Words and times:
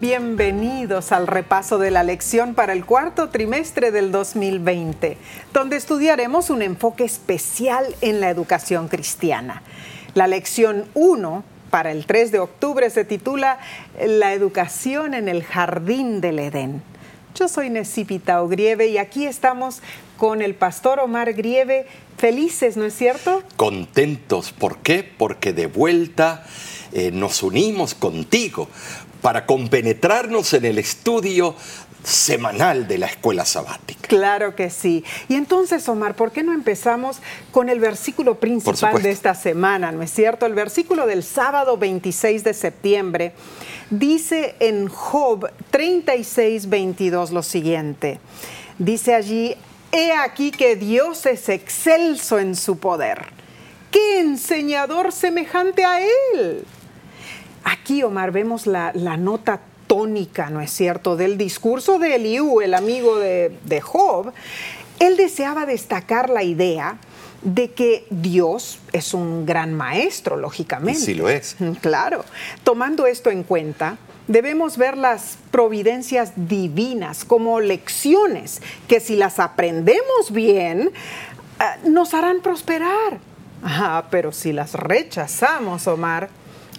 Bienvenidos 0.00 1.10
al 1.10 1.26
repaso 1.26 1.76
de 1.78 1.90
la 1.90 2.04
lección 2.04 2.54
para 2.54 2.72
el 2.72 2.84
cuarto 2.84 3.30
trimestre 3.30 3.90
del 3.90 4.12
2020, 4.12 5.18
donde 5.52 5.74
estudiaremos 5.76 6.50
un 6.50 6.62
enfoque 6.62 7.02
especial 7.02 7.84
en 8.00 8.20
la 8.20 8.30
educación 8.30 8.86
cristiana. 8.86 9.64
La 10.14 10.28
lección 10.28 10.84
1 10.94 11.42
para 11.70 11.90
el 11.90 12.06
3 12.06 12.30
de 12.30 12.38
octubre 12.38 12.88
se 12.90 13.04
titula 13.04 13.58
La 14.00 14.34
educación 14.34 15.14
en 15.14 15.28
el 15.28 15.42
jardín 15.42 16.20
del 16.20 16.38
Edén. 16.38 16.80
Yo 17.34 17.48
soy 17.48 17.68
Necipita 17.68 18.40
Grieve 18.42 18.86
y 18.86 18.98
aquí 18.98 19.26
estamos 19.26 19.82
con 20.16 20.42
el 20.42 20.54
pastor 20.54 21.00
Omar 21.00 21.32
Grieve, 21.32 21.88
felices, 22.16 22.76
¿no 22.76 22.84
es 22.84 22.94
cierto? 22.94 23.42
Contentos, 23.56 24.52
¿por 24.52 24.78
qué? 24.78 25.02
Porque 25.02 25.52
de 25.52 25.66
vuelta 25.66 26.44
eh, 26.92 27.10
nos 27.10 27.42
unimos 27.42 27.94
contigo 27.94 28.68
para 29.22 29.46
compenetrarnos 29.46 30.52
en 30.54 30.64
el 30.64 30.78
estudio 30.78 31.54
semanal 32.04 32.86
de 32.86 32.98
la 32.98 33.06
escuela 33.06 33.44
sabática. 33.44 34.08
Claro 34.08 34.54
que 34.54 34.70
sí. 34.70 35.04
Y 35.28 35.34
entonces, 35.34 35.88
Omar, 35.88 36.14
¿por 36.14 36.32
qué 36.32 36.42
no 36.42 36.52
empezamos 36.52 37.18
con 37.50 37.68
el 37.68 37.80
versículo 37.80 38.36
principal 38.36 39.02
de 39.02 39.10
esta 39.10 39.34
semana? 39.34 39.92
¿No 39.92 40.02
es 40.02 40.10
cierto? 40.10 40.46
El 40.46 40.54
versículo 40.54 41.06
del 41.06 41.22
sábado 41.22 41.76
26 41.76 42.44
de 42.44 42.54
septiembre 42.54 43.32
dice 43.90 44.54
en 44.60 44.88
Job 44.88 45.50
36, 45.70 46.68
22 46.68 47.30
lo 47.30 47.42
siguiente. 47.42 48.20
Dice 48.78 49.14
allí, 49.14 49.56
he 49.92 50.12
aquí 50.12 50.50
que 50.50 50.76
Dios 50.76 51.26
es 51.26 51.48
excelso 51.48 52.38
en 52.38 52.54
su 52.54 52.78
poder. 52.78 53.26
¿Qué 53.90 54.20
enseñador 54.20 55.12
semejante 55.12 55.84
a 55.84 56.00
él? 56.00 56.64
Aquí, 57.70 58.02
Omar, 58.02 58.32
vemos 58.32 58.66
la, 58.66 58.92
nota 59.18 59.60
tónica, 59.86 60.48
¿no 60.48 60.62
es 60.62 60.70
cierto?, 60.70 61.16
del 61.16 61.36
discurso 61.36 61.98
de 61.98 62.14
Eliú, 62.14 62.62
el 62.62 62.72
amigo 62.72 63.18
de, 63.18 63.52
de 63.64 63.80
Job. 63.82 64.32
Él 64.98 65.18
deseaba 65.18 65.66
destacar 65.66 66.30
la 66.30 66.42
idea 66.42 66.96
de 67.42 67.72
que 67.72 68.06
Dios 68.08 68.78
es 68.92 69.12
un 69.12 69.44
gran 69.44 69.74
maestro, 69.74 70.38
lógicamente. 70.38 71.00
Sí 71.00 71.14
lo 71.14 71.28
es. 71.28 71.56
Claro. 71.82 72.24
Tomando 72.64 73.06
esto 73.06 73.30
en 73.30 73.42
cuenta, 73.42 73.98
debemos 74.28 74.78
ver 74.78 74.96
las 74.96 75.36
providencias 75.50 76.32
divinas 76.36 77.26
como 77.26 77.60
lecciones 77.60 78.62
que 78.88 78.98
si 78.98 79.14
las 79.14 79.38
aprendemos 79.38 80.32
bien, 80.32 80.90
eh, 81.60 81.88
nos 81.88 82.14
harán 82.14 82.40
prosperar. 82.40 83.18
Ah, 83.62 84.06
pero 84.10 84.32
si 84.32 84.52
las 84.52 84.72
rechazamos, 84.72 85.86
Omar, 85.86 86.30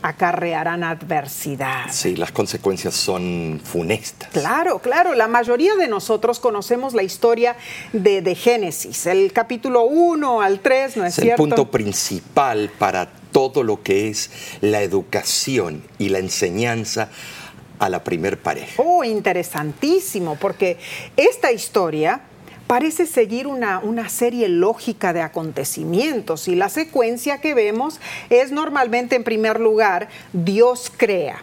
acarrearán 0.01 0.83
adversidad. 0.83 1.85
Sí, 1.91 2.15
las 2.15 2.31
consecuencias 2.31 2.95
son 2.95 3.61
funestas. 3.63 4.29
Claro, 4.31 4.79
claro. 4.79 5.13
La 5.13 5.27
mayoría 5.27 5.75
de 5.75 5.87
nosotros 5.87 6.39
conocemos 6.39 6.93
la 6.93 7.03
historia 7.03 7.55
de, 7.93 8.35
Génesis, 8.35 9.05
el 9.05 9.33
capítulo 9.33 9.83
1 9.83 10.41
al 10.41 10.59
3, 10.59 10.97
¿no 10.97 11.05
es, 11.05 11.17
es 11.17 11.23
cierto? 11.23 11.43
el 11.43 11.49
punto 11.49 11.71
principal 11.71 12.71
para 12.77 13.09
todo 13.31 13.63
lo 13.63 13.83
que 13.83 14.09
es 14.09 14.31
la 14.61 14.81
educación 14.81 15.83
y 15.97 16.09
la 16.09 16.19
enseñanza 16.19 17.09
a 17.79 17.89
la 17.89 18.03
primer 18.03 18.39
pareja. 18.39 18.81
Oh, 18.81 19.03
interesantísimo, 19.03 20.35
porque 20.35 20.77
esta 21.15 21.51
historia 21.51 22.21
parece 22.69 23.07
seguir 23.07 23.47
una, 23.47 23.79
una, 23.79 24.09
serie 24.09 24.47
lógica 24.47 25.11
de 25.11 25.23
acontecimientos 25.23 26.47
y 26.47 26.53
la 26.53 26.69
secuencia 26.69 27.41
que 27.41 27.55
vemos 27.55 27.99
es 28.29 28.51
normalmente 28.51 29.15
en 29.15 29.23
primer 29.23 29.59
lugar 29.59 30.07
Dios 30.33 30.91
crea. 30.95 31.41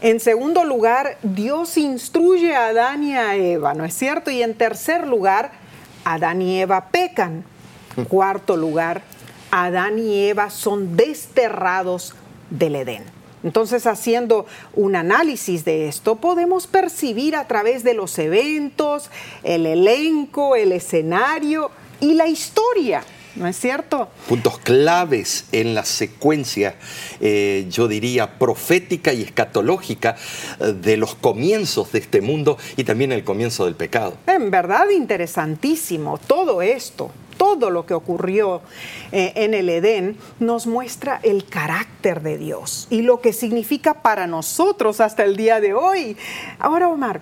En 0.00 0.18
segundo 0.18 0.64
lugar, 0.64 1.18
Dios 1.22 1.76
instruye 1.78 2.56
a 2.56 2.66
Adán 2.66 3.04
y 3.04 3.14
a 3.14 3.36
Eva, 3.36 3.74
¿no 3.74 3.84
es 3.84 3.94
cierto? 3.94 4.32
Y 4.32 4.42
en 4.42 4.54
tercer 4.54 5.06
lugar, 5.06 5.52
Adán 6.04 6.42
y 6.42 6.60
Eva 6.60 6.88
pecan. 6.88 7.44
Cuarto 8.08 8.56
lugar, 8.56 9.02
Adán 9.52 10.00
y 10.00 10.24
Eva 10.24 10.50
son 10.50 10.96
desterrados 10.96 12.16
del 12.50 12.74
Edén. 12.74 13.04
Entonces, 13.42 13.86
haciendo 13.86 14.46
un 14.74 14.96
análisis 14.96 15.64
de 15.64 15.88
esto, 15.88 16.16
podemos 16.16 16.66
percibir 16.66 17.36
a 17.36 17.46
través 17.46 17.84
de 17.84 17.94
los 17.94 18.18
eventos, 18.18 19.10
el 19.44 19.66
elenco, 19.66 20.56
el 20.56 20.72
escenario 20.72 21.70
y 22.00 22.14
la 22.14 22.26
historia. 22.26 23.02
¿No 23.36 23.46
es 23.46 23.56
cierto? 23.58 24.08
Puntos 24.28 24.58
claves 24.58 25.44
en 25.52 25.74
la 25.74 25.84
secuencia, 25.84 26.76
eh, 27.20 27.66
yo 27.68 27.86
diría, 27.86 28.38
profética 28.38 29.12
y 29.12 29.20
escatológica 29.20 30.16
eh, 30.58 30.72
de 30.72 30.96
los 30.96 31.14
comienzos 31.14 31.92
de 31.92 31.98
este 31.98 32.22
mundo 32.22 32.56
y 32.78 32.84
también 32.84 33.12
el 33.12 33.24
comienzo 33.24 33.66
del 33.66 33.74
pecado. 33.74 34.16
En 34.26 34.50
verdad, 34.50 34.88
interesantísimo 34.88 36.16
todo 36.16 36.62
esto 36.62 37.10
todo 37.36 37.70
lo 37.70 37.86
que 37.86 37.94
ocurrió 37.94 38.62
eh, 39.12 39.32
en 39.36 39.54
el 39.54 39.68
Edén 39.68 40.16
nos 40.40 40.66
muestra 40.66 41.20
el 41.22 41.44
carácter 41.44 42.22
de 42.22 42.38
Dios 42.38 42.86
y 42.90 43.02
lo 43.02 43.20
que 43.20 43.32
significa 43.32 44.02
para 44.02 44.26
nosotros 44.26 45.00
hasta 45.00 45.24
el 45.24 45.36
día 45.36 45.60
de 45.60 45.74
hoy. 45.74 46.16
Ahora, 46.58 46.88
Omar, 46.88 47.20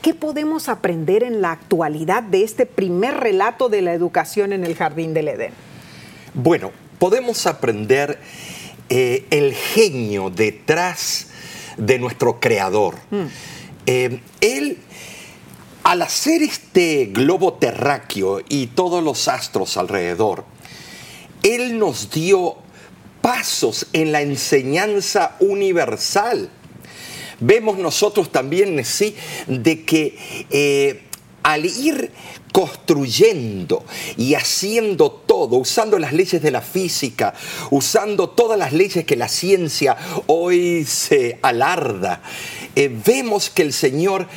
¿qué 0.00 0.14
podemos 0.14 0.68
aprender 0.68 1.22
en 1.22 1.40
la 1.40 1.52
actualidad 1.52 2.22
de 2.22 2.44
este 2.44 2.66
primer 2.66 3.14
relato 3.18 3.68
de 3.68 3.82
la 3.82 3.92
educación 3.92 4.52
en 4.52 4.64
el 4.64 4.74
jardín 4.74 5.14
del 5.14 5.28
Edén? 5.28 5.52
Bueno, 6.34 6.70
podemos 6.98 7.46
aprender 7.46 8.18
eh, 8.88 9.26
el 9.30 9.54
genio 9.54 10.30
detrás 10.30 11.28
de 11.76 11.98
nuestro 11.98 12.40
creador. 12.40 12.96
Mm. 13.10 13.24
Eh, 13.86 14.20
él 14.40 14.78
al 15.84 16.02
hacer 16.02 16.42
este 16.42 17.06
globo 17.06 17.54
terráqueo 17.54 18.40
y 18.48 18.68
todos 18.68 19.02
los 19.02 19.28
astros 19.28 19.76
alrededor, 19.76 20.44
Él 21.42 21.78
nos 21.78 22.10
dio 22.10 22.56
pasos 23.20 23.86
en 23.92 24.12
la 24.12 24.22
enseñanza 24.22 25.36
universal. 25.40 26.50
Vemos 27.40 27.78
nosotros 27.78 28.30
también, 28.30 28.84
sí, 28.84 29.16
de 29.46 29.84
que 29.84 30.16
eh, 30.50 31.02
al 31.42 31.64
ir 31.64 32.12
construyendo 32.52 33.84
y 34.16 34.34
haciendo 34.34 35.10
todo, 35.10 35.56
usando 35.56 35.98
las 35.98 36.12
leyes 36.12 36.42
de 36.42 36.50
la 36.50 36.60
física, 36.60 37.34
usando 37.70 38.28
todas 38.28 38.58
las 38.58 38.72
leyes 38.72 39.04
que 39.04 39.16
la 39.16 39.28
ciencia 39.28 39.96
hoy 40.26 40.84
se 40.84 41.38
alarda, 41.42 42.22
eh, 42.76 42.94
vemos 43.04 43.50
que 43.50 43.62
el 43.62 43.72
Señor 43.72 44.28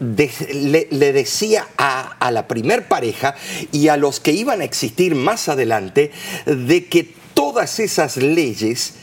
le, 0.00 1.12
decía 1.12 1.68
a, 1.76 2.16
a 2.18 2.30
la 2.30 2.48
primer 2.48 2.88
pareja 2.88 3.34
y 3.70 3.88
a 3.88 3.96
los 3.96 4.18
que 4.18 4.32
iban 4.32 4.60
a 4.60 4.64
existir 4.64 5.14
más 5.14 5.48
adelante 5.48 6.10
de 6.46 6.86
que 6.86 7.14
todas 7.34 7.78
esas 7.78 8.16
leyes 8.16 8.94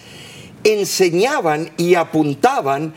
enseñaban 0.64 1.72
y 1.78 1.96
apuntaban 1.96 2.94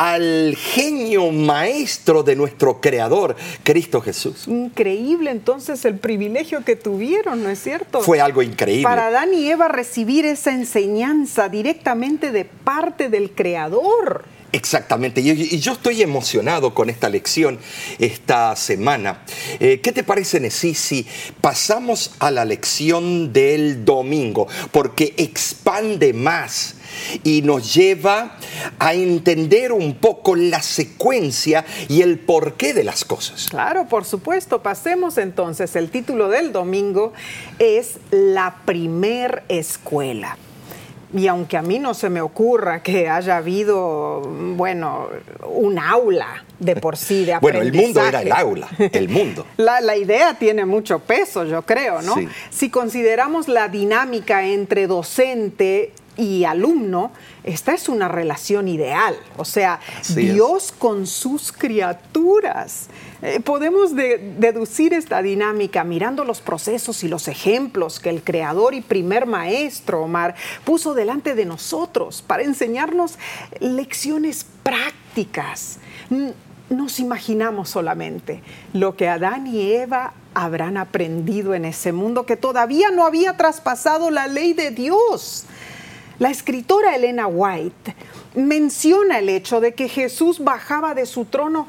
al 0.00 0.56
genio 0.56 1.30
maestro 1.30 2.22
de 2.22 2.34
nuestro 2.34 2.80
Creador, 2.80 3.36
Cristo 3.62 4.00
Jesús. 4.00 4.48
Increíble 4.48 5.30
entonces 5.30 5.84
el 5.84 5.98
privilegio 5.98 6.64
que 6.64 6.74
tuvieron, 6.74 7.42
¿no 7.42 7.50
es 7.50 7.62
cierto? 7.62 8.00
Fue 8.00 8.18
algo 8.18 8.42
increíble. 8.42 8.84
Para 8.84 9.08
Adán 9.08 9.34
y 9.34 9.50
Eva 9.50 9.68
recibir 9.68 10.24
esa 10.24 10.52
enseñanza 10.52 11.50
directamente 11.50 12.32
de 12.32 12.46
parte 12.46 13.10
del 13.10 13.32
Creador. 13.32 14.24
Exactamente, 14.52 15.20
y 15.20 15.58
yo 15.60 15.72
estoy 15.72 16.02
emocionado 16.02 16.74
con 16.74 16.90
esta 16.90 17.08
lección 17.08 17.58
esta 17.98 18.56
semana. 18.56 19.22
Eh, 19.60 19.80
¿Qué 19.80 19.92
te 19.92 20.02
parece, 20.02 20.40
Nesí, 20.40 20.74
si 20.74 21.06
pasamos 21.40 22.12
a 22.18 22.30
la 22.30 22.44
lección 22.44 23.32
del 23.32 23.84
domingo? 23.84 24.48
Porque 24.72 25.14
expande 25.16 26.12
más 26.12 26.74
y 27.22 27.42
nos 27.42 27.74
lleva 27.74 28.36
a 28.78 28.94
entender 28.94 29.72
un 29.72 29.94
poco 29.94 30.34
la 30.34 30.62
secuencia 30.62 31.64
y 31.88 32.02
el 32.02 32.18
porqué 32.18 32.74
de 32.74 32.84
las 32.84 33.04
cosas. 33.04 33.46
Claro, 33.50 33.86
por 33.86 34.04
supuesto. 34.04 34.62
Pasemos 34.62 35.18
entonces. 35.18 35.76
El 35.76 35.90
título 35.90 36.28
del 36.28 36.52
domingo 36.52 37.12
es 37.58 37.98
La 38.10 38.56
primer 38.64 39.44
escuela. 39.48 40.36
Y 41.12 41.26
aunque 41.26 41.56
a 41.56 41.62
mí 41.62 41.78
no 41.78 41.92
se 41.94 42.08
me 42.08 42.20
ocurra 42.20 42.82
que 42.82 43.08
haya 43.08 43.38
habido, 43.38 44.20
bueno, 44.20 45.08
un 45.44 45.78
aula 45.78 46.44
de 46.58 46.76
por 46.76 46.96
sí 46.96 47.24
de 47.24 47.38
Bueno, 47.40 47.60
el 47.60 47.72
mundo 47.72 48.04
era 48.04 48.22
el 48.22 48.32
aula, 48.32 48.68
el 48.78 49.08
mundo. 49.08 49.46
la, 49.56 49.80
la, 49.80 49.96
idea 49.96 50.34
tiene 50.34 50.64
mucho 50.64 51.00
peso, 51.00 51.44
yo 51.44 51.62
creo, 51.62 52.00
¿no? 52.02 52.14
Si 52.50 52.70
consideramos 52.70 53.48
la 53.48 53.68
dinámica 53.68 54.46
entre 54.46 54.86
docente 54.86 55.92
y 56.16 56.44
alumno, 56.44 57.12
esta 57.44 57.72
es 57.72 57.88
una 57.88 58.08
relación 58.08 58.68
ideal. 58.68 59.16
O 59.36 59.44
sea, 59.44 59.80
Dios 60.14 60.72
con 60.76 61.06
sus 61.06 61.50
criaturas. 61.50 62.88
Eh, 63.22 63.40
podemos 63.40 63.94
deducir 63.94 64.94
esta 64.94 65.20
dinámica 65.20 65.84
mirando 65.84 66.24
los 66.24 66.40
procesos 66.40 67.04
y 67.04 67.08
los 67.08 67.28
ejemplos 67.28 68.00
que 68.00 68.08
el 68.08 68.22
creador 68.22 68.74
y 68.74 68.80
primer 68.80 69.26
maestro, 69.26 70.02
Omar, 70.02 70.34
puso 70.64 70.94
delante 70.94 71.34
de 71.34 71.44
nosotros 71.44 72.22
para 72.26 72.42
enseñarnos 72.44 73.18
lecciones 73.60 74.46
prácticas. 74.62 75.78
Nos 76.70 76.98
imaginamos 76.98 77.68
solamente 77.68 78.42
lo 78.72 78.96
que 78.96 79.08
Adán 79.08 79.46
y 79.46 79.72
Eva 79.72 80.14
habrán 80.32 80.76
aprendido 80.76 81.54
en 81.54 81.64
ese 81.66 81.92
mundo 81.92 82.24
que 82.24 82.36
todavía 82.36 82.90
no 82.90 83.04
había 83.04 83.36
traspasado 83.36 84.10
la 84.10 84.28
ley 84.28 84.54
de 84.54 84.70
Dios. 84.70 85.44
La 86.20 86.30
escritora 86.30 86.94
Elena 86.94 87.26
White 87.26 87.96
menciona 88.34 89.18
el 89.18 89.28
hecho 89.28 89.60
de 89.60 89.74
que 89.74 89.88
Jesús 89.88 90.44
bajaba 90.44 90.94
de 90.94 91.06
su 91.06 91.24
trono 91.24 91.66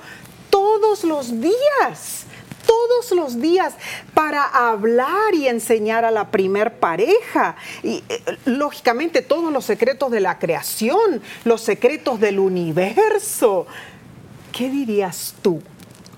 todos 0.51 1.03
los 1.03 1.41
días, 1.41 2.25
todos 2.67 3.11
los 3.13 3.41
días 3.41 3.73
para 4.13 4.43
hablar 4.43 5.33
y 5.33 5.47
enseñar 5.47 6.05
a 6.05 6.11
la 6.11 6.29
primer 6.29 6.75
pareja. 6.75 7.55
Y 7.81 8.03
eh, 8.07 8.21
lógicamente 8.45 9.23
todos 9.23 9.51
los 9.51 9.65
secretos 9.65 10.11
de 10.11 10.19
la 10.19 10.37
creación, 10.37 11.23
los 11.43 11.61
secretos 11.61 12.19
del 12.19 12.37
universo. 12.37 13.65
¿Qué 14.51 14.69
dirías 14.69 15.33
tú 15.41 15.63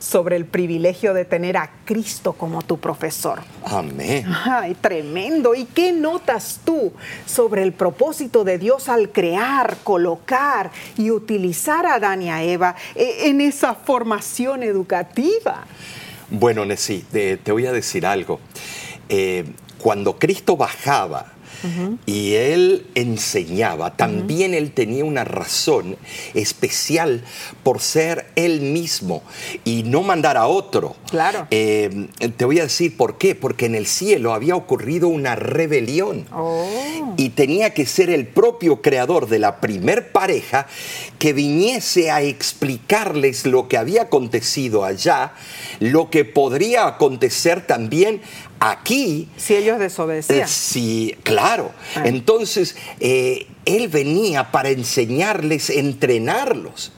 sobre 0.03 0.35
el 0.35 0.45
privilegio 0.45 1.13
de 1.13 1.23
tener 1.23 1.55
a 1.55 1.71
Cristo 1.85 2.33
como 2.33 2.61
tu 2.61 2.77
profesor. 2.77 3.39
Amén. 3.63 4.25
Ay, 4.45 4.75
tremendo. 4.75 5.55
¿Y 5.55 5.63
qué 5.63 5.93
notas 5.93 6.59
tú 6.65 6.91
sobre 7.25 7.63
el 7.63 7.71
propósito 7.71 8.43
de 8.43 8.57
Dios 8.57 8.89
al 8.89 9.11
crear, 9.11 9.77
colocar 9.83 10.71
y 10.97 11.09
utilizar 11.09 11.85
a 11.85 11.95
Adán 11.95 12.21
y 12.21 12.29
a 12.29 12.43
Eva 12.43 12.75
eh, 12.95 13.29
en 13.29 13.39
esa 13.39 13.75
formación 13.75 14.61
educativa? 14.63 15.63
Bueno, 16.29 16.65
Nessie, 16.65 17.05
te, 17.09 17.51
voy 17.51 17.65
a 17.65 17.71
decir 17.71 18.05
algo. 18.05 18.41
Eh, 19.07 19.45
cuando 19.77 20.19
Cristo 20.19 20.57
bajaba 20.57 21.32
y 22.05 22.33
él 22.33 22.87
enseñaba. 22.95 23.95
También 23.95 24.53
él 24.53 24.71
tenía 24.71 25.05
una 25.05 25.23
razón 25.23 25.97
especial 26.33 27.23
por 27.63 27.79
ser 27.79 28.27
él 28.35 28.61
mismo 28.61 29.23
y 29.63 29.83
no 29.83 30.01
mandar 30.01 30.37
a 30.37 30.47
otro. 30.47 30.95
Claro. 31.09 31.47
Eh, 31.51 32.07
te 32.35 32.45
voy 32.45 32.59
a 32.59 32.63
decir 32.63 32.97
por 32.97 33.17
qué. 33.17 33.35
Porque 33.35 33.65
en 33.65 33.75
el 33.75 33.87
cielo 33.87 34.33
había 34.33 34.55
ocurrido 34.55 35.07
una 35.07 35.35
rebelión. 35.35 36.25
Oh. 36.33 37.13
Y 37.17 37.29
tenía 37.29 37.73
que 37.73 37.85
ser 37.85 38.09
el 38.09 38.27
propio 38.27 38.81
creador 38.81 39.27
de 39.27 39.39
la 39.39 39.59
primer 39.59 40.11
pareja 40.11 40.67
que 41.23 41.31
viniese 41.31 42.11
a 42.11 42.21
explicarles 42.21 43.45
lo 43.45 43.69
que 43.69 43.77
había 43.77 44.01
acontecido 44.01 44.83
allá, 44.83 45.31
lo 45.79 46.09
que 46.09 46.25
podría 46.25 46.85
acontecer 46.85 47.65
también 47.65 48.19
Aquí... 48.59 49.29
Si 49.37 49.55
ellos 49.55 49.79
desobedecían. 49.79 50.39
Eh, 50.41 50.47
sí, 50.47 51.15
claro. 51.23 51.71
Ah. 51.95 52.03
Entonces, 52.05 52.75
eh, 52.99 53.47
Él 53.63 53.87
venía 53.87 54.51
para 54.51 54.69
enseñarles, 54.69 55.69
entrenarlos. 55.69 56.91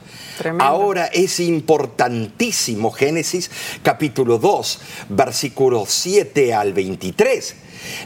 Ahora 0.58 1.06
es 1.06 1.40
importantísimo 1.40 2.90
Génesis 2.90 3.50
capítulo 3.82 4.38
2, 4.38 4.80
versículos 5.08 5.88
7 5.90 6.52
al 6.52 6.72
23. 6.72 7.56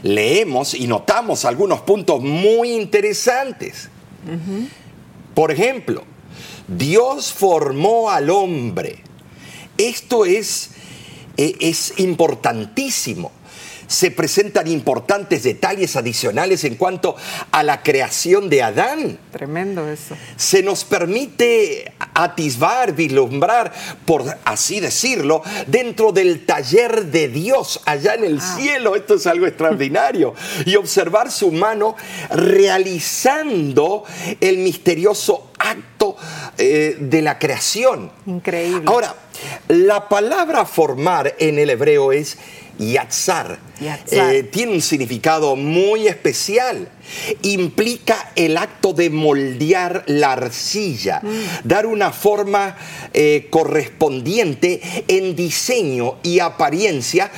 Leemos 0.03 0.73
y 0.73 0.87
notamos 0.87 1.45
algunos 1.45 1.81
puntos 1.81 2.21
muy 2.21 2.73
interesantes. 2.73 3.89
Por 5.33 5.51
ejemplo, 5.51 6.03
Dios 6.67 7.31
formó 7.31 8.09
al 8.09 8.29
hombre. 8.29 9.03
Esto 9.77 10.25
es, 10.25 10.71
eh, 11.37 11.55
es 11.59 11.93
importantísimo 11.97 13.31
se 13.91 14.09
presentan 14.09 14.67
importantes 14.67 15.43
detalles 15.43 15.95
adicionales 15.95 16.63
en 16.63 16.75
cuanto 16.75 17.15
a 17.51 17.61
la 17.61 17.83
creación 17.83 18.49
de 18.49 18.63
Adán. 18.63 19.19
Tremendo 19.31 19.87
eso. 19.87 20.15
Se 20.37 20.63
nos 20.63 20.85
permite 20.85 21.91
atisbar, 22.13 22.93
vislumbrar, 22.93 23.73
por 24.05 24.23
así 24.45 24.79
decirlo, 24.79 25.43
dentro 25.67 26.13
del 26.13 26.45
taller 26.45 27.07
de 27.07 27.27
Dios 27.27 27.81
allá 27.85 28.15
en 28.15 28.23
el 28.23 28.39
ah. 28.41 28.55
cielo. 28.57 28.95
Esto 28.95 29.15
es 29.15 29.27
algo 29.27 29.45
extraordinario. 29.45 30.33
Y 30.65 30.77
observar 30.77 31.29
su 31.29 31.51
mano 31.51 31.95
realizando 32.29 34.05
el 34.39 34.59
misterioso 34.59 35.51
acto 35.59 36.15
eh, 36.57 36.95
de 36.99 37.21
la 37.21 37.37
creación. 37.37 38.09
Increíble. 38.25 38.85
Ahora, 38.87 39.15
la 39.67 40.07
palabra 40.07 40.65
formar 40.65 41.35
en 41.39 41.59
el 41.59 41.69
hebreo 41.69 42.11
es 42.11 42.37
yatzar. 42.81 43.59
Eh, 44.11 44.43
tiene 44.51 44.73
un 44.73 44.81
significado 44.81 45.55
muy 45.55 46.07
especial. 46.07 46.89
Implica 47.41 48.31
el 48.35 48.57
acto 48.57 48.93
de 48.93 49.09
moldear 49.09 50.03
la 50.07 50.33
arcilla, 50.33 51.21
mm. 51.23 51.67
dar 51.67 51.85
una 51.85 52.11
forma 52.11 52.75
eh, 53.13 53.47
correspondiente 53.49 54.81
en 55.07 55.35
diseño 55.35 56.15
y 56.23 56.39
apariencia 56.39 57.31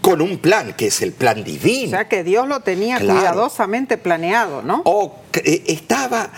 con 0.00 0.20
un 0.20 0.38
plan, 0.38 0.72
que 0.74 0.86
es 0.86 1.02
el 1.02 1.12
plan 1.12 1.42
divino. 1.42 1.88
O 1.88 1.90
sea, 1.90 2.08
que 2.08 2.22
Dios 2.22 2.46
lo 2.46 2.60
tenía 2.60 2.98
cuidadosamente 2.98 3.98
planeado, 3.98 4.62
¿no? 4.62 4.82
O 4.84 5.16
eh, 5.32 5.64
estaba 5.66 6.30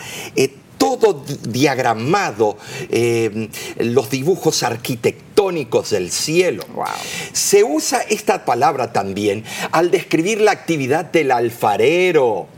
todo 0.96 1.22
diagramado, 1.42 2.56
eh, 2.88 3.48
los 3.78 4.10
dibujos 4.10 4.62
arquitectónicos 4.62 5.90
del 5.90 6.10
cielo. 6.10 6.64
Se 7.32 7.62
usa 7.64 8.00
esta 8.08 8.44
palabra 8.44 8.92
también 8.92 9.44
al 9.72 9.90
describir 9.90 10.40
la 10.40 10.52
actividad 10.52 11.04
del 11.06 11.30
alfarero. 11.30 12.48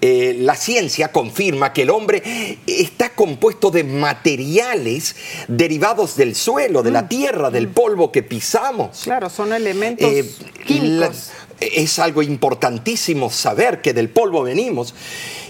Eh, 0.00 0.36
la 0.40 0.54
ciencia 0.54 1.12
confirma 1.12 1.72
que 1.72 1.82
el 1.82 1.90
hombre 1.90 2.22
está 2.66 3.10
compuesto 3.10 3.70
de 3.70 3.84
materiales 3.84 5.16
derivados 5.48 6.16
del 6.16 6.34
suelo, 6.34 6.82
de 6.82 6.90
la 6.90 7.02
mm. 7.02 7.08
tierra, 7.08 7.50
del 7.50 7.68
mm. 7.68 7.72
polvo 7.72 8.12
que 8.12 8.22
pisamos. 8.22 9.00
Claro, 9.04 9.30
son 9.30 9.52
elementos 9.52 10.10
eh, 10.10 10.24
químicos 10.66 11.30
es 11.60 11.98
algo 11.98 12.22
importantísimo 12.22 13.30
saber 13.30 13.80
que 13.80 13.92
del 13.92 14.08
polvo 14.08 14.42
venimos 14.42 14.94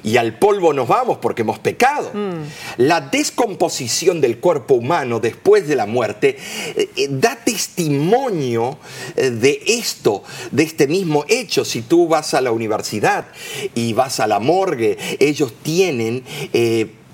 y 0.03 0.19
al 0.19 0.39
polvo 0.39 0.73
nos 0.73 0.87
vamos 0.87 1.19
porque 1.19 1.43
hemos 1.43 1.59
pecado. 1.59 2.11
Mm. 2.15 2.45
La 2.79 3.01
descomposición 3.01 4.21
del 4.21 4.39
cuerpo 4.39 4.75
humano 4.75 5.19
después 5.19 5.67
de 5.67 5.75
la 5.75 5.87
muerte 5.87 6.37
eh, 6.77 6.89
eh, 6.97 7.09
da 7.11 7.37
testimonio 7.37 8.79
eh, 9.17 9.31
de 9.31 9.61
esto, 9.67 10.23
de 10.53 10.63
este 10.63 10.87
mismo 10.87 11.25
hecho. 11.29 11.65
Si 11.65 11.83
tú 11.83 12.07
vas 12.07 12.35
a 12.35 12.41
la 12.41 12.53
universidad 12.53 13.27
y 13.75 13.93
vas 13.95 14.21
a 14.21 14.29
la 14.29 14.39
morgue, 14.39 14.97
ellos 15.19 15.53
tienen 15.63 16.23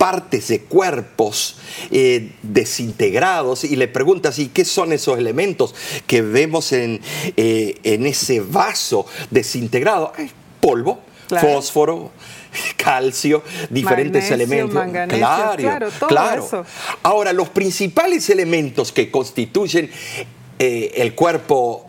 partes 0.03 0.49
de 0.49 0.63
cuerpos 0.63 1.59
eh, 1.93 2.33
desintegrados 2.43 3.63
y 3.63 3.77
le 3.77 3.87
preguntas, 3.87 4.37
¿y 4.41 4.49
qué 4.49 4.65
son 4.65 4.93
esos 4.93 5.17
elementos 5.17 5.77
que 6.09 6.23
vemos 6.23 6.73
en, 6.73 7.01
eh, 7.37 7.79
en 7.85 8.07
ese 8.07 8.41
vaso 8.41 9.07
desintegrado? 9.31 10.13
polvo, 10.59 10.99
fósforo, 11.41 12.11
calcio, 12.77 13.45
diferentes 13.71 14.29
elementos. 14.33 14.85
claro, 15.09 15.89
claro. 16.09 16.67
Ahora, 17.05 17.33
los 17.33 17.51
principales 17.51 18.29
elementos 18.29 18.91
que 18.91 19.09
constituyen 19.09 19.89
eh, 20.59 20.95
el 20.97 21.15
cuerpo, 21.15 21.87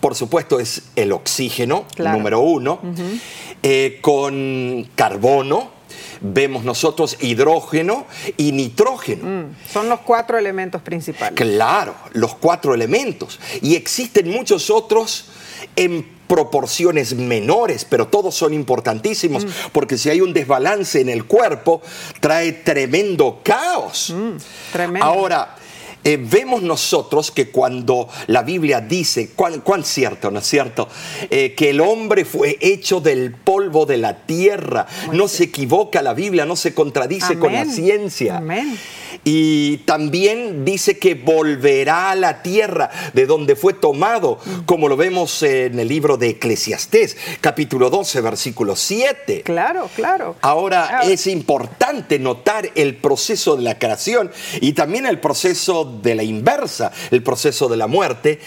por 0.00 0.14
supuesto, 0.14 0.60
es 0.60 0.82
el 0.94 1.10
oxígeno, 1.10 1.86
número 1.96 2.40
uno, 2.40 2.82
con 4.02 4.90
carbono, 4.94 5.75
vemos 6.32 6.64
nosotros 6.64 7.16
hidrógeno 7.20 8.06
y 8.36 8.52
nitrógeno. 8.52 9.24
Mm, 9.24 9.56
son 9.70 9.88
los 9.88 10.00
cuatro 10.00 10.38
elementos 10.38 10.82
principales. 10.82 11.34
Claro, 11.34 11.94
los 12.12 12.34
cuatro 12.34 12.74
elementos. 12.74 13.38
Y 13.62 13.74
existen 13.74 14.30
muchos 14.30 14.70
otros 14.70 15.26
en 15.76 16.16
proporciones 16.26 17.14
menores, 17.14 17.84
pero 17.84 18.08
todos 18.08 18.34
son 18.34 18.52
importantísimos, 18.52 19.44
mm. 19.44 19.48
porque 19.72 19.96
si 19.96 20.10
hay 20.10 20.20
un 20.20 20.32
desbalance 20.32 21.00
en 21.00 21.08
el 21.08 21.24
cuerpo, 21.24 21.82
trae 22.20 22.52
tremendo 22.52 23.40
caos. 23.42 24.12
Mm, 24.14 24.36
tremendo. 24.72 25.06
Ahora, 25.06 25.56
eh, 26.06 26.18
vemos 26.22 26.62
nosotros 26.62 27.32
que 27.32 27.48
cuando 27.50 28.08
la 28.28 28.44
Biblia 28.44 28.80
dice, 28.80 29.30
cuán, 29.34 29.82
cierto, 29.82 30.30
¿no 30.30 30.38
es 30.38 30.46
cierto? 30.46 30.88
Eh, 31.30 31.54
que 31.56 31.70
el 31.70 31.80
hombre 31.80 32.24
fue 32.24 32.56
hecho 32.60 33.00
del 33.00 33.32
polvo 33.32 33.86
de 33.86 33.96
la 33.96 34.24
tierra. 34.24 34.86
no 35.12 35.26
se 35.26 35.44
equivoca 35.44 36.02
la 36.02 36.14
Biblia, 36.14 36.44
no 36.44 36.54
se 36.54 36.74
contradice 36.74 37.40
con 37.40 37.52
la 37.52 37.64
ciencia. 37.64 38.40
Y 39.28 39.78
también 39.78 40.64
dice 40.64 41.00
que 41.00 41.16
volverá 41.16 42.12
a 42.12 42.14
la 42.14 42.42
tierra 42.42 42.90
de 43.12 43.26
donde 43.26 43.56
fue 43.56 43.72
tomado, 43.72 44.38
como 44.66 44.88
lo 44.88 44.96
vemos 44.96 45.42
en 45.42 45.80
el 45.80 45.88
libro 45.88 46.16
de 46.16 46.28
Eclesiastés, 46.28 47.16
capítulo 47.40 47.90
12, 47.90 48.20
versículo 48.20 48.76
7. 48.76 49.42
Claro, 49.42 49.90
claro. 49.96 50.36
Ahora 50.42 51.00
es 51.02 51.26
importante 51.26 52.20
notar 52.20 52.70
el 52.76 52.94
proceso 52.94 53.56
de 53.56 53.64
la 53.64 53.80
creación 53.80 54.30
y 54.60 54.74
también 54.74 55.06
el 55.06 55.18
proceso 55.18 55.84
de 55.84 56.14
la 56.14 56.22
inversa, 56.22 56.92
el 57.10 57.24
proceso 57.24 57.68
de 57.68 57.76
la 57.76 57.88
muerte 57.88 58.38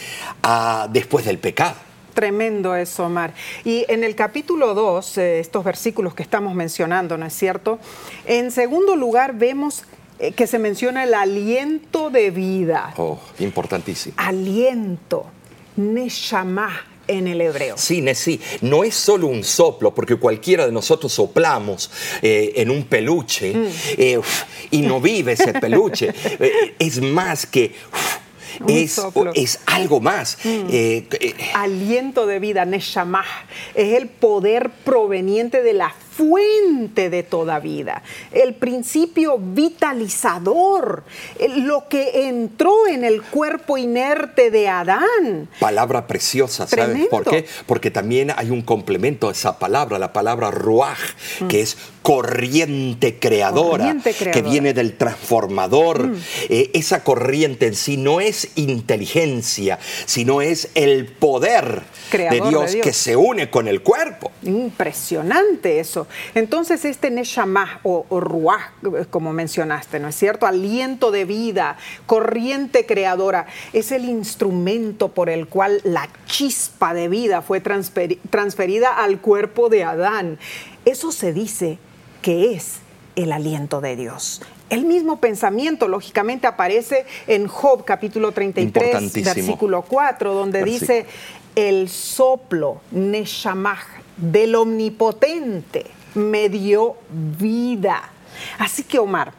ah, 0.44 0.88
después 0.90 1.26
del 1.26 1.40
pecado. 1.40 1.76
Tremendo 2.14 2.74
eso, 2.76 3.06
Omar. 3.06 3.34
Y 3.66 3.86
en 3.90 4.06
el 4.06 4.16
capítulo 4.16 4.74
2, 4.74 5.18
eh, 5.18 5.40
estos 5.42 5.62
versículos 5.64 6.16
que 6.16 6.24
estamos 6.24 6.56
mencionando, 6.56 7.18
¿no 7.18 7.26
es 7.26 7.34
cierto? 7.34 7.80
En 8.26 8.52
segundo 8.52 8.96
lugar, 8.96 9.36
vemos 9.36 9.84
eh, 10.20 10.32
que 10.34 10.48
se 10.48 10.60
menciona 10.60 11.04
el 11.04 11.14
aliento 11.14 12.10
de 12.10 12.32
vida. 12.32 12.94
Oh, 12.98 13.20
importantísimo. 13.40 14.16
Aliento, 14.18 15.26
neshama 15.76 16.86
en 17.08 17.28
el 17.28 17.42
hebreo. 17.42 17.76
Sí, 17.78 18.04
sí, 18.14 18.40
no 18.62 18.84
es 18.84 18.94
solo 18.96 19.28
un 19.28 19.44
soplo, 19.44 19.94
porque 19.96 20.16
cualquiera 20.18 20.66
de 20.66 20.72
nosotros 20.72 21.12
soplamos 21.12 21.90
eh, 22.22 22.54
en 22.58 22.70
un 22.70 22.84
peluche 22.84 23.54
Mm. 23.54 23.68
eh, 23.98 24.22
y 24.72 24.82
no 24.82 25.02
vive 25.02 25.34
ese 25.34 25.54
peluche. 25.54 26.14
Eh, 26.40 26.76
es 26.80 27.02
más 27.02 27.46
que... 27.46 27.74
Es, 28.68 29.60
algo 29.66 30.00
más. 30.02 30.38
Eh, 30.44 31.08
Aliento 31.54 32.26
de 32.26 32.40
vida, 32.40 32.66
Neshama, 32.66 33.24
es 33.74 33.94
el 33.94 34.08
poder 34.08 34.70
proveniente 34.84 35.64
de 35.64 35.74
la 35.74 35.94
fuente 36.20 37.10
de 37.10 37.24
toda 37.24 37.60
vida, 37.60 38.04
el 38.34 38.54
principio 38.54 39.38
vitalizador, 39.40 41.04
lo 41.58 41.88
que 41.88 42.28
entró 42.28 42.88
en 42.88 43.06
el 43.06 43.22
cuerpo 43.22 43.78
inerte 43.78 44.52
de 44.52 44.68
Adán. 44.68 45.48
palabra 45.62 46.08
preciosa, 46.08 46.68
¿sabes 46.68 46.86
Tremendo. 46.86 47.10
por 47.10 47.24
qué? 47.24 47.46
Porque 47.66 47.90
también 47.90 48.34
hay 48.36 48.50
un 48.50 48.62
complemento 48.64 49.30
a 49.30 49.32
esa 49.32 49.58
palabra, 49.60 49.98
la 49.98 50.12
palabra 50.12 50.52
ruaj, 50.52 50.98
que 51.48 51.62
es 51.62 51.78
corriente 52.02 53.18
creadora, 53.20 53.86
Corriente 53.86 54.12
que 54.14 54.18
creadora. 54.26 54.50
viene 54.52 54.74
del 54.74 54.98
transformador. 54.98 56.12
Eh, 56.50 56.72
esa 56.74 57.04
corriente 57.04 57.68
en 57.68 57.76
sí 57.76 57.98
no 57.98 58.20
es 58.20 58.50
inteligencia, 58.56 59.80
sino 60.06 60.42
es 60.42 60.70
el 60.76 61.06
poder 61.06 61.84
de 62.12 62.42
Dios. 62.50 62.76
que 62.82 62.92
se 62.94 63.16
une 63.16 63.50
con 63.50 63.68
el 63.68 63.82
cuerpo. 63.82 64.32
Impresionante 64.44 65.80
eso. 65.80 66.08
Entonces 66.36 66.86
este 66.86 67.12
Neshama 67.12 67.80
o, 67.84 68.06
o 68.10 68.20
Ruach, 68.20 68.72
como 69.10 69.34
mencionaste, 69.34 70.00
¿no 70.00 70.08
es 70.08 70.16
cierto? 70.16 70.46
Aliento 70.48 71.12
de 71.12 71.26
vida, 71.26 71.78
corriente 72.06 72.86
creadora, 72.86 73.48
es 73.74 73.92
el 73.92 74.06
instrumento 74.06 75.10
por 75.10 75.30
el 75.30 75.48
cual 75.48 75.82
la 75.84 76.08
chispa 76.26 76.94
de 76.94 77.08
vida 77.08 77.42
fue 77.42 77.62
transferi- 77.64 78.20
transferida 78.30 78.90
al 79.04 79.20
cuerpo 79.20 79.70
de 79.70 79.84
Adán. 79.84 80.38
Eso 80.86 81.12
se 81.12 81.34
dice 81.34 81.78
que 82.22 82.54
es 82.54 82.80
el 83.16 83.32
aliento 83.32 83.82
de 83.82 83.96
Dios. 83.96 84.42
El 84.70 84.86
mismo 84.86 85.20
pensamiento, 85.20 85.88
lógicamente, 85.88 86.46
aparece 86.46 87.06
en 87.26 87.48
Job 87.48 87.84
capítulo 87.86 88.32
33, 88.32 88.66
Importantísimo. 88.86 89.34
versículo 89.36 89.82
4, 89.82 90.34
donde 90.34 90.60
Versículo. 90.64 90.94
dice, 90.94 91.06
el 91.56 91.90
soplo, 91.90 92.80
Neshamah, 92.92 93.80
del 94.16 94.54
omnipotente, 94.56 95.86
me 96.16 96.50
dio 96.50 96.96
vida. 97.38 98.12
Así 98.58 98.84
que, 98.84 99.00
Omar, 99.00 99.34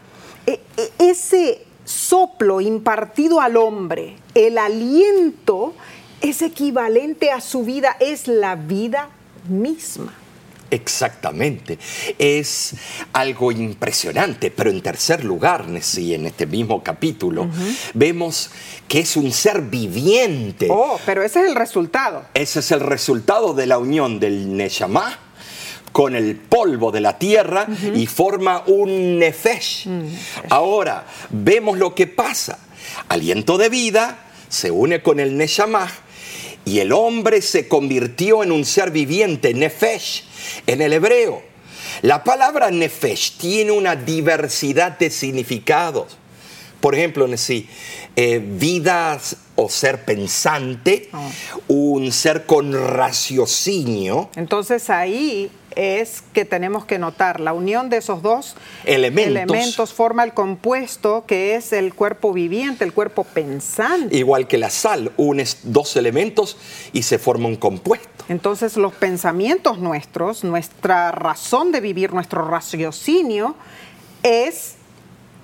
e- 0.46 0.60
e- 0.76 0.92
ese 0.98 1.66
soplo 1.84 2.60
impartido 2.60 3.40
al 3.40 3.56
hombre, 3.56 4.16
el 4.34 4.58
aliento, 4.58 5.74
es 6.20 6.42
equivalente 6.42 7.30
a 7.30 7.40
su 7.40 7.64
vida, 7.64 7.96
es 7.98 8.28
la 8.28 8.54
vida 8.54 9.08
misma. 9.48 10.14
Exactamente. 10.70 11.78
Es 12.18 12.74
algo 13.12 13.50
impresionante, 13.50 14.50
pero 14.50 14.70
en 14.70 14.80
tercer 14.82 15.24
lugar, 15.24 15.66
Nessie, 15.66 16.14
en 16.14 16.26
este 16.26 16.46
mismo 16.46 16.82
capítulo, 16.82 17.48
vemos 17.92 18.50
que 18.86 19.00
es 19.00 19.16
un 19.16 19.32
ser 19.32 19.62
viviente. 19.62 20.68
Oh, 20.70 21.00
pero 21.04 21.22
ese 21.22 21.42
es 21.42 21.48
el 21.48 21.56
resultado. 21.56 22.24
Ese 22.34 22.60
es 22.60 22.70
el 22.70 22.80
resultado 22.80 23.52
de 23.54 23.66
la 23.66 23.78
unión 23.78 24.20
del 24.20 24.56
Neshama 24.56 25.18
con 25.92 26.14
el 26.14 26.36
polvo 26.36 26.90
de 26.92 27.00
la 27.00 27.18
tierra 27.18 27.66
y 27.94 28.06
forma 28.06 28.62
un 28.66 29.18
Nefesh. 29.18 29.88
Ahora, 30.48 31.04
vemos 31.30 31.78
lo 31.78 31.94
que 31.94 32.06
pasa. 32.06 32.58
Aliento 33.08 33.58
de 33.58 33.68
vida 33.68 34.18
se 34.48 34.70
une 34.70 35.02
con 35.02 35.20
el 35.20 35.36
Neshama 35.36 35.88
y 36.64 36.80
el 36.80 36.92
hombre 36.92 37.40
se 37.42 37.68
convirtió 37.68 38.42
en 38.42 38.52
un 38.52 38.64
ser 38.64 38.90
viviente, 38.90 39.54
Nefesh, 39.54 40.24
en 40.66 40.82
el 40.82 40.92
hebreo. 40.92 41.42
La 42.02 42.22
palabra 42.24 42.70
Nefesh 42.70 43.36
tiene 43.38 43.72
una 43.72 43.96
diversidad 43.96 44.98
de 44.98 45.10
significados. 45.10 46.16
Por 46.80 46.94
ejemplo, 46.94 47.26
Nessie, 47.26 47.66
eh, 48.16 48.38
vidas 48.42 49.36
o 49.56 49.68
ser 49.68 50.04
pensante, 50.04 51.10
Oh. 51.12 51.30
un 51.68 52.10
ser 52.12 52.46
con 52.46 52.72
raciocinio, 52.72 54.30
Entonces 54.36 54.88
ahí 54.88 55.50
es 55.76 56.22
que 56.32 56.44
tenemos 56.44 56.84
que 56.84 56.98
notar 56.98 57.40
la 57.40 57.52
unión 57.52 57.90
de 57.90 57.98
esos 57.98 58.22
dos 58.22 58.56
Elementos. 58.84 59.30
elementos 59.30 59.92
forma 59.92 60.24
el 60.24 60.34
compuesto 60.34 61.24
que 61.26 61.54
es 61.54 61.72
el 61.72 61.94
cuerpo 61.94 62.32
viviente, 62.32 62.84
el 62.84 62.92
cuerpo 62.92 63.24
pensante. 63.24 64.16
igual 64.16 64.46
que 64.46 64.58
la 64.58 64.70
sal, 64.70 65.12
unes 65.16 65.58
dos 65.64 65.96
elementos 65.96 66.56
y 66.92 67.02
se 67.02 67.18
forma 67.18 67.48
un 67.48 67.56
compuesto. 67.56 68.08
Entonces 68.28 68.76
los 68.76 68.92
pensamientos 68.92 69.78
nuestros, 69.78 70.44
nuestra 70.44 71.10
razón 71.12 71.72
de 71.72 71.80
vivir, 71.80 72.12
nuestro 72.12 72.46
raciocinio 72.46 73.56
es 74.22 74.76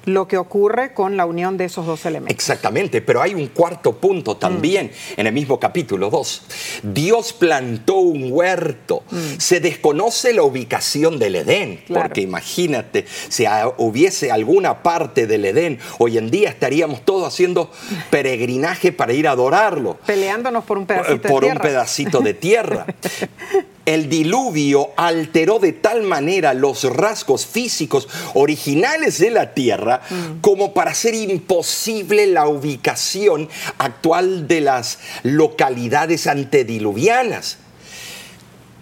lo 0.06 0.26
que 0.26 0.38
ocurre 0.38 0.94
con 0.94 1.16
la 1.16 1.26
unión 1.26 1.56
de 1.56 1.66
esos 1.66 1.84
dos 1.84 2.06
elementos. 2.06 2.34
Exactamente, 2.34 3.02
pero 3.02 3.20
hay 3.20 3.34
un 3.34 3.48
cuarto 3.48 3.92
punto 3.96 4.36
también 4.36 4.86
Mm. 5.16 5.20
en 5.20 5.26
el 5.26 5.32
mismo 5.32 5.60
capítulo 5.60 6.10
2. 6.10 6.42
Dios 6.82 7.32
plantó 7.32 7.96
un 7.96 8.28
huerto. 8.32 9.02
Se 9.38 9.60
desconoce 9.60 10.32
la 10.32 10.42
ubicación 10.44 11.18
del 11.18 11.36
Edén, 11.36 11.72
Mm. 11.82 11.86
Claro. 11.86 12.02
porque 12.06 12.20
imagínate, 12.22 13.04
si 13.28 13.44
hubiese 13.78 14.30
alguna 14.30 14.82
parte 14.82 15.26
del 15.26 15.44
Edén, 15.44 15.78
hoy 15.98 16.18
en 16.18 16.30
día 16.30 16.48
estaríamos 16.48 17.04
todos 17.04 17.26
haciendo 17.26 17.70
peregrinaje 18.10 18.92
para 18.92 19.12
ir 19.12 19.28
a 19.28 19.32
adorarlo. 19.32 19.98
Peleándonos 20.06 20.64
por 20.64 20.78
un 20.78 20.86
pedacito 20.86 21.28
por 21.28 21.42
de 21.42 21.48
un 21.48 21.52
tierra. 21.54 21.62
pedacito 21.62 22.20
de 22.20 22.34
tierra. 22.34 22.86
El 23.86 24.08
diluvio 24.08 24.90
alteró 24.96 25.60
de 25.60 25.72
tal 25.72 26.02
manera 26.02 26.54
los 26.54 26.82
rasgos 26.84 27.46
físicos 27.46 28.08
originales 28.34 29.18
de 29.18 29.30
la 29.30 29.54
tierra 29.54 30.02
como 30.40 30.74
para 30.74 30.90
hacer 30.90 31.14
imposible 31.14 32.26
la 32.26 32.48
ubicación 32.48 33.48
actual 33.78 34.48
de 34.48 34.60
las 34.60 34.98
localidades 35.22 36.26
antediluvianas. 36.26 37.58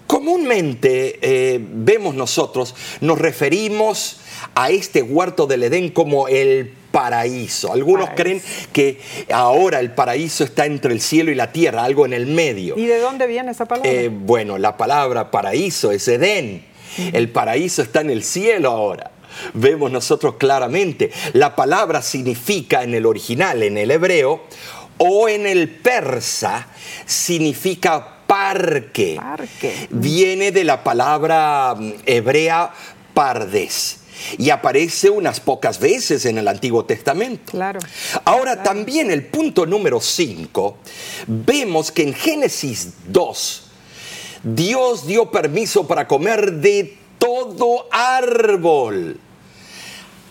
Comúnmente 0.06 1.18
eh, 1.20 1.61
vemos 1.61 2.14
nosotros, 2.14 2.75
nos 3.02 3.18
referimos 3.18 4.18
a 4.54 4.70
este 4.70 5.02
huerto 5.02 5.46
del 5.46 5.64
Edén 5.64 5.90
como 5.90 6.28
el 6.28 6.75
paraíso. 6.94 7.72
Algunos 7.72 8.10
Paraíso. 8.10 8.22
creen 8.22 8.42
que 8.72 9.00
ahora 9.32 9.80
el 9.80 9.90
paraíso 9.90 10.44
está 10.44 10.64
entre 10.64 10.92
el 10.92 11.00
cielo 11.00 11.32
y 11.32 11.34
la 11.34 11.50
tierra, 11.50 11.82
algo 11.82 12.06
en 12.06 12.12
el 12.12 12.26
medio. 12.26 12.78
¿Y 12.78 12.86
de 12.86 13.00
dónde 13.00 13.26
viene 13.26 13.50
esa 13.50 13.64
palabra? 13.64 13.90
Eh, 13.90 14.08
bueno, 14.12 14.58
la 14.58 14.76
palabra 14.76 15.32
paraíso 15.32 15.90
es 15.90 16.06
Edén. 16.06 16.64
El 17.12 17.30
paraíso 17.30 17.82
está 17.82 18.00
en 18.02 18.10
el 18.10 18.22
cielo 18.22 18.70
ahora. 18.70 19.10
Vemos 19.54 19.90
nosotros 19.90 20.36
claramente. 20.36 21.10
La 21.32 21.56
palabra 21.56 22.00
significa 22.00 22.84
en 22.84 22.94
el 22.94 23.06
original, 23.06 23.64
en 23.64 23.76
el 23.76 23.90
hebreo, 23.90 24.44
o 24.98 25.28
en 25.28 25.48
el 25.48 25.68
persa, 25.68 26.68
significa 27.04 28.20
parque. 28.28 29.18
Parque. 29.20 29.88
Viene 29.90 30.52
de 30.52 30.62
la 30.62 30.84
palabra 30.84 31.74
mm, 31.76 31.92
hebrea 32.06 32.72
pardes. 33.14 34.03
Y 34.38 34.50
aparece 34.50 35.11
unas 35.11 35.40
pocas 35.40 35.78
veces 35.78 36.26
en 36.26 36.38
el 36.38 36.49
Antiguo 36.49 36.85
Testamento. 36.85 37.52
Claro. 37.52 37.80
Ahora 38.25 38.62
también 38.62 39.11
el 39.11 39.26
punto 39.26 39.66
número 39.66 40.00
5, 40.00 40.76
vemos 41.26 41.90
que 41.90 42.02
en 42.02 42.14
Génesis 42.14 42.94
2, 43.09 43.62
Dios 44.42 45.06
dio 45.06 45.30
permiso 45.30 45.87
para 45.87 46.06
comer 46.06 46.52
de 46.54 46.99
todo 47.18 47.87
árbol. 47.90 49.18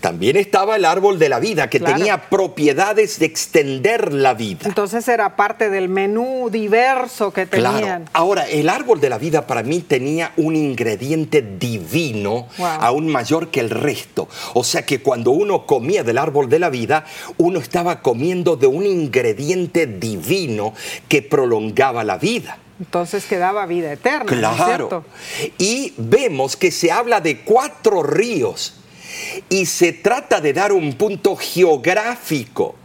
También 0.03 0.35
estaba 0.35 0.75
el 0.75 0.83
árbol 0.83 1.17
de 1.17 1.29
la 1.29 1.39
vida, 1.39 1.69
que 1.69 1.79
tenía 1.79 2.29
propiedades 2.29 3.19
de 3.19 3.25
extender 3.25 4.11
la 4.11 4.33
vida. 4.33 4.59
Entonces 4.65 5.07
era 5.07 5.37
parte 5.37 5.69
del 5.69 5.87
menú 5.87 6.49
diverso 6.51 7.31
que 7.31 7.45
tenían. 7.45 7.73
Claro. 7.77 8.05
Ahora, 8.11 8.45
el 8.49 8.67
árbol 8.67 8.99
de 8.99 9.07
la 9.07 9.17
vida 9.17 9.47
para 9.47 9.63
mí 9.63 9.79
tenía 9.79 10.33
un 10.35 10.57
ingrediente 10.57 11.41
divino, 11.41 12.49
aún 12.59 13.07
mayor 13.07 13.47
que 13.47 13.61
el 13.61 13.69
resto. 13.69 14.27
O 14.53 14.65
sea 14.65 14.85
que 14.85 15.01
cuando 15.01 15.31
uno 15.31 15.65
comía 15.65 16.03
del 16.03 16.17
árbol 16.17 16.49
de 16.49 16.59
la 16.59 16.69
vida, 16.69 17.05
uno 17.37 17.59
estaba 17.59 18.01
comiendo 18.01 18.57
de 18.57 18.67
un 18.67 18.85
ingrediente 18.85 19.87
divino 19.87 20.73
que 21.07 21.21
prolongaba 21.21 22.03
la 22.03 22.17
vida. 22.17 22.57
Entonces 22.77 23.23
quedaba 23.23 23.65
vida 23.67 23.93
eterna. 23.93 24.25
Claro. 24.25 25.05
Y 25.57 25.93
vemos 25.95 26.57
que 26.57 26.71
se 26.71 26.91
habla 26.91 27.21
de 27.21 27.39
cuatro 27.39 28.03
ríos 28.03 28.81
y 29.49 29.65
se 29.65 29.93
trata 29.93 30.41
de 30.41 30.53
dar 30.53 30.71
un 30.71 30.93
punto 30.93 31.35
geográfico. 31.35 32.75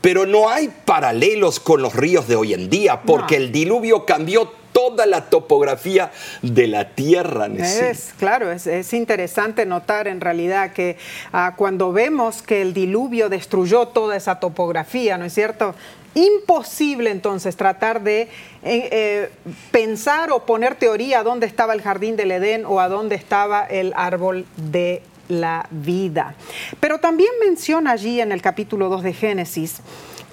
Pero 0.00 0.26
no 0.26 0.48
hay 0.48 0.70
paralelos 0.84 1.58
con 1.58 1.82
los 1.82 1.94
ríos 1.94 2.28
de 2.28 2.36
hoy 2.36 2.54
en 2.54 2.70
día, 2.70 3.02
porque 3.02 3.36
el 3.36 3.50
diluvio 3.50 4.06
cambió 4.06 4.52
toda 4.72 5.06
la 5.06 5.28
topografía 5.28 6.12
de 6.40 6.68
la 6.68 6.94
tierra. 6.94 7.46
Es, 7.46 8.14
claro, 8.16 8.52
es, 8.52 8.92
interesante 8.92 9.66
notar 9.66 10.06
en 10.06 10.20
realidad 10.20 10.72
que 10.72 10.96
ah, 11.32 11.54
cuando 11.56 11.92
vemos 11.92 12.42
que 12.42 12.62
el 12.62 12.74
diluvio 12.74 13.28
destruyó 13.28 13.88
toda 13.88 14.16
esa 14.16 14.38
topografía, 14.38 15.18
¿no 15.18 15.24
es 15.24 15.34
cierto? 15.34 15.74
imposible 16.14 17.10
entonces 17.10 17.56
tratar 17.56 18.02
de 18.02 18.22
eh, 18.22 18.28
eh, 18.62 19.30
pensar 19.70 20.30
o 20.30 20.46
poner 20.46 20.74
teoría 20.74 21.20
a 21.20 21.22
dónde 21.22 21.46
estaba 21.46 21.74
el 21.74 21.82
jardín 21.82 22.16
del 22.16 22.32
Edén 22.32 22.64
o 22.66 22.80
a 22.80 22.88
dónde 22.88 23.14
estaba 23.14 23.64
el 23.64 23.92
árbol 23.94 24.46
de 24.56 25.02
la 25.28 25.66
vida. 25.70 26.34
Pero 26.80 26.98
también 26.98 27.30
menciona 27.44 27.92
allí 27.92 28.20
en 28.20 28.32
el 28.32 28.42
capítulo 28.42 28.88
2 28.88 29.02
de 29.02 29.12
Génesis 29.12 29.80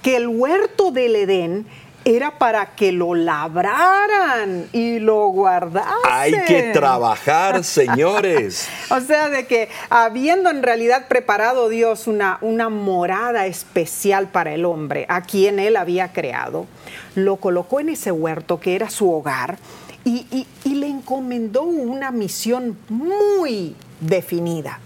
que 0.01 0.17
el 0.17 0.27
huerto 0.27 0.91
del 0.91 1.15
Edén 1.15 1.65
era 2.05 2.37
para 2.37 2.75
que 2.75 2.91
lo 2.91 3.15
labraran 3.15 4.67
y 4.71 4.99
lo 4.99 5.27
guardasen. 5.29 5.91
Hay 6.07 6.31
que 6.45 6.69
trabajar, 6.71 7.63
señores. 7.63 8.69
o 8.91 9.01
sea, 9.01 9.29
de 9.29 9.47
que 9.47 9.69
habiendo 9.89 10.51
en 10.51 10.61
realidad 10.61 11.07
preparado 11.07 11.67
Dios 11.67 12.05
una, 12.05 12.37
una 12.41 12.69
morada 12.69 13.47
especial 13.47 14.27
para 14.27 14.53
el 14.53 14.65
hombre, 14.65 15.07
a 15.09 15.21
quien 15.21 15.57
él 15.57 15.75
había 15.75 16.13
creado, 16.13 16.67
lo 17.15 17.37
colocó 17.37 17.79
en 17.79 17.89
ese 17.89 18.11
huerto 18.11 18.59
que 18.59 18.75
era 18.75 18.91
su 18.91 19.11
hogar 19.11 19.57
y, 20.03 20.45
y 20.63 20.75
le 20.75 20.87
encomendó 20.87 21.63
una 21.63 22.11
misión 22.11 22.77
muy 22.89 23.75
definida, 23.99 24.79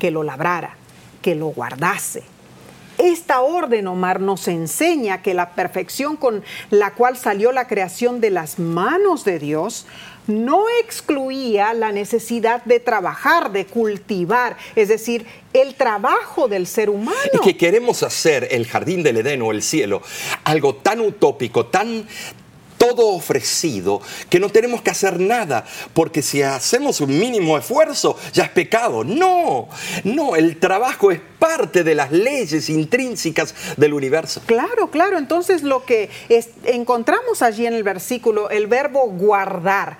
que 0.00 0.10
lo 0.10 0.24
labrara, 0.24 0.74
que 1.22 1.36
lo 1.36 1.46
guardase, 1.46 2.24
esta 3.00 3.40
orden, 3.40 3.86
Omar, 3.86 4.20
nos 4.20 4.46
enseña 4.46 5.22
que 5.22 5.32
la 5.32 5.54
perfección 5.54 6.16
con 6.16 6.44
la 6.68 6.92
cual 6.92 7.16
salió 7.16 7.50
la 7.50 7.66
creación 7.66 8.20
de 8.20 8.28
las 8.28 8.58
manos 8.58 9.24
de 9.24 9.38
Dios 9.38 9.86
no 10.26 10.64
excluía 10.82 11.72
la 11.72 11.92
necesidad 11.92 12.62
de 12.64 12.78
trabajar, 12.78 13.52
de 13.52 13.64
cultivar, 13.64 14.58
es 14.76 14.88
decir, 14.88 15.24
el 15.54 15.74
trabajo 15.76 16.46
del 16.46 16.66
ser 16.66 16.90
humano. 16.90 17.16
Y 17.32 17.38
que 17.38 17.56
queremos 17.56 18.02
hacer 18.02 18.48
el 18.50 18.66
jardín 18.66 19.02
del 19.02 19.16
Edén 19.16 19.40
o 19.40 19.50
el 19.50 19.62
cielo 19.62 20.02
algo 20.44 20.74
tan 20.74 21.00
utópico, 21.00 21.66
tan, 21.66 22.06
todo 22.90 23.08
ofrecido, 23.08 24.00
que 24.28 24.40
no 24.40 24.48
tenemos 24.48 24.82
que 24.82 24.90
hacer 24.90 25.20
nada, 25.20 25.64
porque 25.94 26.22
si 26.22 26.42
hacemos 26.42 27.00
un 27.00 27.16
mínimo 27.18 27.56
esfuerzo 27.56 28.16
ya 28.32 28.44
es 28.44 28.50
pecado. 28.50 29.04
No, 29.04 29.68
no, 30.04 30.34
el 30.34 30.58
trabajo 30.58 31.10
es 31.10 31.20
parte 31.38 31.84
de 31.84 31.94
las 31.94 32.10
leyes 32.10 32.68
intrínsecas 32.68 33.54
del 33.76 33.94
universo. 33.94 34.42
Claro, 34.46 34.90
claro, 34.90 35.18
entonces 35.18 35.62
lo 35.62 35.84
que 35.84 36.10
encontramos 36.64 37.42
allí 37.42 37.66
en 37.66 37.74
el 37.74 37.84
versículo, 37.84 38.50
el 38.50 38.66
verbo 38.66 39.06
guardar, 39.08 39.98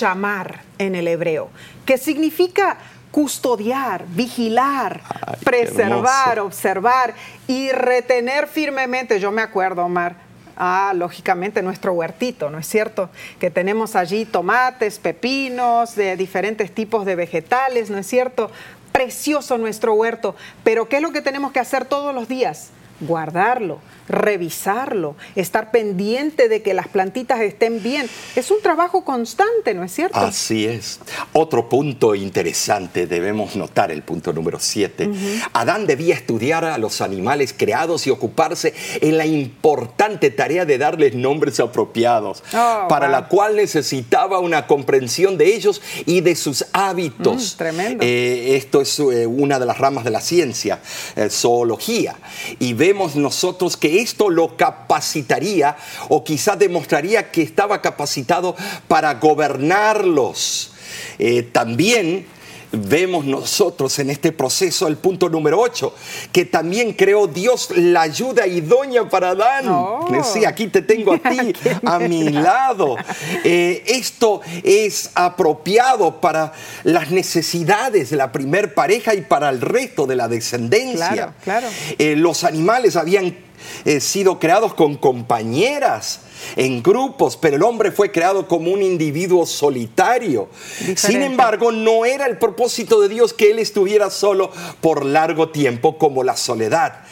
llamar 0.00 0.62
en 0.78 0.94
el 0.94 1.08
hebreo, 1.08 1.50
que 1.84 1.98
significa 1.98 2.78
custodiar, 3.10 4.06
vigilar, 4.08 5.02
preservar, 5.44 6.40
observar 6.40 7.14
y 7.46 7.70
retener 7.70 8.46
firmemente. 8.46 9.20
Yo 9.20 9.30
me 9.30 9.42
acuerdo, 9.42 9.84
Omar, 9.84 10.29
Ah, 10.62 10.92
lógicamente 10.94 11.62
nuestro 11.62 11.94
huertito, 11.94 12.50
¿no 12.50 12.58
es 12.58 12.66
cierto? 12.66 13.08
Que 13.38 13.50
tenemos 13.50 13.96
allí 13.96 14.26
tomates, 14.26 14.98
pepinos, 14.98 15.96
de 15.96 16.18
diferentes 16.18 16.70
tipos 16.74 17.06
de 17.06 17.16
vegetales, 17.16 17.88
¿no 17.88 17.96
es 17.96 18.06
cierto? 18.06 18.50
Precioso 18.92 19.56
nuestro 19.56 19.94
huerto, 19.94 20.36
pero 20.62 20.86
¿qué 20.86 20.96
es 20.96 21.02
lo 21.02 21.12
que 21.12 21.22
tenemos 21.22 21.52
que 21.52 21.60
hacer 21.60 21.86
todos 21.86 22.14
los 22.14 22.28
días? 22.28 22.72
Guardarlo, 23.00 23.78
revisarlo, 24.10 25.16
estar 25.36 25.70
pendiente 25.70 26.48
de 26.48 26.62
que 26.62 26.74
las 26.74 26.88
plantitas 26.88 27.40
estén 27.40 27.82
bien. 27.82 28.08
Es 28.36 28.50
un 28.50 28.60
trabajo 28.60 29.04
constante, 29.04 29.74
¿no 29.74 29.84
es 29.84 29.92
cierto? 29.92 30.18
Así 30.18 30.66
es. 30.66 31.00
Otro 31.32 31.68
punto 31.68 32.14
interesante, 32.14 33.06
debemos 33.06 33.56
notar 33.56 33.90
el 33.90 34.02
punto 34.02 34.32
número 34.32 34.58
7. 34.58 35.10
Adán 35.52 35.86
debía 35.86 36.14
estudiar 36.14 36.64
a 36.64 36.78
los 36.78 37.00
animales 37.00 37.54
creados 37.56 38.06
y 38.06 38.10
ocuparse 38.10 38.74
en 39.00 39.16
la 39.16 39.26
importante 39.26 40.30
tarea 40.30 40.64
de 40.64 40.78
darles 40.78 41.14
nombres 41.14 41.60
apropiados, 41.60 42.42
oh, 42.54 42.86
para 42.88 43.08
la 43.08 43.28
cual 43.28 43.56
necesitaba 43.56 44.38
una 44.38 44.66
comprensión 44.66 45.38
de 45.38 45.54
ellos 45.54 45.80
y 46.06 46.20
de 46.20 46.34
sus 46.34 46.66
hábitos. 46.72 47.54
Mm, 47.54 47.58
tremendo. 47.58 48.04
Eh, 48.04 48.56
esto 48.56 48.80
es 48.80 48.98
eh, 48.98 49.26
una 49.26 49.58
de 49.58 49.66
las 49.66 49.78
ramas 49.78 50.04
de 50.04 50.10
la 50.10 50.20
ciencia, 50.20 50.80
eh, 51.16 51.28
zoología. 51.30 52.16
Y 52.58 52.74
vemos 52.74 53.16
nosotros 53.16 53.76
que 53.76 53.99
esto 54.00 54.28
lo 54.28 54.56
capacitaría 54.56 55.76
o 56.08 56.24
quizá 56.24 56.56
demostraría 56.56 57.30
que 57.30 57.42
estaba 57.42 57.80
capacitado 57.80 58.56
para 58.88 59.14
gobernarlos. 59.14 60.72
Eh, 61.18 61.42
también 61.42 62.26
vemos 62.72 63.24
nosotros 63.24 63.98
en 63.98 64.10
este 64.10 64.32
proceso 64.32 64.86
el 64.86 64.96
punto 64.96 65.28
número 65.28 65.58
8, 65.60 65.94
que 66.32 66.44
también 66.44 66.92
creó 66.92 67.26
Dios 67.26 67.70
la 67.74 68.02
ayuda 68.02 68.46
idónea 68.46 69.08
para 69.08 69.30
Adán. 69.30 69.68
Oh. 69.68 70.08
Sí, 70.22 70.44
aquí 70.44 70.68
te 70.68 70.82
tengo 70.82 71.14
a 71.14 71.18
ti, 71.30 71.52
a 71.84 71.98
mi 71.98 72.28
lado. 72.28 72.96
Eh, 73.44 73.82
esto 73.86 74.40
es 74.62 75.10
apropiado 75.14 76.20
para 76.20 76.52
las 76.84 77.10
necesidades 77.10 78.10
de 78.10 78.16
la 78.16 78.32
primer 78.32 78.74
pareja 78.74 79.14
y 79.14 79.22
para 79.22 79.48
el 79.48 79.60
resto 79.60 80.06
de 80.06 80.16
la 80.16 80.28
descendencia. 80.28 81.12
Claro, 81.12 81.34
claro. 81.42 81.68
Eh, 81.98 82.16
los 82.16 82.44
animales 82.44 82.96
habían 82.96 83.49
He 83.84 84.00
sido 84.00 84.38
creados 84.38 84.74
con 84.74 84.96
compañeras 84.96 86.20
en 86.56 86.82
grupos, 86.82 87.36
pero 87.36 87.56
el 87.56 87.62
hombre 87.62 87.92
fue 87.92 88.10
creado 88.10 88.48
como 88.48 88.70
un 88.70 88.82
individuo 88.82 89.46
solitario. 89.46 90.48
Sin 90.96 91.22
embargo, 91.22 91.72
no 91.72 92.04
era 92.04 92.26
el 92.26 92.38
propósito 92.38 93.00
de 93.00 93.08
Dios 93.08 93.32
que 93.32 93.50
él 93.50 93.58
estuviera 93.58 94.10
solo 94.10 94.50
por 94.80 95.04
largo 95.04 95.50
tiempo 95.50 95.98
como 95.98 96.24
la 96.24 96.36
soledad. 96.36 97.04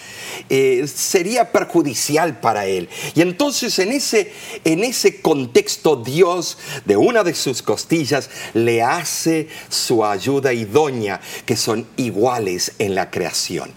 Eh, 0.48 0.86
sería 0.86 1.52
perjudicial 1.52 2.40
para 2.40 2.66
él. 2.66 2.88
Y 3.14 3.22
entonces 3.22 3.78
en 3.78 3.92
ese, 3.92 4.32
en 4.64 4.84
ese 4.84 5.20
contexto 5.20 5.96
Dios 5.96 6.58
de 6.84 6.96
una 6.96 7.24
de 7.24 7.34
sus 7.34 7.62
costillas 7.62 8.30
le 8.54 8.82
hace 8.82 9.48
su 9.68 10.04
ayuda 10.04 10.52
idónea, 10.52 11.20
que 11.46 11.56
son 11.56 11.86
iguales 11.96 12.72
en 12.78 12.94
la 12.94 13.10
creación. 13.10 13.70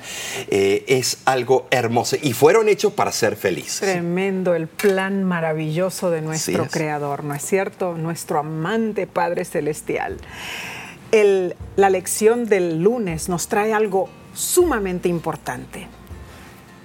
Eh, 0.48 0.86
es 0.88 1.20
algo 1.26 1.68
hermoso 1.72 2.18
y 2.22 2.34
fueron 2.34 2.70
hechos 2.70 2.94
para 2.94 3.12
ser 3.12 3.36
felices. 3.36 3.80
Tremendo 3.80 4.56
el 4.56 4.68
plan 4.68 5.24
maravilloso 5.24 6.10
de 6.10 6.22
nuestro 6.22 6.68
Creador, 6.68 7.24
¿no 7.24 7.34
es 7.34 7.44
cierto? 7.44 7.96
Nuestro 7.96 8.40
amante 8.40 9.08
Padre 9.08 9.46
Celestial. 9.46 10.18
la 11.76 11.90
lección 11.90 12.46
del 12.46 12.82
lunes 12.82 13.28
nos 13.28 13.48
trae 13.48 13.74
algo 13.74 14.10
sumamente 14.34 15.10
importante 15.10 15.88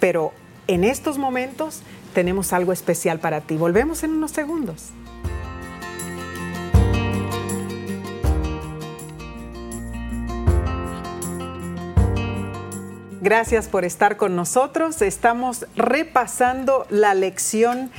pero 0.00 0.32
en 0.66 0.84
estos 0.84 1.18
momentos 1.18 1.82
tenemos 2.14 2.52
algo 2.52 2.72
especial 2.72 3.18
para 3.20 3.40
ti. 3.40 3.56
Volvemos 3.56 4.02
en 4.02 4.12
unos 4.12 4.30
segundos. 4.30 4.92
Gracias 13.26 13.66
por 13.66 13.84
estar 13.84 14.16
con 14.16 14.36
nosotros. 14.36 15.02
Estamos 15.02 15.66
repasando 15.74 16.86
la 16.90 17.12
lección 17.12 17.90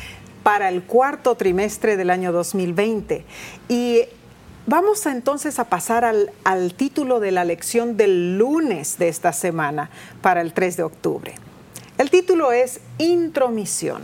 para 0.41 0.69
el 0.69 0.83
cuarto 0.83 1.36
trimestre 1.36 1.97
del 1.97 2.10
año 2.10 2.31
2020 2.31 3.25
y 3.67 4.03
vamos 4.65 5.05
entonces 5.05 5.60
a 5.60 5.65
pasar 5.65 6.05
al, 6.05 6.73
título 6.75 7.19
de 7.19 7.31
la 7.31 7.43
lección 7.43 7.97
del 7.97 8.38
lunes 8.38 8.97
de 8.99 9.10
esta 9.10 9.33
semana 9.33 9.89
para 10.21 10.39
el 10.39 10.53
3 10.53 10.77
de 10.77 10.83
octubre. 10.83 11.36
El 11.97 12.12
título 12.12 12.51
es 12.51 12.79
Intromisión. 12.99 14.03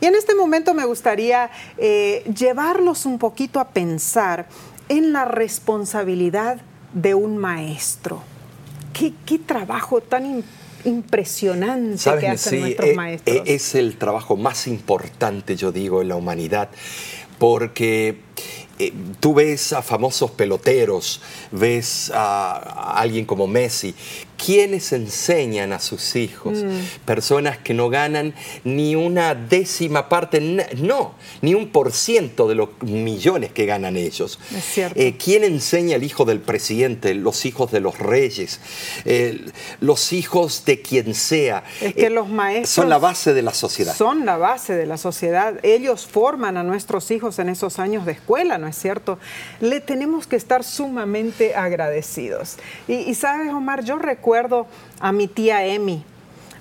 Y 0.00 0.06
en 0.06 0.14
este 0.14 0.34
momento 0.34 0.74
me 0.74 0.84
gustaría 0.84 1.50
eh, 1.78 2.24
llevarlos 2.36 3.06
un 3.06 3.18
poquito 3.18 3.58
a 3.58 3.68
pensar 3.68 4.46
en 4.88 5.12
la 5.12 5.24
responsabilidad 5.24 6.60
de 6.92 7.14
un 7.14 7.38
maestro. 7.38 8.22
qué, 8.92 9.38
trabajo 9.38 10.00
tan 10.00 10.44
impresionante 10.84 12.10
que 12.20 12.28
hacen 12.28 12.60
nuestros 12.60 12.88
eh, 12.88 12.94
maestros. 12.94 13.36
Eh, 13.36 13.42
es 13.46 13.74
el 13.74 13.96
trabajo 13.96 14.36
más 14.36 14.66
importante, 14.66 15.56
yo 15.56 15.72
digo, 15.72 16.02
en 16.02 16.08
la 16.08 16.16
humanidad, 16.16 16.68
porque 17.38 18.20
eh, 18.78 18.92
tú 19.20 19.34
ves 19.34 19.72
a 19.72 19.82
famosos 19.82 20.32
peloteros, 20.32 21.20
ves 21.52 22.10
a, 22.12 22.98
alguien 22.98 23.24
como 23.24 23.46
Messi, 23.46 23.94
quienes 24.36 24.92
enseñan 24.92 25.72
a 25.72 25.78
sus 25.78 26.16
hijos? 26.16 26.62
Mm. 26.62 27.04
Personas 27.04 27.58
que 27.58 27.74
no 27.74 27.88
ganan 27.88 28.34
ni 28.64 28.96
una 28.96 29.34
décima 29.34 30.08
parte, 30.08 30.40
no, 30.76 31.14
ni 31.42 31.54
un 31.54 31.68
por 31.68 31.92
ciento 31.92 32.48
de 32.48 32.54
los 32.54 32.70
millones 32.82 33.52
que 33.52 33.66
ganan 33.66 33.96
ellos. 33.96 34.38
Es. 34.54 34.78
Eh, 34.78 35.16
¿Quién 35.22 35.44
enseña 35.44 35.96
al 35.96 36.02
hijo 36.02 36.24
del 36.24 36.40
presidente, 36.40 37.14
los 37.14 37.46
hijos 37.46 37.70
de 37.70 37.80
los 37.80 37.98
reyes, 37.98 38.60
eh, 39.04 39.46
los 39.80 40.12
hijos 40.12 40.64
de 40.64 40.82
quien 40.82 41.14
sea? 41.14 41.64
Es 41.80 41.94
que 41.94 42.10
los 42.10 42.28
maestros... 42.28 42.70
Son 42.70 42.88
la 42.88 42.98
base 42.98 43.34
de 43.34 43.42
la 43.42 43.54
sociedad. 43.54 43.94
Son 43.94 44.26
la 44.26 44.36
base 44.36 44.74
de 44.74 44.86
la 44.86 44.96
sociedad. 44.96 45.54
Ellos 45.62 46.06
forman 46.06 46.56
a 46.56 46.62
nuestros 46.62 47.10
hijos 47.10 47.38
en 47.38 47.48
esos 47.48 47.78
años 47.78 48.04
de 48.04 48.12
escuela, 48.12 48.58
¿no 48.58 48.66
es 48.66 48.76
cierto? 48.76 49.18
Le 49.60 49.80
tenemos 49.80 50.26
que 50.26 50.36
estar 50.36 50.64
sumamente 50.64 51.54
agradecidos. 51.54 52.56
Y, 52.88 53.14
sabes, 53.14 53.52
Omar, 53.52 53.84
yo 53.84 53.98
recuerdo 53.98 54.23
a 55.00 55.12
mi 55.12 55.28
tía 55.28 55.64
Emi. 55.66 56.04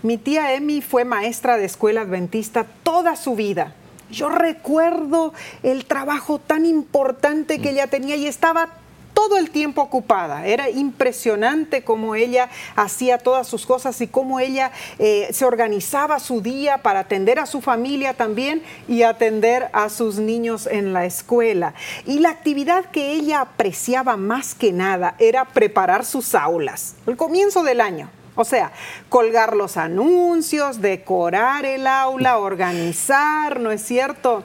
Mi 0.02 0.18
tía 0.18 0.54
Emi 0.54 0.82
fue 0.82 1.06
maestra 1.06 1.58
de 1.58 1.66
escuela 1.66 2.02
adventista 2.02 2.66
toda 2.84 3.16
su 3.16 3.36
vida. 3.36 3.74
Yo 4.12 4.30
recuerdo 4.30 5.34
el 5.64 5.86
trabajo 5.86 6.40
tan 6.40 6.66
importante 6.66 7.60
que 7.60 7.72
ella 7.72 7.88
tenía 7.88 8.16
y 8.16 8.28
estaba 8.28 8.70
todo 9.14 9.38
el 9.38 9.50
tiempo 9.50 9.82
ocupada. 9.82 10.46
Era 10.46 10.70
impresionante 10.70 11.84
cómo 11.84 12.16
ella 12.16 12.50
hacía 12.76 13.18
todas 13.18 13.48
sus 13.48 13.66
cosas 13.66 14.00
y 14.02 14.08
cómo 14.08 14.40
ella 14.40 14.72
eh, 15.00 15.30
se 15.32 15.46
organizaba 15.46 16.20
su 16.20 16.42
día 16.42 16.80
para 16.80 17.02
atender 17.02 17.40
a 17.40 17.46
su 17.46 17.62
familia 17.62 18.14
también 18.14 18.64
y 18.88 19.04
atender 19.04 19.70
a 19.74 19.90
sus 19.90 20.18
niños 20.18 20.68
en 20.68 20.94
la 20.94 21.06
escuela. 21.06 21.74
Y 22.06 22.20
la 22.20 22.30
actividad 22.30 22.86
que 22.86 23.12
ella 23.12 23.42
apreciaba 23.42 24.18
más 24.18 24.56
que 24.56 24.72
nada 24.72 25.16
era 25.20 25.46
preparar 25.46 26.06
sus 26.06 26.36
aulas, 26.36 26.96
el 27.08 27.18
comienzo 27.18 27.64
del 27.64 27.82
año. 27.82 28.10
O 28.36 28.46
sea, 28.46 28.72
colgar 29.10 29.56
los 29.56 29.78
anuncios, 29.78 30.82
decorar 30.82 31.66
el 31.66 31.86
aula, 31.86 32.40
organizar, 32.40 33.60
¿no 33.60 33.72
es 33.72 33.84
cierto? 33.84 34.44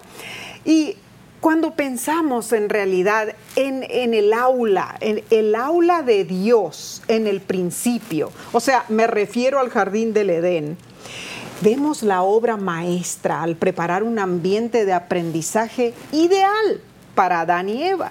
Y 0.64 0.96
cuando 1.40 1.74
pensamos 1.74 2.53
en 2.53 2.68
realidad 2.68 3.35
en, 3.55 3.85
el 4.14 4.33
aula, 4.33 4.96
en 5.01 5.22
el 5.31 5.55
aula 5.55 6.03
de 6.03 6.24
Dios, 6.24 7.03
en 7.07 7.27
el 7.27 7.40
principio, 7.40 8.33
o 8.53 8.61
sea, 8.61 8.85
me 8.88 9.07
refiero 9.07 9.61
al 9.61 9.70
jardín 9.70 10.12
del 10.12 10.31
Edén, 10.31 10.77
vemos 11.61 12.03
la 12.03 12.22
obra 12.22 12.57
maestra 12.57 13.42
al 13.42 13.57
preparar 13.57 14.03
un 14.03 14.18
ambiente 14.18 14.85
de 14.85 14.92
aprendizaje 14.92 15.94
ideal 16.12 16.81
para 17.14 17.40
Adán 17.40 17.68
y 17.68 17.83
Eva. 17.85 18.11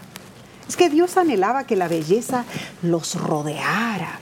Es 0.67 0.75
que 0.75 0.89
Dios 0.89 1.15
anhelaba 1.17 1.63
que 1.63 1.77
la 1.77 1.87
belleza 1.87 2.45
los 2.81 3.15
rodeara, 3.15 4.19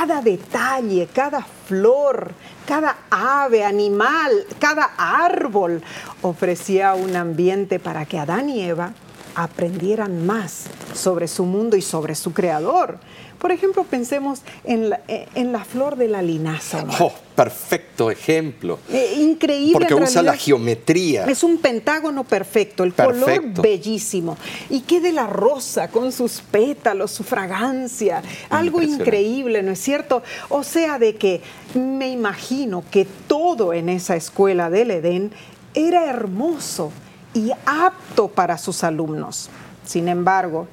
cada 0.00 0.22
detalle, 0.22 1.08
cada 1.12 1.42
flor, 1.42 2.32
cada 2.66 2.96
ave, 3.10 3.62
animal, 3.62 4.30
cada 4.58 4.92
árbol 4.96 5.82
ofrecía 6.22 6.94
un 6.94 7.16
ambiente 7.16 7.78
para 7.78 8.06
que 8.06 8.18
Adán 8.18 8.48
y 8.48 8.62
Eva 8.62 8.94
aprendieran 9.34 10.24
más 10.24 10.68
sobre 10.94 11.28
su 11.28 11.44
mundo 11.44 11.76
y 11.76 11.82
sobre 11.82 12.14
su 12.14 12.32
creador. 12.32 12.98
Por 13.40 13.52
ejemplo, 13.52 13.84
pensemos 13.84 14.42
en 14.64 14.90
la, 14.90 15.00
en 15.08 15.50
la 15.50 15.64
flor 15.64 15.96
de 15.96 16.08
la 16.08 16.20
linaza. 16.20 16.84
Oh, 17.00 17.10
perfecto 17.34 18.10
ejemplo. 18.10 18.78
Eh, 18.92 19.14
increíble. 19.18 19.72
Porque 19.72 19.94
usa 19.94 20.22
la 20.22 20.36
geometría. 20.36 21.24
Es 21.24 21.42
un 21.42 21.56
pentágono 21.56 22.24
perfecto, 22.24 22.84
el 22.84 22.92
color 22.92 23.40
bellísimo. 23.62 24.36
Y 24.68 24.80
qué 24.80 25.00
de 25.00 25.12
la 25.12 25.26
rosa 25.26 25.88
con 25.88 26.12
sus 26.12 26.42
pétalos, 26.42 27.12
su 27.12 27.24
fragancia. 27.24 28.22
Algo 28.50 28.82
increíble, 28.82 29.62
¿no 29.62 29.72
es 29.72 29.80
cierto? 29.80 30.22
O 30.50 30.62
sea, 30.62 30.98
de 30.98 31.16
que 31.16 31.40
me 31.72 32.10
imagino 32.10 32.84
que 32.90 33.06
todo 33.26 33.72
en 33.72 33.88
esa 33.88 34.16
escuela 34.16 34.68
del 34.68 34.90
Edén 34.90 35.32
era 35.72 36.10
hermoso 36.10 36.92
y 37.32 37.52
apto 37.64 38.28
para 38.28 38.58
sus 38.58 38.84
alumnos. 38.84 39.48
Sin 39.86 40.08
embargo, 40.08 40.68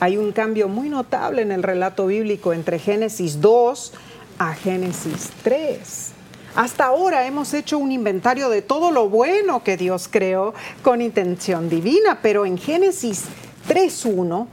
hay 0.00 0.16
un 0.16 0.32
cambio 0.32 0.68
muy 0.68 0.88
notable 0.88 1.42
en 1.42 1.52
el 1.52 1.62
relato 1.62 2.06
bíblico 2.06 2.52
entre 2.52 2.78
Génesis 2.78 3.40
2 3.40 3.92
a 4.38 4.54
Génesis 4.54 5.30
3. 5.42 6.12
Hasta 6.54 6.86
ahora 6.86 7.26
hemos 7.26 7.52
hecho 7.54 7.78
un 7.78 7.92
inventario 7.92 8.48
de 8.48 8.62
todo 8.62 8.90
lo 8.90 9.08
bueno 9.08 9.62
que 9.62 9.76
Dios 9.76 10.08
creó 10.10 10.54
con 10.82 11.02
intención 11.02 11.68
divina, 11.68 12.20
pero 12.22 12.46
en 12.46 12.56
Génesis 12.58 13.24
3.1 13.68 14.46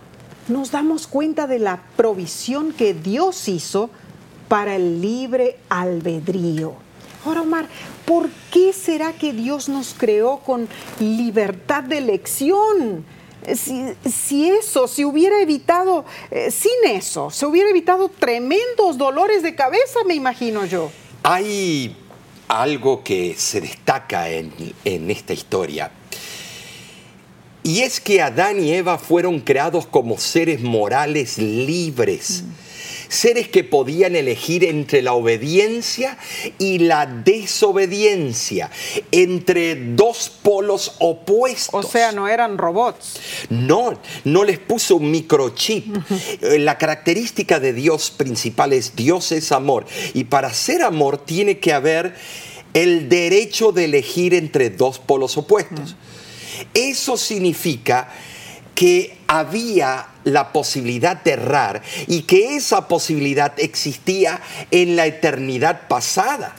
nos 0.49 0.71
damos 0.71 1.07
cuenta 1.07 1.47
de 1.47 1.59
la 1.59 1.81
provisión 1.95 2.73
que 2.73 2.93
Dios 2.93 3.47
hizo 3.47 3.89
para 4.49 4.75
el 4.75 5.01
libre 5.01 5.57
albedrío. 5.69 6.73
Ahora, 7.25 7.41
Omar, 7.41 7.67
¿por 8.05 8.29
qué 8.51 8.73
será 8.73 9.13
que 9.13 9.31
Dios 9.31 9.69
nos 9.69 9.93
creó 9.93 10.39
con 10.39 10.67
libertad 10.99 11.83
de 11.83 11.99
elección? 11.99 13.05
Si, 13.55 14.49
eso, 14.49 14.87
si 14.87 15.05
hubiera 15.05 15.41
evitado, 15.41 16.05
eh, 16.31 16.51
sin 16.51 16.71
eso, 16.89 17.29
se 17.29 17.45
hubiera 17.45 17.69
evitado 17.69 18.09
tremendos 18.09 18.97
dolores 18.97 19.43
de 19.43 19.55
cabeza, 19.55 19.99
me 20.05 20.15
imagino 20.15 20.65
yo. 20.65 20.91
Hay 21.23 21.95
algo 22.47 23.03
que 23.03 23.35
se 23.37 23.61
destaca 23.61 24.29
en, 24.29 24.51
esta 24.83 25.33
historia. 25.33 25.91
Y 27.63 27.81
es 27.81 27.99
que 27.99 28.21
Adán 28.21 28.61
y 28.61 28.73
Eva 28.73 28.97
fueron 28.97 29.39
creados 29.39 29.87
como 29.87 30.17
seres 30.17 30.61
morales 30.61 31.37
libres. 31.37 32.43
Mm 32.43 32.72
seres 33.13 33.47
que 33.47 33.63
podían 33.63 34.15
elegir 34.15 34.63
entre 34.63 35.01
la 35.01 35.13
obediencia 35.13 36.17
y 36.59 36.79
la 36.79 37.05
desobediencia, 37.05 38.69
entre 39.11 39.75
dos 39.75 40.31
polos 40.41 40.95
opuestos. 40.99 41.85
O 41.85 41.87
sea, 41.87 42.11
no 42.11 42.27
eran 42.27 42.57
robots. 42.57 43.19
No, 43.49 43.99
no 44.23 44.43
les 44.43 44.59
puso 44.59 44.97
un 44.97 45.11
microchip. 45.11 45.95
Eh, 46.41 46.59
la 46.59 46.77
característica 46.77 47.59
de 47.59 47.73
Dios 47.73 48.11
principal 48.11 48.73
es 48.73 48.95
Dios 48.95 49.31
es 49.31 49.51
amor. 49.51 49.85
Y 50.13 50.25
para 50.25 50.53
ser 50.53 50.81
amor 50.81 51.17
tiene 51.17 51.59
que 51.59 51.73
haber 51.73 52.15
el 52.73 53.09
derecho 53.09 53.71
de 53.71 53.85
elegir 53.85 54.33
entre 54.33 54.69
dos 54.69 54.99
polos 54.99 55.37
opuestos. 55.37 55.95
Eso 56.73 57.17
significa 57.17 58.09
que 58.75 59.17
había 59.27 60.07
la 60.23 60.51
posibilidad 60.51 61.21
de 61.21 61.31
errar 61.31 61.81
y 62.07 62.21
que 62.23 62.55
esa 62.55 62.87
posibilidad 62.87 63.53
existía 63.57 64.41
en 64.71 64.95
la 64.95 65.05
eternidad 65.05 65.87
pasada. 65.87 66.55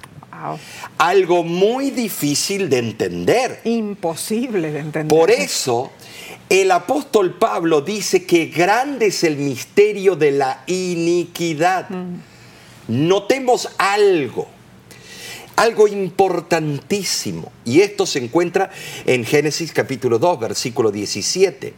Algo 0.98 1.42
muy 1.42 1.90
difícil 1.90 2.68
de 2.68 2.78
entender. 2.78 3.60
Imposible 3.64 4.70
de 4.72 4.80
entender. 4.80 5.18
Por 5.18 5.30
eso, 5.30 5.92
el 6.50 6.70
apóstol 6.70 7.38
Pablo 7.38 7.80
dice 7.80 8.24
que 8.26 8.46
grande 8.46 9.06
es 9.06 9.24
el 9.24 9.36
misterio 9.36 10.16
de 10.16 10.32
la 10.32 10.62
iniquidad. 10.66 11.88
Mm. 11.88 12.18
Notemos 12.88 13.70
algo 13.78 14.48
algo 15.56 15.88
importantísimo. 15.88 17.52
Y 17.64 17.80
esto 17.80 18.06
se 18.06 18.18
encuentra 18.18 18.70
en 19.06 19.24
Génesis 19.24 19.72
capítulo 19.72 20.18
2, 20.18 20.40
versículo 20.40 20.90
17. 20.90 21.74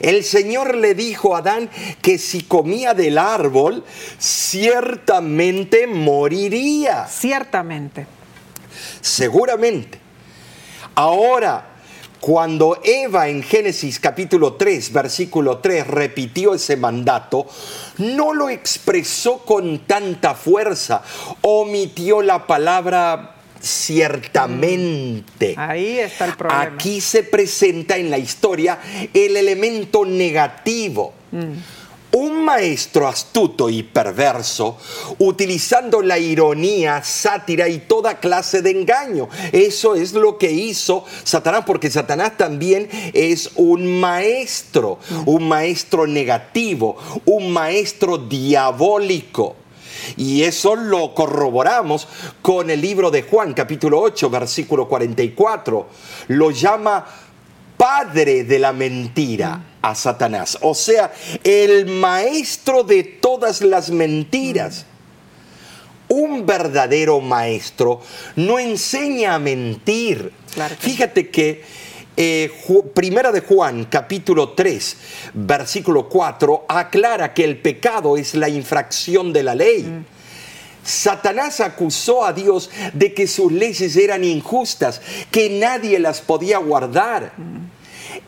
El 0.00 0.24
Señor 0.24 0.76
le 0.76 0.94
dijo 0.94 1.34
a 1.34 1.38
Adán 1.38 1.70
que 2.02 2.18
si 2.18 2.42
comía 2.42 2.94
del 2.94 3.18
árbol, 3.18 3.84
ciertamente 4.18 5.86
moriría. 5.86 7.06
Ciertamente. 7.06 8.06
Seguramente. 9.00 9.98
Ahora, 10.94 11.75
cuando 12.26 12.80
Eva 12.82 13.28
en 13.28 13.40
Génesis 13.40 14.00
capítulo 14.00 14.54
3, 14.54 14.92
versículo 14.92 15.58
3 15.58 15.86
repitió 15.86 16.54
ese 16.54 16.76
mandato, 16.76 17.46
no 17.98 18.34
lo 18.34 18.48
expresó 18.48 19.44
con 19.44 19.86
tanta 19.86 20.34
fuerza, 20.34 21.02
omitió 21.42 22.22
la 22.22 22.44
palabra 22.44 23.36
ciertamente. 23.60 25.54
Mm. 25.56 25.60
Ahí 25.60 25.98
está 26.00 26.24
el 26.24 26.34
problema. 26.34 26.62
Aquí 26.62 27.00
se 27.00 27.22
presenta 27.22 27.96
en 27.96 28.10
la 28.10 28.18
historia 28.18 28.80
el 29.14 29.36
elemento 29.36 30.04
negativo. 30.04 31.14
Mm 31.30 31.52
un 32.16 32.46
maestro 32.46 33.06
astuto 33.08 33.68
y 33.68 33.82
perverso, 33.82 34.78
utilizando 35.18 36.00
la 36.00 36.18
ironía, 36.18 37.04
sátira 37.04 37.68
y 37.68 37.80
toda 37.80 38.20
clase 38.20 38.62
de 38.62 38.70
engaño. 38.70 39.28
Eso 39.52 39.94
es 39.94 40.14
lo 40.14 40.38
que 40.38 40.50
hizo 40.50 41.04
Satanás, 41.24 41.64
porque 41.66 41.90
Satanás 41.90 42.38
también 42.38 42.88
es 43.12 43.50
un 43.56 44.00
maestro, 44.00 44.98
un 45.26 45.46
maestro 45.46 46.06
negativo, 46.06 46.96
un 47.26 47.52
maestro 47.52 48.16
diabólico. 48.16 49.56
Y 50.16 50.44
eso 50.44 50.74
lo 50.74 51.14
corroboramos 51.14 52.08
con 52.40 52.70
el 52.70 52.80
libro 52.80 53.10
de 53.10 53.24
Juan, 53.24 53.52
capítulo 53.52 54.00
8, 54.00 54.30
versículo 54.30 54.88
44. 54.88 55.86
Lo 56.28 56.50
llama 56.50 57.04
padre 57.86 58.42
de 58.42 58.58
la 58.58 58.72
mentira 58.72 59.62
a 59.80 59.94
Satanás, 59.94 60.58
o 60.60 60.74
sea, 60.74 61.12
el 61.44 61.86
maestro 61.86 62.82
de 62.82 63.04
todas 63.04 63.60
las 63.60 63.90
mentiras. 63.90 64.86
Un 66.08 66.44
verdadero 66.44 67.20
maestro 67.20 68.00
no 68.34 68.58
enseña 68.58 69.36
a 69.36 69.38
mentir. 69.38 70.32
Fíjate 70.80 71.30
que 71.30 71.62
eh, 72.16 72.50
Primera 72.92 73.30
de 73.30 73.42
Juan, 73.42 73.84
capítulo 73.84 74.48
3, 74.48 74.96
versículo 75.34 76.08
4, 76.08 76.66
aclara 76.68 77.32
que 77.32 77.44
el 77.44 77.58
pecado 77.58 78.16
es 78.16 78.34
la 78.34 78.48
infracción 78.48 79.32
de 79.32 79.42
la 79.44 79.54
ley. 79.54 79.84
Mm. 79.84 80.04
Satanás 80.82 81.60
acusó 81.60 82.24
a 82.24 82.32
Dios 82.32 82.68
de 82.94 83.14
que 83.14 83.28
sus 83.28 83.52
leyes 83.52 83.94
eran 83.94 84.24
injustas, 84.24 85.00
que 85.30 85.50
nadie 85.50 86.00
las 86.00 86.20
podía 86.20 86.58
guardar. 86.58 87.32
Mm. 87.36 87.75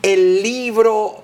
El 0.01 0.41
libro, 0.41 1.23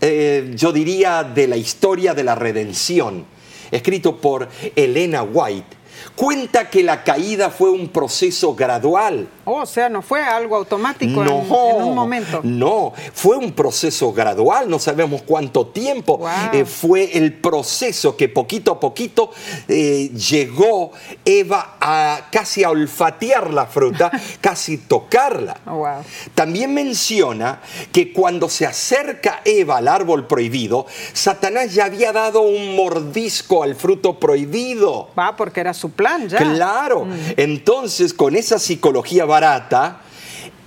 eh, 0.00 0.52
yo 0.54 0.72
diría, 0.72 1.22
de 1.24 1.46
la 1.46 1.56
historia 1.56 2.14
de 2.14 2.24
la 2.24 2.34
redención, 2.34 3.24
escrito 3.70 4.20
por 4.20 4.48
Elena 4.76 5.22
White, 5.22 5.76
cuenta 6.14 6.70
que 6.70 6.82
la 6.82 7.02
caída 7.02 7.50
fue 7.50 7.70
un 7.70 7.88
proceso 7.88 8.54
gradual. 8.54 9.28
Oh, 9.44 9.62
o 9.62 9.66
sea, 9.66 9.88
no 9.88 10.00
fue 10.00 10.22
algo 10.22 10.56
automático 10.56 11.22
en, 11.22 11.28
un 11.30 11.94
momento. 11.94 12.40
No, 12.42 12.92
fue 13.12 13.36
un 13.36 13.52
proceso 13.52 14.12
gradual, 14.12 14.70
no 14.70 14.78
sabemos 14.78 15.22
cuánto 15.22 15.66
tiempo. 15.66 16.20
Eh, 16.52 16.64
fue 16.64 17.16
el 17.18 17.34
proceso 17.34 18.16
que 18.16 18.28
poquito 18.28 18.72
a 18.72 18.80
poquito 18.80 19.30
eh, 19.68 20.10
llegó 20.10 20.92
Eva 21.24 21.76
a 21.80 22.28
casi 22.30 22.64
a 22.64 22.70
olfatear 22.70 23.52
la 23.52 23.66
fruta, 23.66 24.10
casi 24.40 24.78
tocarla. 24.78 25.58
Oh, 25.66 25.86
También 26.34 26.72
menciona 26.72 27.60
que 27.92 28.12
cuando 28.12 28.48
se 28.48 28.66
acerca 28.66 29.42
Eva 29.44 29.78
al 29.78 29.88
árbol 29.88 30.26
prohibido, 30.26 30.86
Satanás 31.12 31.74
ya 31.74 31.84
había 31.84 32.12
dado 32.12 32.40
un 32.40 32.76
mordisco 32.76 33.62
al 33.62 33.74
fruto 33.74 34.18
prohibido. 34.18 35.10
Va, 35.18 35.36
porque 35.36 35.60
era 35.60 35.74
su 35.74 35.90
plan 35.90 36.03
ya. 36.28 36.38
Claro. 36.38 37.04
Mm. 37.04 37.12
Entonces, 37.36 38.14
con 38.14 38.36
esa 38.36 38.58
psicología 38.58 39.24
barata, 39.24 40.00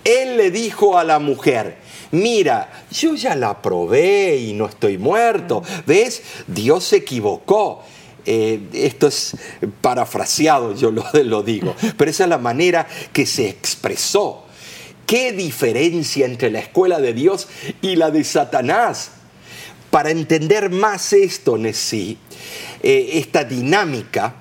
él 0.03 0.37
le 0.37 0.51
dijo 0.51 0.97
a 0.97 1.03
la 1.03 1.19
mujer, 1.19 1.77
mira, 2.11 2.85
yo 2.91 3.15
ya 3.15 3.35
la 3.35 3.61
probé 3.61 4.37
y 4.37 4.53
no 4.53 4.67
estoy 4.67 4.97
muerto. 4.97 5.61
Mm. 5.61 5.65
¿Ves? 5.85 6.21
Dios 6.47 6.83
se 6.83 6.97
equivocó. 6.97 7.83
Eh, 8.29 8.59
esto 8.73 9.07
es 9.07 9.37
parafraseado, 9.79 10.75
yo 10.75 10.91
lo, 10.91 11.05
lo 11.23 11.43
digo, 11.43 11.73
pero 11.95 12.11
esa 12.11 12.25
es 12.25 12.29
la 12.29 12.37
manera 12.37 12.85
que 13.13 13.25
se 13.25 13.47
expresó. 13.47 14.43
¿Qué 15.05 15.31
diferencia 15.31 16.25
entre 16.25 16.51
la 16.51 16.59
escuela 16.59 16.99
de 16.99 17.13
Dios 17.13 17.47
y 17.81 17.95
la 17.95 18.11
de 18.11 18.25
Satanás? 18.25 19.11
Para 19.89 20.11
entender 20.11 20.69
más 20.69 21.13
esto, 21.13 21.57
Nessie, 21.57 22.17
eh, 22.83 23.11
esta 23.13 23.45
dinámica, 23.45 24.35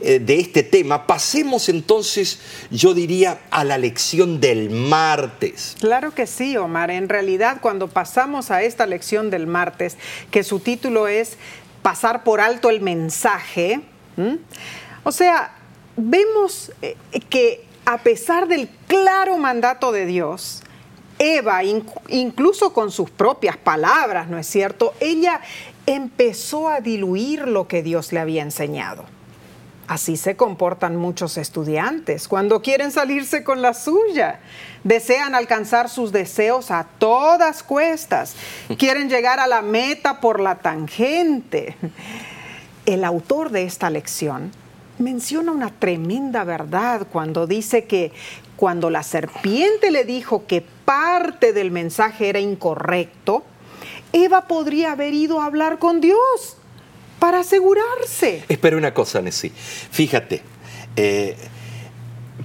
de 0.00 0.40
este 0.40 0.62
tema, 0.62 1.06
pasemos 1.06 1.68
entonces, 1.68 2.40
yo 2.70 2.94
diría, 2.94 3.40
a 3.50 3.64
la 3.64 3.78
lección 3.78 4.40
del 4.40 4.70
martes. 4.70 5.76
Claro 5.80 6.14
que 6.14 6.26
sí, 6.26 6.56
Omar. 6.56 6.90
En 6.90 7.08
realidad, 7.08 7.58
cuando 7.60 7.88
pasamos 7.88 8.50
a 8.50 8.62
esta 8.62 8.86
lección 8.86 9.30
del 9.30 9.46
martes, 9.46 9.96
que 10.30 10.42
su 10.42 10.60
título 10.60 11.08
es 11.08 11.36
Pasar 11.82 12.24
por 12.24 12.40
alto 12.40 12.68
el 12.68 12.80
mensaje, 12.80 13.80
o 15.02 15.12
sea, 15.12 15.56
vemos 15.96 16.72
eh, 16.82 16.96
que 17.28 17.64
a 17.84 17.98
pesar 17.98 18.48
del 18.48 18.68
claro 18.86 19.36
mandato 19.38 19.92
de 19.92 20.06
Dios, 20.06 20.62
Eva, 21.18 21.62
incluso 22.08 22.72
con 22.72 22.90
sus 22.90 23.10
propias 23.10 23.56
palabras, 23.56 24.28
¿no 24.28 24.38
es 24.38 24.46
cierto? 24.46 24.94
Ella 25.00 25.40
empezó 25.86 26.68
a 26.68 26.80
diluir 26.80 27.46
lo 27.46 27.68
que 27.68 27.82
Dios 27.82 28.12
le 28.12 28.20
había 28.20 28.42
enseñado. 28.42 29.04
Así 29.90 30.16
se 30.16 30.36
comportan 30.36 30.94
muchos 30.94 31.36
estudiantes 31.36 32.28
cuando 32.28 32.62
quieren 32.62 32.92
salirse 32.92 33.42
con 33.42 33.60
la 33.60 33.74
suya. 33.74 34.38
Desean 34.84 35.34
alcanzar 35.34 35.88
sus 35.88 36.12
deseos 36.12 36.70
a 36.70 36.84
todas 37.00 37.64
cuestas. 37.64 38.36
Quieren 38.78 39.10
llegar 39.10 39.40
a 39.40 39.48
la 39.48 39.62
meta 39.62 40.20
por 40.20 40.38
la 40.38 40.60
tangente. 40.60 41.74
El 42.86 43.02
autor 43.02 43.50
de 43.50 43.64
esta 43.64 43.90
lección 43.90 44.52
menciona 45.00 45.50
una 45.50 45.72
tremenda 45.76 46.44
verdad 46.44 47.08
cuando 47.10 47.48
dice 47.48 47.86
que 47.86 48.12
cuando 48.54 48.90
la 48.90 49.02
serpiente 49.02 49.90
le 49.90 50.04
dijo 50.04 50.46
que 50.46 50.64
parte 50.84 51.52
del 51.52 51.72
mensaje 51.72 52.28
era 52.28 52.38
incorrecto, 52.38 53.42
Eva 54.12 54.42
podría 54.46 54.92
haber 54.92 55.14
ido 55.14 55.40
a 55.40 55.46
hablar 55.46 55.80
con 55.80 56.00
Dios 56.00 56.59
para 57.20 57.40
asegurarse. 57.40 58.42
Espera 58.48 58.76
una 58.76 58.92
cosa, 58.92 59.22
Nessie. 59.22 59.52
Fíjate, 59.54 60.42
eh, 60.96 61.36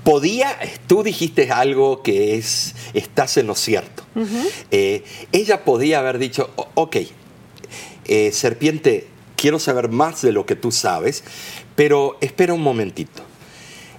podía, 0.03 0.55
tú 0.85 1.01
dijiste 1.01 1.51
algo 1.51 2.03
que 2.03 2.35
es, 2.35 2.75
estás 2.93 3.38
en 3.38 3.47
lo 3.47 3.55
cierto. 3.55 4.03
Eh, 4.69 5.03
ella 5.31 5.65
podía 5.65 5.99
haber 5.99 6.19
dicho, 6.19 6.51
ok, 6.75 6.97
eh, 8.05 8.31
serpiente, 8.31 9.07
quiero 9.35 9.57
saber 9.57 9.89
más 9.89 10.21
de 10.21 10.31
lo 10.31 10.45
que 10.45 10.55
tú 10.55 10.71
sabes, 10.71 11.23
pero 11.75 12.17
espera 12.21 12.53
un 12.53 12.61
momentito 12.61 13.23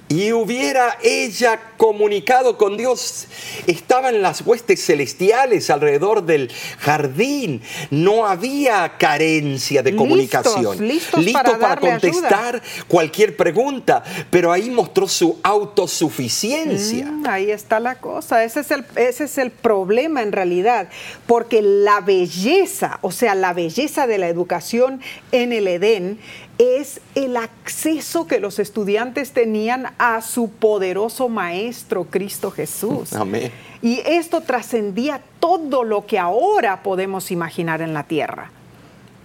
y 0.09 0.33
hubiera 0.33 0.99
ella 1.03 1.73
comunicado 1.77 2.57
con 2.57 2.77
Dios, 2.77 3.27
estaban 3.67 4.23
las 4.23 4.43
huestes 4.43 4.85
celestiales 4.85 5.71
alrededor 5.71 6.25
del 6.25 6.51
jardín, 6.79 7.63
no 7.91 8.27
había 8.27 8.97
carencia 8.99 9.83
de 9.83 9.95
comunicación. 9.95 10.87
Listos, 10.87 11.25
para, 11.33 11.77
contestar 11.77 12.63
cualquier 12.89 13.37
pregunta, 13.37 14.03
pero 14.31 14.53
ahí 14.53 14.71
mostró 14.71 15.09
su 15.09 15.39
autosuficiencia. 15.43 17.07
Mm, 17.07 17.27
ahí 17.27 17.51
está 17.51 17.81
la 17.81 17.97
cosa, 17.97 18.45
ese 18.45 18.61
es, 18.61 18.71
el, 18.71 18.85
ese 18.97 19.25
es 19.25 19.39
el 19.39 19.51
problema 19.51 20.23
en 20.23 20.33
realidad, 20.33 20.89
porque 21.27 21.63
la 21.63 22.01
belleza, 22.01 22.99
o 23.03 23.13
sea, 23.13 23.35
la 23.35 23.53
belleza 23.53 24.07
de 24.07 24.19
la 24.19 24.29
educación 24.29 25.01
en 25.33 25.53
el 25.53 25.69
Edén, 25.69 26.19
es 26.59 27.01
el 27.15 27.37
acceso 27.37 28.27
que 28.27 28.41
los 28.41 28.59
estudiantes 28.59 29.33
tenían 29.33 29.93
a 29.99 30.23
su 30.23 30.51
poderoso 30.51 31.29
Maestro 31.29 31.66
Cristo 32.11 32.51
Jesús. 32.51 33.13
Amén. 33.15 33.51
Y 33.83 34.01
esto 34.07 34.41
trascendía 34.41 35.21
todo 35.41 35.85
lo 35.85 36.07
que 36.07 36.19
ahora 36.19 36.83
podemos 36.83 37.31
imaginar 37.31 37.83
en 37.83 37.95
la 37.95 38.05
tierra. 38.05 38.51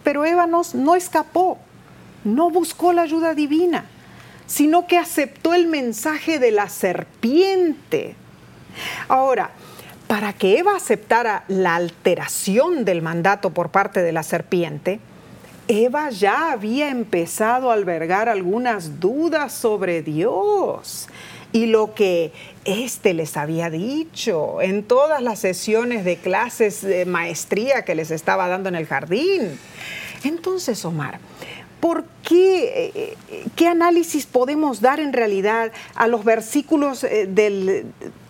Pero 0.04 0.26
Eva 0.26 0.48
no 0.48 0.96
escapó, 0.96 1.58
no 2.24 2.50
buscó 2.50 2.94
la 2.94 3.04
ayuda 3.04 3.34
divina, 3.36 3.86
sino 4.48 4.88
que 4.88 4.98
aceptó 4.98 5.54
el 5.54 5.68
mensaje 5.68 6.40
de 6.40 6.52
la 6.52 6.70
serpiente. 6.70 8.16
Ahora, 9.08 9.52
para 10.08 10.34
que 10.34 10.58
Eva 10.60 10.76
aceptara 10.76 11.46
la 11.48 11.76
alteración 11.76 12.84
del 12.84 13.02
mandato 13.02 13.52
por 13.52 13.70
parte 13.70 14.02
de 14.02 14.12
la 14.12 14.24
serpiente, 14.24 15.00
Eva 15.68 16.10
ya 16.10 16.52
había 16.52 16.90
empezado 16.90 17.72
a 17.72 17.76
albergar 17.76 18.28
algunas 18.28 19.00
dudas 19.00 19.54
sobre 19.54 20.02
Dios 20.02 21.08
y 21.54 21.66
lo 21.66 21.94
que 21.94 22.32
éste 22.66 23.14
les 23.14 23.38
había 23.38 23.70
dicho 23.70 24.62
en 24.62 24.84
todas 24.84 25.22
las 25.22 25.40
sesiones 25.40 26.06
de 26.06 26.18
clases 26.18 26.82
de 26.82 27.06
maestría 27.06 27.84
que 27.84 27.96
les 27.96 28.12
estaba 28.12 28.48
dando 28.48 28.70
en 28.70 28.76
el 28.76 28.88
jardín. 28.88 29.60
Entonces, 30.24 30.84
Omar, 30.86 31.20
¿por 31.80 32.06
qué, 32.24 32.92
eh, 32.96 33.18
qué 33.56 33.68
análisis 33.68 34.26
podemos 34.26 34.82
dar 34.82 35.00
en 35.00 35.14
realidad 35.14 35.72
a 35.96 36.08
los 36.08 36.24
versículos 36.24 37.04
eh, 37.04 37.28
del, 37.28 37.86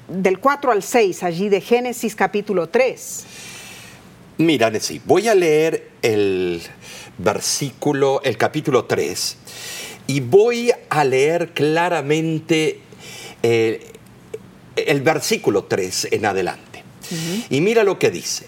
del 0.08 0.40
4 0.40 0.72
al 0.72 0.84
6, 0.84 1.24
allí 1.24 1.50
de 1.50 1.62
Génesis 1.62 2.16
capítulo 2.16 2.70
3? 2.70 3.26
Mira, 4.38 4.72
Nessie, 4.72 5.02
voy 5.06 5.28
a 5.28 5.36
leer 5.36 5.92
el 6.02 6.62
versículo, 7.20 8.22
el 8.24 8.38
capítulo 8.38 8.86
3, 8.86 9.38
y 10.08 10.20
voy 10.22 10.72
a 10.90 11.04
leer 11.04 11.50
claramente 11.50 12.80
eh, 13.44 13.92
el 14.76 15.02
versículo 15.02 15.66
3 15.66 16.10
en 16.12 16.26
adelante. 16.26 16.84
Y 17.50 17.60
mira 17.60 17.84
lo 17.84 18.00
que 18.00 18.10
dice. 18.10 18.48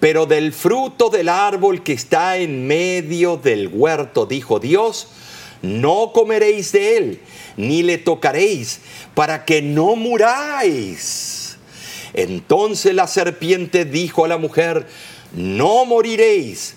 Pero 0.00 0.26
del 0.26 0.52
fruto 0.52 1.10
del 1.10 1.28
árbol 1.28 1.82
que 1.82 1.92
está 1.92 2.38
en 2.38 2.66
medio 2.66 3.36
del 3.36 3.68
huerto, 3.68 4.26
dijo 4.26 4.58
Dios, 4.58 5.08
no 5.62 6.12
comeréis 6.12 6.72
de 6.72 6.96
él, 6.96 7.20
ni 7.56 7.82
le 7.82 7.98
tocaréis, 7.98 8.80
para 9.14 9.44
que 9.44 9.62
no 9.62 9.96
muráis. 9.96 11.56
Entonces 12.12 12.94
la 12.94 13.06
serpiente 13.06 13.84
dijo 13.84 14.24
a 14.24 14.28
la 14.28 14.38
mujer, 14.38 14.86
no 15.34 15.84
moriréis 15.84 16.76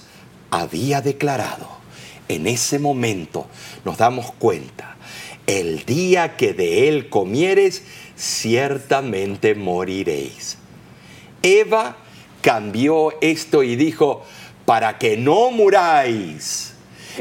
había 0.51 1.01
declarado. 1.01 1.67
En 2.27 2.45
ese 2.45 2.77
momento 2.79 3.47
nos 3.83 3.97
damos 3.97 4.31
cuenta, 4.33 4.95
el 5.47 5.85
día 5.85 6.37
que 6.37 6.53
de 6.53 6.87
él 6.87 7.09
comieres, 7.09 7.83
ciertamente 8.15 9.55
moriréis. 9.55 10.57
Eva 11.41 11.97
cambió 12.41 13.13
esto 13.21 13.63
y 13.63 13.75
dijo, 13.75 14.23
para 14.65 14.97
que 14.97 15.17
no 15.17 15.51
muráis, 15.51 16.73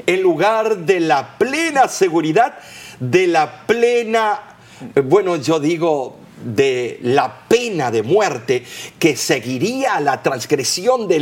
en 0.06 0.22
lugar 0.22 0.78
de 0.78 1.00
la 1.00 1.38
plena 1.38 1.88
seguridad, 1.88 2.58
de 3.00 3.26
la 3.26 3.66
plena, 3.66 4.56
bueno, 5.04 5.36
yo 5.36 5.58
digo, 5.58 6.19
de 6.44 6.98
la 7.02 7.46
pena 7.48 7.90
de 7.90 8.02
muerte 8.02 8.64
que 8.98 9.16
seguiría 9.16 10.00
la 10.00 10.22
transgresión 10.22 11.08
de, 11.08 11.18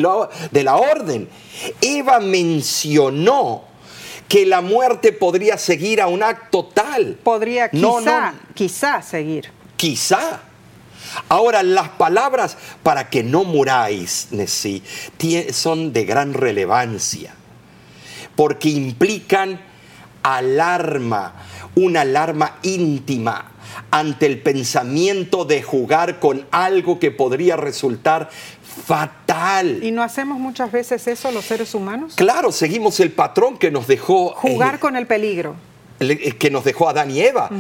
de 0.50 0.64
la 0.64 0.76
orden. 0.76 1.28
Eva 1.81 2.20
mencionó 2.20 3.64
que 4.28 4.44
la 4.44 4.61
muerte 4.61 5.12
podría 5.12 5.57
seguir 5.57 6.00
a 6.00 6.07
un 6.07 6.22
acto 6.22 6.66
tal. 6.66 7.18
Podría 7.22 7.70
quizá, 7.70 8.35
quizá 8.54 9.02
seguir. 9.02 9.50
Quizá. 9.76 10.42
Ahora, 11.28 11.62
las 11.62 11.88
palabras 11.88 12.57
para 12.83 13.09
que 13.09 13.22
no 13.22 13.44
muráis, 13.44 14.28
Nesí, 14.31 14.83
son 15.52 15.92
de 15.92 16.04
gran 16.04 16.35
relevancia, 16.35 17.35
porque 18.37 18.68
implican 18.68 19.59
alarma, 20.22 21.33
una 21.74 22.02
alarma 22.02 22.59
íntima 22.62 23.52
ante 23.90 24.27
el 24.27 24.40
pensamiento 24.40 25.44
de 25.44 25.62
jugar 25.62 26.20
con 26.20 26.46
algo 26.51 26.98
que 26.98 27.11
podría 27.11 27.57
resultar 27.57 28.31
fatal. 28.87 29.83
¿Y 29.83 29.90
no 29.90 30.03
hacemos 30.03 30.38
muchas 30.38 30.70
veces 30.70 31.07
eso 31.09 31.31
los 31.33 31.44
seres 31.44 31.74
humanos? 31.74 32.14
Claro, 32.16 32.53
seguimos 32.53 33.01
el 33.01 33.12
patrón 33.12 33.59
que 33.59 33.70
nos 33.70 33.87
dejó... 33.87 34.35
Jugar 34.35 34.77
eh, 34.77 34.79
con 34.79 34.96
el 34.96 35.07
peligro. 35.07 35.57
Eh, 36.01 36.37
que 36.39 36.51
nos 36.51 36.65
dejó 36.65 36.89
Adán 36.89 37.11
y 37.11 37.21
Eva. 37.21 37.51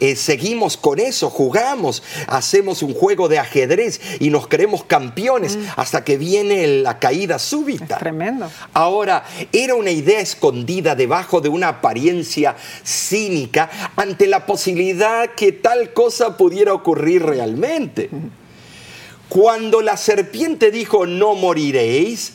Eh, 0.00 0.16
seguimos 0.16 0.76
con 0.76 0.98
eso, 0.98 1.30
jugamos, 1.30 2.02
hacemos 2.26 2.82
un 2.82 2.92
juego 2.92 3.28
de 3.28 3.38
ajedrez 3.38 4.00
y 4.20 4.30
nos 4.30 4.46
creemos 4.48 4.84
campeones 4.84 5.58
hasta 5.76 6.04
que 6.04 6.18
viene 6.18 6.66
la 6.66 6.98
caída 6.98 7.38
súbita. 7.38 7.98
tremendo. 7.98 8.50
Ahora, 8.72 9.24
era 9.52 9.74
una 9.74 9.90
idea 9.90 10.20
escondida 10.20 10.94
debajo 10.94 11.40
de 11.40 11.48
una 11.48 11.68
apariencia 11.68 12.56
cínica 12.82 13.70
ante 13.96 14.26
la 14.26 14.46
posibilidad 14.46 15.30
que 15.34 15.52
tal 15.52 15.92
cosa 15.92 16.36
pudiera 16.36 16.74
ocurrir 16.74 17.22
realmente. 17.24 18.10
Cuando 19.28 19.80
la 19.80 19.96
serpiente 19.96 20.70
dijo 20.70 21.06
no 21.06 21.34
moriréis, 21.34 22.32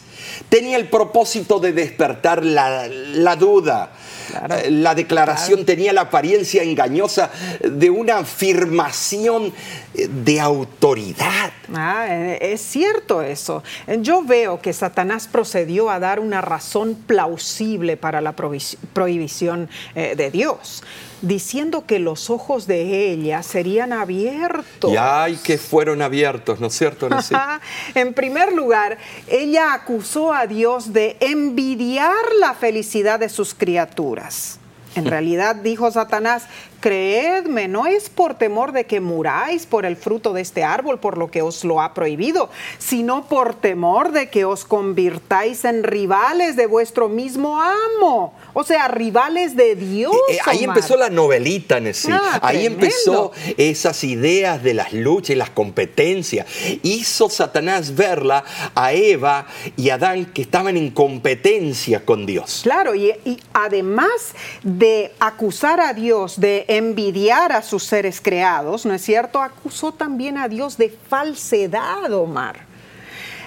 tenía 0.49 0.77
el 0.77 0.87
propósito 0.89 1.59
de 1.59 1.73
despertar 1.73 2.43
la 2.45 3.35
duda 3.35 3.91
eh, 4.33 4.71
la 4.71 4.95
declaración 4.95 5.65
tenía 5.65 5.93
la 5.93 6.01
apariencia 6.01 6.63
engañosa 6.63 7.31
de 7.59 7.89
una 7.89 8.19
afirmación 8.19 9.53
eh, 9.93 10.07
de 10.07 10.39
autoridad. 10.39 11.51
Ah, 11.73 12.07
eh, 12.09 12.39
es 12.41 12.61
cierto 12.61 13.21
eso. 13.21 13.63
Yo 13.99 14.23
veo 14.23 14.61
que 14.61 14.73
Satanás 14.73 15.27
procedió 15.27 15.89
a 15.89 15.99
dar 15.99 16.19
una 16.19 16.41
razón 16.41 16.95
plausible 16.95 17.97
para 17.97 18.21
la 18.21 18.33
prohibición 18.33 19.69
de 19.93 20.31
Dios 20.31 20.83
diciendo 21.21 21.85
que 21.85 21.99
los 21.99 22.29
ojos 22.29 22.67
de 22.67 23.11
ella 23.11 23.43
serían 23.43 23.93
abiertos. 23.93 24.91
Y 24.91 24.97
ay, 24.97 25.37
que 25.43 25.57
fueron 25.57 26.01
abiertos, 26.01 26.59
¿no 26.59 26.67
es 26.67 26.73
cierto? 26.73 27.07
en 27.95 28.13
primer 28.13 28.53
lugar, 28.53 28.97
ella 29.27 29.73
acusó 29.73 30.33
a 30.33 30.47
Dios 30.47 30.93
de 30.93 31.17
envidiar 31.19 32.15
la 32.39 32.53
felicidad 32.53 33.19
de 33.19 33.29
sus 33.29 33.53
criaturas. 33.53 34.59
En 34.95 35.05
realidad, 35.07 35.55
dijo 35.55 35.89
Satanás, 35.91 36.43
creedme, 36.81 37.67
no 37.67 37.85
es 37.85 38.09
por 38.09 38.33
temor 38.33 38.73
de 38.73 38.85
que 38.85 38.99
muráis 38.99 39.65
por 39.65 39.85
el 39.85 39.95
fruto 39.95 40.33
de 40.33 40.41
este 40.41 40.63
árbol, 40.63 40.99
por 40.99 41.17
lo 41.17 41.31
que 41.31 41.41
os 41.41 41.63
lo 41.63 41.79
ha 41.79 41.93
prohibido, 41.93 42.49
sino 42.79 43.27
por 43.27 43.53
temor 43.53 44.11
de 44.11 44.29
que 44.29 44.43
os 44.43 44.65
convirtáis 44.65 45.63
en 45.63 45.83
rivales 45.83 46.55
de 46.55 46.65
vuestro 46.65 47.07
mismo 47.07 47.61
amo. 47.61 48.33
O 48.53 48.63
sea, 48.63 48.87
rivales 48.87 49.55
de 49.55 49.75
Dios. 49.75 50.13
Eh, 50.29 50.35
eh, 50.35 50.39
ahí 50.45 50.63
empezó 50.63 50.97
la 50.97 51.09
novelita, 51.09 51.79
Nessie. 51.79 52.11
Ah, 52.11 52.39
ahí 52.41 52.65
empezó 52.65 53.31
esas 53.57 54.03
ideas 54.03 54.61
de 54.63 54.73
las 54.73 54.91
luchas 54.91 55.29
y 55.31 55.35
las 55.35 55.51
competencias. 55.51 56.47
Hizo 56.81 57.29
Satanás 57.29 57.95
verla 57.95 58.43
a 58.75 58.93
Eva 58.93 59.45
y 59.77 59.89
a 59.89 59.95
Adán 59.95 60.25
que 60.25 60.41
estaban 60.41 60.77
en 60.77 60.89
competencia 60.89 62.03
con 62.03 62.25
Dios. 62.25 62.61
Claro, 62.63 62.95
y, 62.95 63.11
y 63.23 63.39
además 63.53 64.33
de 64.63 65.11
acusar 65.19 65.79
a 65.79 65.93
Dios 65.93 66.39
de 66.39 66.65
envidiar 66.77 67.51
a 67.51 67.61
sus 67.61 67.83
seres 67.83 68.21
creados, 68.21 68.85
¿no 68.85 68.93
es 68.93 69.01
cierto? 69.01 69.41
Acusó 69.41 69.91
también 69.91 70.37
a 70.37 70.47
Dios 70.47 70.77
de 70.77 70.89
falsedad, 70.89 72.13
Omar. 72.13 72.65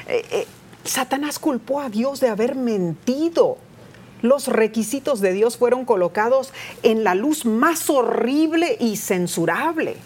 Eh, 0.07 0.25
eh, 0.31 0.47
Satanás 0.85 1.39
culpó 1.39 1.81
a 1.81 1.89
Dios 1.89 2.21
de 2.21 2.29
haber 2.29 2.55
mentido. 2.55 3.57
Los 4.21 4.49
requisitos 4.49 5.23
de 5.23 5.33
Dios 5.33 5.57
fueron 5.57 5.87
colocados 5.87 6.53
en 6.83 7.03
la 7.03 7.15
luz 7.15 7.47
más 7.47 7.89
horrible 7.89 8.77
y 8.79 8.97
censurable. 8.97 9.97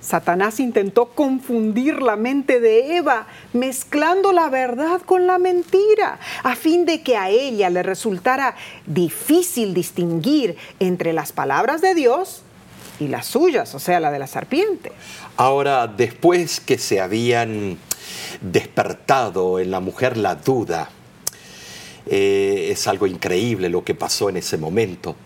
Satanás 0.00 0.58
intentó 0.58 1.10
confundir 1.10 2.00
la 2.00 2.16
mente 2.16 2.58
de 2.58 2.96
Eva, 2.96 3.26
mezclando 3.52 4.32
la 4.32 4.48
verdad 4.48 5.02
con 5.02 5.26
la 5.26 5.38
mentira, 5.38 6.18
a 6.42 6.56
fin 6.56 6.86
de 6.86 7.02
que 7.02 7.18
a 7.18 7.28
ella 7.28 7.68
le 7.68 7.82
resultara 7.82 8.56
difícil 8.86 9.74
distinguir 9.74 10.56
entre 10.80 11.12
las 11.12 11.32
palabras 11.32 11.82
de 11.82 11.94
Dios 11.94 12.42
y 13.02 13.08
las 13.08 13.26
suyas, 13.26 13.74
o 13.74 13.78
sea, 13.78 14.00
la 14.00 14.10
de 14.10 14.18
la 14.18 14.26
serpiente. 14.26 14.92
Ahora, 15.36 15.86
después 15.86 16.60
que 16.60 16.78
se 16.78 17.00
habían 17.00 17.78
despertado 18.40 19.58
en 19.58 19.70
la 19.70 19.80
mujer 19.80 20.16
la 20.16 20.36
duda, 20.36 20.90
eh, 22.06 22.68
es 22.70 22.86
algo 22.86 23.06
increíble 23.06 23.68
lo 23.68 23.84
que 23.84 23.94
pasó 23.94 24.28
en 24.28 24.36
ese 24.36 24.56
momento. 24.56 25.16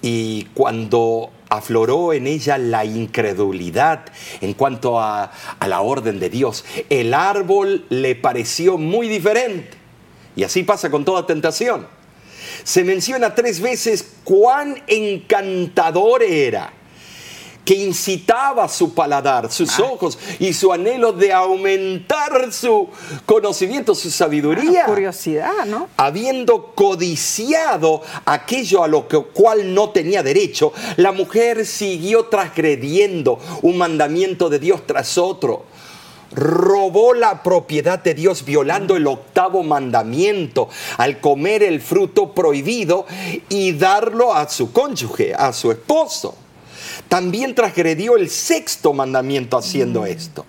Y 0.00 0.44
cuando 0.54 1.30
afloró 1.48 2.12
en 2.12 2.26
ella 2.26 2.58
la 2.58 2.84
incredulidad 2.84 4.04
en 4.40 4.54
cuanto 4.54 5.00
a, 5.00 5.32
a, 5.58 5.68
la 5.68 5.80
orden 5.80 6.20
de 6.20 6.28
Dios. 6.28 6.64
El 6.90 7.14
árbol 7.14 7.86
le 7.88 8.14
pareció 8.14 8.76
muy 8.76 9.08
diferente. 9.08 9.76
Y 10.36 10.44
así 10.44 10.62
pasa 10.62 10.90
con 10.90 11.04
toda 11.04 11.26
tentación 11.26 11.86
se 12.64 12.84
menciona 12.84 13.34
tres 13.34 13.60
veces 13.60 14.06
cuán 14.24 14.82
encantador 14.86 16.22
era 16.22 16.72
que 17.68 17.74
incitaba 17.74 18.66
su 18.66 18.94
paladar, 18.94 19.52
sus 19.52 19.78
ah. 19.78 19.82
ojos 19.82 20.18
y 20.38 20.54
su 20.54 20.72
anhelo 20.72 21.12
de 21.12 21.34
aumentar 21.34 22.50
su 22.50 22.88
conocimiento, 23.26 23.94
su 23.94 24.10
sabiduría. 24.10 24.84
Ah, 24.84 24.86
curiosidad, 24.86 25.66
¿no? 25.66 25.90
Habiendo 25.98 26.72
codiciado 26.74 28.00
aquello 28.24 28.82
a 28.82 28.88
lo 28.88 29.06
cual 29.06 29.74
no 29.74 29.90
tenía 29.90 30.22
derecho, 30.22 30.72
la 30.96 31.12
mujer 31.12 31.66
siguió 31.66 32.24
transgrediendo 32.24 33.38
un 33.60 33.76
mandamiento 33.76 34.48
de 34.48 34.60
Dios 34.60 34.86
tras 34.86 35.18
otro 35.18 35.66
robó 36.30 37.12
la 37.12 37.42
propiedad 37.42 38.02
de 38.02 38.14
Dios 38.14 38.44
violando 38.46 38.96
el 38.96 39.06
octavo 39.06 39.62
mandamiento 39.62 40.70
al 40.96 41.20
comer 41.20 41.62
el 41.62 41.82
fruto 41.82 42.32
prohibido 42.32 43.06
y 43.50 43.72
darlo 43.72 44.32
a 44.32 44.48
su 44.48 44.72
cónyuge, 44.72 45.34
a 45.34 45.52
su 45.52 45.70
esposo. 45.70 46.34
También 47.08 47.54
transgredió 47.54 48.16
el 48.16 48.28
sexto 48.28 48.92
mandamiento 48.92 49.56
haciendo 49.56 50.02
mm. 50.02 50.06
esto. 50.06 50.46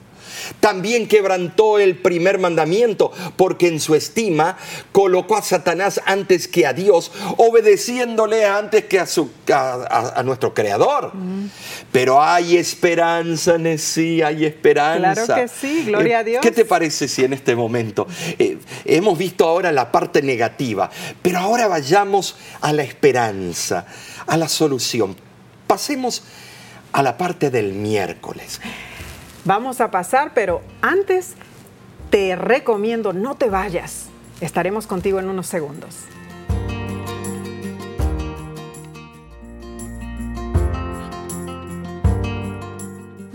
También 0.59 1.07
quebrantó 1.07 1.79
el 1.79 1.97
primer 1.97 2.39
mandamiento 2.39 3.11
porque 3.35 3.67
en 3.67 3.79
su 3.79 3.95
estima 3.95 4.57
colocó 4.91 5.37
a 5.37 5.41
Satanás 5.41 6.01
antes 6.05 6.47
que 6.47 6.65
a 6.65 6.73
Dios, 6.73 7.11
obedeciéndole 7.37 8.45
antes 8.45 8.85
que 8.85 8.99
a, 8.99 9.05
su, 9.05 9.29
a, 9.51 10.21
nuestro 10.23 10.53
Creador. 10.53 11.13
Pero 11.91 12.21
hay 12.21 12.57
esperanza, 12.57 13.57
sí, 13.77 14.21
hay 14.21 14.45
esperanza. 14.45 15.25
Claro 15.25 15.41
que 15.41 15.47
sí, 15.47 15.83
gloria 15.85 16.19
a 16.19 16.21
eh, 16.21 16.25
Dios. 16.25 16.41
¿Qué 16.41 16.51
te 16.51 16.65
parece 16.65 17.07
si 17.07 17.23
en 17.23 17.33
este 17.33 17.55
momento 17.55 18.07
eh, 18.37 18.57
hemos 18.85 19.17
visto 19.17 19.47
ahora 19.47 19.71
la 19.71 19.91
parte 19.91 20.21
negativa, 20.21 20.89
pero 21.21 21.39
ahora 21.39 21.67
vayamos 21.67 22.35
a 22.61 22.73
la 22.73 22.83
esperanza, 22.83 23.85
a 24.27 24.37
la 24.37 24.47
solución? 24.47 25.15
Pasemos 25.67 26.19
a 26.19 26.48
la 26.93 27.17
parte 27.17 27.49
del 27.49 27.73
miércoles. 27.73 28.61
Vamos 29.45 29.81
a 29.81 29.91
pasar, 29.91 30.31
pero 30.33 30.61
antes 30.81 31.35
te 32.09 32.35
recomiendo 32.35 33.13
no 33.13 33.35
te 33.35 33.49
vayas. 33.49 34.07
Estaremos 34.41 34.87
contigo 34.87 35.19
en 35.19 35.29
unos 35.29 35.47
segundos. 35.47 35.95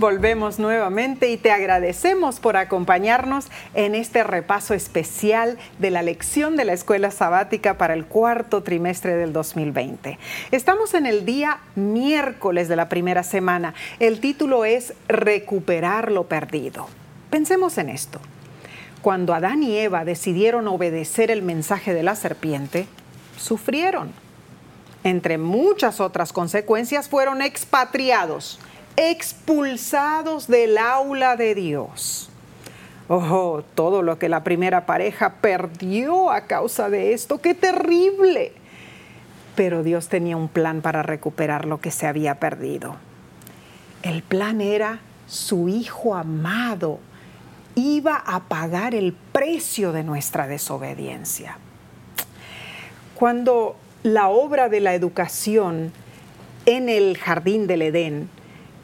Volvemos 0.05 0.59
nuevamente 0.59 1.31
y 1.31 1.39
te 1.39 1.51
agradecemos 1.51 2.39
por 2.39 2.59
acompañarnos 2.59 3.47
en 3.73 3.95
este 3.95 4.23
repaso 4.23 4.75
especial 4.75 5.57
de 5.79 5.91
la 5.91 6.03
lección 6.03 6.57
de 6.57 6.67
la 6.67 6.75
escuela 6.75 7.11
sabática 7.11 7.79
para 7.79 7.95
el 7.95 8.05
cuarto 8.05 8.63
trimestre 8.63 9.17
del 9.17 9.33
2020. 9.33 10.19
Estamos 10.51 10.93
en 10.93 11.07
el 11.07 11.25
día 11.25 11.61
miércoles 11.75 12.69
de 12.69 12.77
la 12.77 12.91
primera 12.91 13.23
semana. 13.23 13.73
El 13.99 14.21
título 14.21 14.67
es 14.67 14.93
Recuperar 15.09 16.13
lo 16.13 16.25
perdido. 16.25 16.87
Pensemos 17.31 17.79
en 17.79 17.89
esto. 17.89 18.21
Cuando 19.01 19.33
Adán 19.33 19.63
y 19.63 19.79
Eva 19.79 20.05
decidieron 20.05 20.69
obedecer 20.69 21.31
el 21.31 21.41
mensaje 21.41 21.95
de 21.95 22.03
la 22.03 22.15
serpiente, 22.15 22.87
sufrieron. 23.39 24.13
Entre 25.03 25.39
muchas 25.39 25.99
otras 25.99 26.35
consecuencias, 26.35 27.09
fueron 27.09 27.41
expatriados 27.41 28.59
expulsados 28.97 30.47
del 30.47 30.79
aula 30.79 31.37
de 31.37 31.55
Dios. 31.55 32.31
Oh, 33.09 33.63
todo 33.75 34.03
lo 34.03 34.19
que 34.19 34.29
la 34.29 34.45
primera 34.45 34.87
pareja 34.87 35.35
perdió 35.41 36.31
a 36.31 36.43
causa 36.43 36.89
de 36.89 37.13
esto, 37.13 37.41
qué 37.41 37.55
terrible. 37.55 38.53
Pero 39.57 39.83
Dios 39.83 40.09
tenía 40.09 40.37
un 40.37 40.49
plan 40.49 40.81
para 40.81 41.03
recuperar 41.03 41.67
lo 41.67 41.81
que 41.81 41.91
se 41.91 42.07
había 42.07 42.37
perdido. 42.41 42.97
El 44.03 44.23
plan 44.23 44.61
era 44.61 45.01
su 45.27 45.69
Hijo 45.69 46.15
amado 46.15 46.99
iba 47.75 48.17
a 48.17 48.45
pagar 48.45 48.95
el 48.95 49.13
precio 49.13 49.93
de 49.93 50.05
nuestra 50.05 50.47
desobediencia. 50.47 51.59
Cuando 53.15 53.77
la 54.03 54.29
obra 54.29 54.69
de 54.69 54.81
la 54.81 54.95
educación 54.95 55.93
en 56.67 56.89
el 56.89 57.19
jardín 57.19 57.67
del 57.67 57.83
Edén 57.83 58.29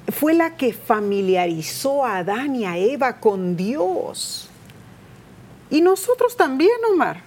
fue 0.09 0.35
la 0.35 0.57
que 0.57 0.73
familiarizó 0.73 2.05
a 2.05 2.19
Adán 2.19 2.57
y 2.57 2.65
a 2.65 2.77
Eva 2.77 3.21
con 3.21 3.57
Dios. 3.57 4.49
Y 5.71 5.81
nosotros 5.81 6.37
también, 6.37 6.73
Omar. 6.93 7.23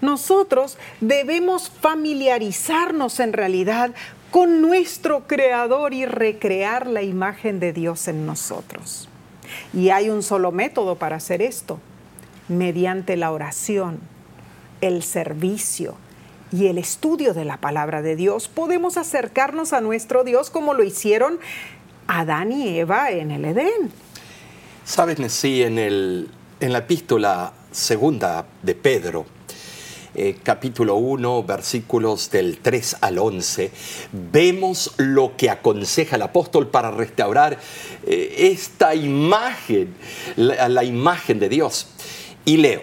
Nosotros 0.00 0.78
debemos 1.00 1.68
familiarizarnos 1.68 3.20
en 3.20 3.32
realidad 3.32 3.94
con 4.30 4.62
nuestro 4.62 5.26
Creador 5.26 5.92
y 5.92 6.06
recrear 6.06 6.86
la 6.86 7.02
imagen 7.02 7.60
de 7.60 7.72
Dios 7.72 8.08
en 8.08 8.24
nosotros. 8.24 9.08
Y 9.74 9.90
hay 9.90 10.08
un 10.08 10.22
solo 10.22 10.52
método 10.52 10.96
para 10.96 11.16
hacer 11.16 11.42
esto, 11.42 11.80
mediante 12.48 13.16
la 13.16 13.32
oración, 13.32 14.00
el 14.80 15.02
servicio 15.02 15.96
y 16.52 16.66
el 16.66 16.78
estudio 16.78 17.34
de 17.34 17.44
la 17.44 17.58
palabra 17.58 18.02
de 18.02 18.16
Dios, 18.16 18.48
podemos 18.48 18.96
acercarnos 18.96 19.72
a 19.72 19.80
nuestro 19.80 20.24
Dios 20.24 20.50
como 20.50 20.74
lo 20.74 20.82
hicieron 20.82 21.38
Adán 22.10 22.50
y 22.50 22.78
Eva 22.78 23.10
en 23.10 23.30
el 23.30 23.44
Edén. 23.44 23.92
Sabes, 24.84 25.18
sí, 25.32 25.62
en, 25.62 25.78
el, 25.78 26.28
en 26.58 26.72
la 26.72 26.78
epístola 26.78 27.52
segunda 27.70 28.44
de 28.62 28.74
Pedro, 28.74 29.26
eh, 30.16 30.38
capítulo 30.42 30.96
1, 30.96 31.44
versículos 31.44 32.28
del 32.32 32.58
3 32.58 32.96
al 33.00 33.18
11, 33.18 33.70
vemos 34.32 34.92
lo 34.96 35.36
que 35.36 35.50
aconseja 35.50 36.16
el 36.16 36.22
apóstol 36.22 36.66
para 36.66 36.90
restaurar 36.90 37.58
eh, 38.04 38.34
esta 38.52 38.96
imagen, 38.96 39.94
la 40.36 40.82
imagen 40.82 41.38
de 41.38 41.48
Dios. 41.48 41.86
Y 42.44 42.56
leo, 42.56 42.82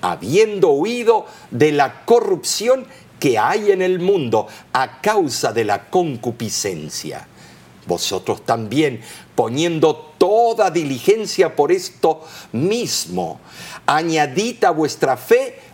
habiendo 0.00 0.70
huido 0.70 1.26
de 1.50 1.72
la 1.72 2.04
corrupción 2.04 2.86
que 3.18 3.38
hay 3.38 3.70
en 3.70 3.82
el 3.82 3.98
mundo 3.98 4.46
a 4.72 5.00
causa 5.00 5.52
de 5.52 5.64
la 5.64 5.88
concupiscencia. 5.88 7.26
Vosotros 7.86 8.44
también, 8.44 9.00
poniendo 9.34 10.12
toda 10.18 10.70
diligencia 10.70 11.54
por 11.54 11.70
esto 11.70 12.24
mismo, 12.52 13.40
añadid 13.86 14.64
a 14.64 14.70
vuestra 14.70 15.16
fe 15.16 15.60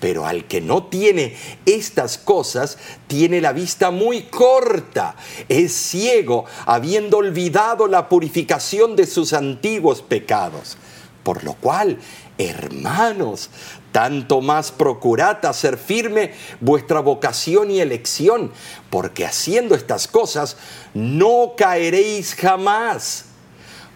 Pero 0.00 0.26
al 0.26 0.46
que 0.46 0.60
no 0.60 0.84
tiene 0.84 1.36
estas 1.66 2.18
cosas, 2.18 2.78
tiene 3.06 3.40
la 3.40 3.52
vista 3.52 3.90
muy 3.90 4.22
corta, 4.22 5.14
es 5.48 5.72
ciego, 5.72 6.46
habiendo 6.66 7.18
olvidado 7.18 7.86
la 7.86 8.08
purificación 8.08 8.96
de 8.96 9.06
sus 9.06 9.32
antiguos 9.32 10.02
pecados. 10.02 10.78
Por 11.22 11.44
lo 11.44 11.52
cual, 11.52 11.98
hermanos, 12.38 13.50
tanto 13.92 14.40
más 14.40 14.72
procurad 14.72 15.44
hacer 15.44 15.76
firme 15.76 16.32
vuestra 16.60 17.00
vocación 17.00 17.70
y 17.70 17.80
elección, 17.80 18.52
porque 18.88 19.26
haciendo 19.26 19.74
estas 19.74 20.08
cosas 20.08 20.56
no 20.94 21.52
caeréis 21.56 22.34
jamás 22.34 23.26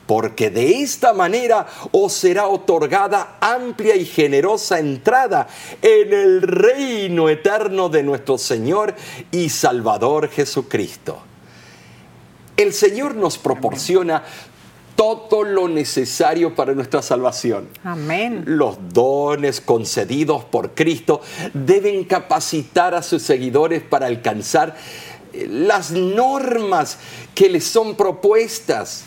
porque 0.06 0.50
de 0.50 0.82
esta 0.82 1.12
manera 1.12 1.66
os 1.92 2.12
será 2.12 2.48
otorgada 2.48 3.38
amplia 3.40 3.96
y 3.96 4.04
generosa 4.04 4.78
entrada 4.78 5.46
en 5.80 6.12
el 6.12 6.42
reino 6.42 7.28
eterno 7.28 7.88
de 7.88 8.02
nuestro 8.02 8.38
Señor 8.38 8.94
y 9.30 9.48
Salvador 9.48 10.28
Jesucristo. 10.28 11.18
El 12.56 12.72
Señor 12.72 13.16
nos 13.16 13.38
proporciona 13.38 14.22
todo 14.94 15.42
lo 15.42 15.68
necesario 15.68 16.54
para 16.54 16.72
nuestra 16.72 17.02
salvación. 17.02 17.68
Amén. 17.82 18.44
Los 18.46 18.76
dones 18.92 19.60
concedidos 19.60 20.44
por 20.44 20.74
Cristo 20.74 21.20
deben 21.52 22.04
capacitar 22.04 22.94
a 22.94 23.02
sus 23.02 23.22
seguidores 23.22 23.82
para 23.82 24.06
alcanzar 24.06 24.76
las 25.48 25.90
normas 25.90 26.98
que 27.34 27.48
les 27.48 27.64
son 27.64 27.96
propuestas 27.96 29.04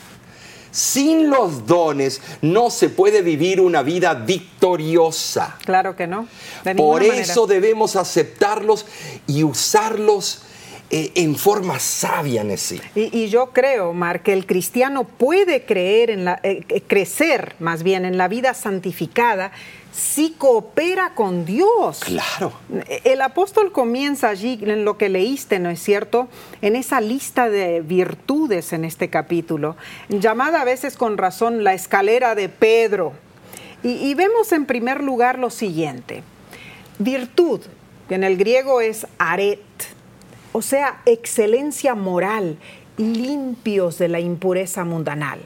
sin 0.78 1.32
los 1.32 1.66
dones 1.66 2.22
no 2.44 2.70
se 2.70 2.90
puede 2.90 3.24
vivir 3.24 3.60
una 3.60 3.82
vida 3.82 4.14
victoriosa. 4.14 5.58
Claro 5.66 5.96
que 5.96 6.06
no. 6.06 6.28
Por 6.76 7.02
eso 7.02 7.48
debemos 7.48 7.96
aceptarlos 7.96 8.86
y 9.26 9.44
usarlos 9.44 10.44
eh, 10.90 11.12
en 11.16 11.36
forma 11.36 11.80
sabia, 11.80 12.46
Nessie. 12.46 12.82
Y, 12.96 13.10
y, 13.18 13.28
yo 13.28 13.48
creo, 13.48 13.92
Mar, 13.92 14.24
que 14.24 14.32
el 14.32 14.46
cristiano 14.46 15.04
puede 15.04 15.66
creer 15.66 16.10
en 16.10 16.24
la, 16.24 16.40
eh, 16.44 16.64
crecer 16.88 17.56
más 17.60 17.84
bien 17.84 18.06
en 18.06 18.18
la 18.18 18.30
vida 18.30 18.54
santificada 18.54 19.52
si 19.92 20.32
coopera 20.32 21.14
con 21.14 21.44
Dios. 21.44 22.00
Claro. 22.06 22.54
El 23.04 23.22
apóstol 23.22 23.74
comienza 23.74 24.30
allí 24.30 24.60
en 24.62 24.86
lo 24.86 24.98
que 24.98 25.10
leíste, 25.10 25.60
¿no 25.60 25.70
es 25.70 25.82
cierto? 25.82 26.30
En 26.62 26.78
esa 26.78 27.02
lista 27.02 27.50
de 27.50 27.82
virtudes 27.82 28.72
en 28.72 28.86
este 28.86 29.10
capítulo, 29.10 29.76
llamada 30.08 30.62
a 30.62 30.66
veces 30.66 30.96
con 30.96 31.18
razón 31.18 31.66
la 31.66 31.74
escalera 31.74 32.34
de 32.34 32.48
Pedro. 32.48 33.12
Y, 33.84 33.90
y 33.90 34.14
vemos 34.14 34.54
en 34.54 34.66
primer 34.66 35.04
lugar 35.04 35.38
lo 35.38 35.50
siguiente. 35.50 36.24
Virtud, 37.00 37.62
que 38.08 38.16
en 38.16 38.24
el 38.24 38.38
griego 38.38 38.80
es 38.80 39.06
aret, 39.18 39.60
o 40.58 40.64
sea, 40.64 41.02
excelencia 41.06 41.94
moral, 41.94 42.58
limpios 42.98 44.00
de 44.00 44.08
la 44.08 44.20
impureza 44.20 44.86
mundanal. 44.86 45.40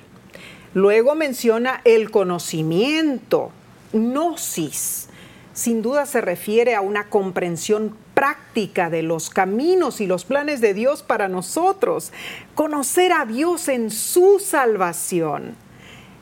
Luego 0.74 1.16
menciona 1.16 1.82
el 1.84 2.12
conocimiento, 2.12 3.52
gnosis. 3.92 5.10
Sin 5.52 5.82
duda 5.82 6.06
se 6.06 6.22
refiere 6.22 6.76
a 6.76 6.82
una 6.82 7.10
comprensión 7.10 7.98
práctica 8.14 8.90
de 8.90 9.04
los 9.04 9.30
caminos 9.30 10.00
y 10.00 10.08
los 10.08 10.24
planes 10.24 10.62
de 10.62 10.74
Dios 10.74 11.04
para 11.04 11.28
nosotros, 11.28 12.14
conocer 12.56 13.12
a 13.12 13.26
Dios 13.26 13.68
en 13.68 13.92
su 13.92 14.40
salvación. 14.40 15.56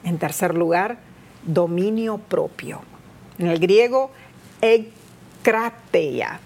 En 0.03 0.17
tercer 0.17 0.55
lugar, 0.55 0.97
dominio 1.43 2.17
propio. 2.17 2.81
En 3.37 3.49
el 3.49 3.59
griego, 3.59 4.09
ekrateia. 4.61 6.39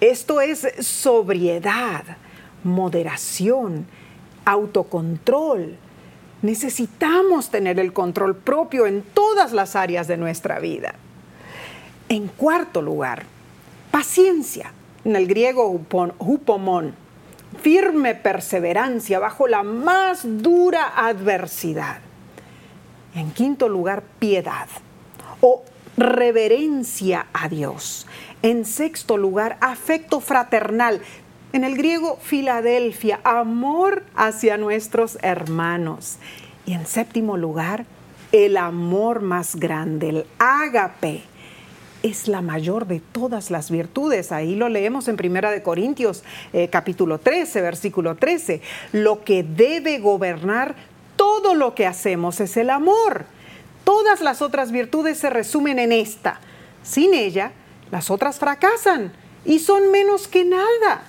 Esto 0.00 0.40
es 0.40 0.66
sobriedad, 0.80 2.04
moderación, 2.64 3.86
autocontrol, 4.44 5.76
Necesitamos 6.42 7.50
tener 7.50 7.78
el 7.78 7.92
control 7.92 8.34
propio 8.34 8.86
en 8.86 9.02
todas 9.02 9.52
las 9.52 9.76
áreas 9.76 10.08
de 10.08 10.16
nuestra 10.16 10.58
vida. 10.58 10.94
En 12.08 12.28
cuarto 12.28 12.80
lugar, 12.80 13.24
paciencia, 13.90 14.72
en 15.04 15.16
el 15.16 15.26
griego 15.26 15.68
hupomón, 16.18 16.94
firme 17.62 18.14
perseverancia 18.14 19.18
bajo 19.18 19.48
la 19.48 19.62
más 19.62 20.22
dura 20.24 20.92
adversidad. 20.96 21.98
En 23.14 23.32
quinto 23.32 23.68
lugar, 23.68 24.02
piedad 24.18 24.68
o 25.42 25.62
reverencia 25.98 27.26
a 27.34 27.48
Dios. 27.48 28.06
En 28.42 28.64
sexto 28.64 29.16
lugar, 29.18 29.58
afecto 29.60 30.20
fraternal, 30.20 31.02
en 31.52 31.64
el 31.64 31.76
griego, 31.76 32.18
Filadelfia, 32.22 33.20
amor 33.24 34.04
hacia 34.16 34.56
nuestros 34.56 35.18
hermanos. 35.20 36.16
Y 36.64 36.72
en 36.72 36.86
séptimo 36.86 37.36
lugar, 37.36 37.84
el 38.32 38.56
amor 38.56 39.20
más 39.20 39.56
grande, 39.56 40.08
el 40.08 40.26
ágape, 40.38 41.22
es 42.02 42.28
la 42.28 42.40
mayor 42.40 42.86
de 42.86 43.00
todas 43.00 43.50
las 43.50 43.70
virtudes. 43.70 44.32
Ahí 44.32 44.54
lo 44.54 44.68
leemos 44.68 45.08
en 45.08 45.16
Primera 45.16 45.50
de 45.50 45.62
Corintios, 45.62 46.22
eh, 46.52 46.68
capítulo 46.68 47.18
13, 47.18 47.60
versículo 47.60 48.14
13. 48.14 48.62
Lo 48.92 49.22
que 49.22 49.42
debe 49.42 49.98
gobernar 49.98 50.76
todo 51.16 51.54
lo 51.54 51.74
que 51.74 51.86
hacemos 51.86 52.40
es 52.40 52.56
el 52.56 52.70
amor. 52.70 53.26
Todas 53.84 54.22
las 54.22 54.40
otras 54.40 54.72
virtudes 54.72 55.18
se 55.18 55.28
resumen 55.28 55.78
en 55.78 55.92
esta. 55.92 56.40
Sin 56.82 57.12
ella, 57.12 57.52
las 57.90 58.10
otras 58.10 58.38
fracasan 58.38 59.12
y 59.44 59.58
son 59.58 59.90
menos 59.90 60.28
que 60.28 60.44
nada. 60.44 61.02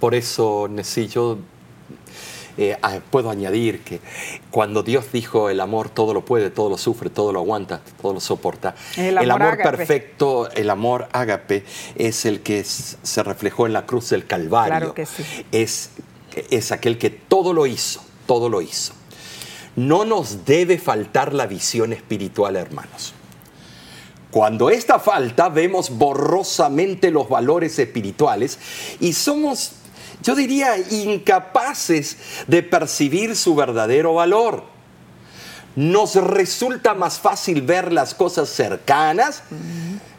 Por 0.00 0.14
eso, 0.14 0.68
yo 1.08 1.38
eh, 2.58 2.76
puedo 3.10 3.30
añadir 3.30 3.80
que 3.80 4.00
cuando 4.50 4.82
Dios 4.82 5.12
dijo 5.12 5.48
el 5.48 5.60
amor 5.60 5.88
todo 5.88 6.12
lo 6.12 6.24
puede, 6.24 6.50
todo 6.50 6.68
lo 6.68 6.76
sufre, 6.76 7.08
todo 7.08 7.32
lo 7.32 7.40
aguanta, 7.40 7.80
todo 8.00 8.14
lo 8.14 8.20
soporta, 8.20 8.74
el 8.96 9.30
amor, 9.30 9.58
perfecto, 9.58 10.50
el 10.50 10.70
amor 10.70 11.08
ágape, 11.12 11.64
es 11.94 12.26
el 12.26 12.40
que 12.40 12.64
se 12.64 13.22
reflejó 13.22 13.66
en 13.66 13.72
la 13.72 13.86
cruz 13.86 14.10
del 14.10 14.26
Calvario. 14.26 14.78
Claro 14.78 14.94
que 14.94 15.06
sí. 15.06 15.24
es, 15.52 15.90
es 16.50 16.72
aquel 16.72 16.98
que 16.98 17.10
todo 17.10 17.52
lo 17.52 17.66
hizo, 17.66 18.02
todo 18.26 18.48
lo 18.48 18.60
hizo. 18.60 18.94
No 19.76 20.04
nos 20.04 20.44
debe 20.44 20.78
faltar 20.78 21.32
la 21.32 21.46
visión 21.46 21.92
espiritual, 21.92 22.56
hermanos. 22.56 23.14
Cuando 24.32 24.70
esta 24.70 24.98
falta, 24.98 25.48
vemos 25.50 25.90
borrosamente 25.90 27.12
los 27.12 27.28
valores 27.28 27.78
espirituales 27.78 28.58
y 28.98 29.12
somos 29.12 29.74
yo 30.22 30.34
diría, 30.34 30.76
incapaces 30.90 32.16
de 32.46 32.62
percibir 32.62 33.36
su 33.36 33.54
verdadero 33.54 34.14
valor. 34.14 34.64
Nos 35.74 36.14
resulta 36.14 36.94
más 36.94 37.18
fácil 37.18 37.62
ver 37.62 37.92
las 37.92 38.14
cosas 38.14 38.48
cercanas 38.48 39.42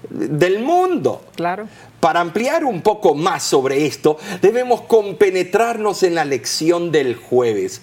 del 0.09 0.59
mundo. 0.59 1.25
Claro. 1.35 1.67
Para 1.99 2.19
ampliar 2.19 2.65
un 2.65 2.81
poco 2.81 3.15
más 3.15 3.43
sobre 3.43 3.85
esto, 3.85 4.17
debemos 4.41 4.81
compenetrarnos 4.81 6.03
en 6.03 6.15
la 6.15 6.25
lección 6.25 6.91
del 6.91 7.15
jueves 7.15 7.81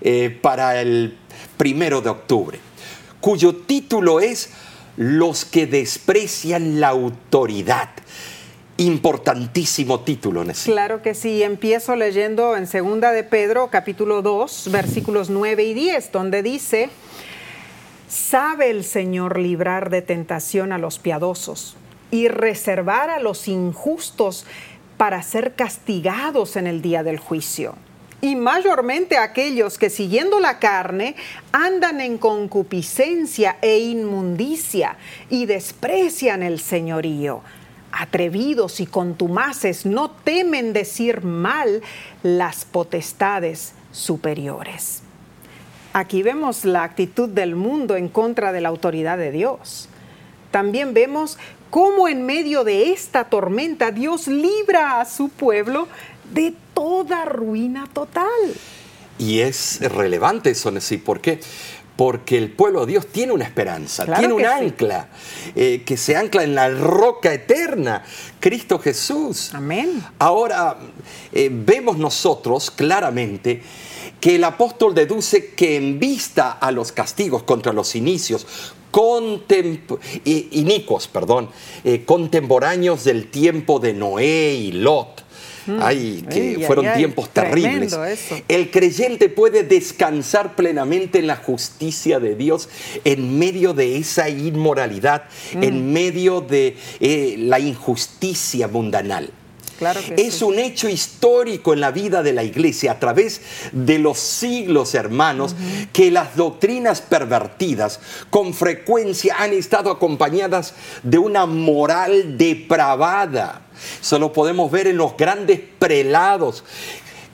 eh, 0.00 0.36
para 0.40 0.80
el 0.80 1.18
primero 1.56 2.00
de 2.00 2.08
octubre, 2.08 2.58
cuyo 3.20 3.56
título 3.56 4.20
es 4.20 4.50
Los 5.00 5.44
que 5.44 5.68
desprecian 5.68 6.80
la 6.80 6.88
autoridad 6.88 7.90
importantísimo 8.78 10.00
título, 10.00 10.42
Nessie. 10.42 10.72
Claro 10.72 11.02
que 11.02 11.14
sí. 11.14 11.44
Empiezo 11.44 11.94
leyendo 11.94 12.56
en 12.56 12.66
Segunda 12.66 13.12
de 13.12 13.22
Pedro, 13.22 13.68
capítulo 13.70 14.22
2, 14.22 14.70
versículos 14.72 15.30
9 15.30 15.62
y 15.62 15.74
10, 15.74 16.10
donde 16.10 16.42
dice, 16.42 16.90
sabe 18.08 18.70
el 18.70 18.82
Señor 18.82 19.38
librar 19.38 19.88
de 19.88 20.02
tentación 20.02 20.72
a 20.72 20.78
los 20.78 20.98
piadosos 20.98 21.76
y 22.10 22.26
reservar 22.26 23.08
a 23.08 23.20
los 23.20 23.46
injustos 23.46 24.46
para 24.96 25.22
ser 25.22 25.54
castigados 25.54 26.56
en 26.56 26.66
el 26.66 26.82
día 26.82 27.04
del 27.04 27.18
juicio. 27.18 27.76
Y 28.20 28.34
mayormente 28.34 29.16
aquellos 29.16 29.78
que 29.78 29.90
siguiendo 29.90 30.40
la 30.40 30.58
carne 30.58 31.14
andan 31.52 32.00
en 32.00 32.18
concupiscencia 32.18 33.56
e 33.62 33.78
inmundicia 33.78 34.96
y 35.30 35.46
desprecian 35.46 36.42
el 36.42 36.58
señorío 36.58 37.42
atrevidos 37.92 38.80
y 38.80 38.86
contumaces 38.86 39.86
no 39.86 40.10
temen 40.10 40.72
decir 40.72 41.22
mal 41.22 41.82
las 42.22 42.64
potestades 42.64 43.72
superiores. 43.92 45.02
Aquí 45.92 46.22
vemos 46.22 46.64
la 46.64 46.84
actitud 46.84 47.28
del 47.28 47.56
mundo 47.56 47.96
en 47.96 48.08
contra 48.08 48.52
de 48.52 48.60
la 48.60 48.68
autoridad 48.68 49.18
de 49.18 49.32
Dios. 49.32 49.88
También 50.50 50.94
vemos 50.94 51.38
cómo 51.70 52.08
en 52.08 52.24
medio 52.24 52.62
de 52.64 52.92
esta 52.92 53.24
tormenta 53.24 53.90
Dios 53.90 54.28
libra 54.28 55.00
a 55.00 55.04
su 55.04 55.28
pueblo 55.28 55.88
de 56.32 56.54
toda 56.78 57.24
ruina 57.24 57.88
total. 57.92 58.54
Y 59.18 59.40
es 59.40 59.80
relevante 59.80 60.50
eso, 60.50 60.72
sí, 60.80 60.96
¿por 60.98 61.20
qué? 61.20 61.40
porque 61.96 62.38
el 62.38 62.52
pueblo 62.52 62.86
de 62.86 62.92
Dios 62.92 63.08
tiene 63.08 63.32
una 63.32 63.44
esperanza, 63.44 64.06
tiene 64.14 64.32
un 64.32 64.46
ancla, 64.46 65.08
eh, 65.56 65.82
que 65.84 65.96
se 65.96 66.14
ancla 66.14 66.44
en 66.44 66.54
la 66.54 66.68
roca 66.68 67.34
eterna, 67.34 68.04
Cristo 68.38 68.78
Jesús. 68.78 69.50
Amén. 69.52 70.04
Ahora, 70.20 70.78
eh, 71.32 71.50
vemos 71.50 71.98
nosotros 71.98 72.70
claramente 72.70 73.60
que 74.20 74.36
el 74.36 74.44
apóstol 74.44 74.94
deduce 74.94 75.54
que 75.56 75.74
en 75.74 75.98
vista 75.98 76.52
a 76.52 76.70
los 76.70 76.92
castigos 76.92 77.42
contra 77.42 77.72
los 77.72 77.96
inicios, 77.96 78.46
inicuos, 80.24 81.08
perdón, 81.08 81.50
eh, 81.82 82.04
contemporáneos 82.04 83.02
del 83.02 83.28
tiempo 83.28 83.80
de 83.80 83.92
Noé 83.92 84.54
y 84.54 84.70
Lot. 84.70 85.27
Ay, 85.80 86.24
que 86.30 86.64
fueron 86.66 86.86
tiempos 86.94 87.30
terribles. 87.30 87.96
El 88.48 88.70
creyente 88.70 89.28
puede 89.28 89.62
descansar 89.62 90.56
plenamente 90.56 91.18
en 91.18 91.26
la 91.26 91.36
justicia 91.36 92.20
de 92.20 92.34
Dios 92.34 92.68
en 93.04 93.38
medio 93.38 93.74
de 93.74 93.96
esa 93.96 94.28
inmoralidad, 94.28 95.24
mm. 95.54 95.62
en 95.62 95.92
medio 95.92 96.40
de 96.40 96.76
eh, 97.00 97.36
la 97.38 97.58
injusticia 97.58 98.68
mundanal. 98.68 99.30
Es 100.16 100.42
un 100.42 100.58
hecho 100.58 100.88
histórico 100.88 101.72
en 101.72 101.80
la 101.80 101.90
vida 101.90 102.22
de 102.22 102.32
la 102.32 102.42
iglesia 102.42 102.92
a 102.92 102.98
través 102.98 103.40
de 103.72 103.98
los 103.98 104.18
siglos, 104.18 104.94
hermanos, 104.94 105.54
que 105.92 106.10
las 106.10 106.36
doctrinas 106.36 107.00
pervertidas 107.00 108.00
con 108.30 108.54
frecuencia 108.54 109.36
han 109.38 109.52
estado 109.52 109.90
acompañadas 109.90 110.74
de 111.02 111.18
una 111.18 111.46
moral 111.46 112.36
depravada. 112.36 113.62
Eso 114.00 114.18
lo 114.18 114.32
podemos 114.32 114.70
ver 114.70 114.88
en 114.88 114.96
los 114.96 115.16
grandes 115.16 115.60
prelados 115.78 116.64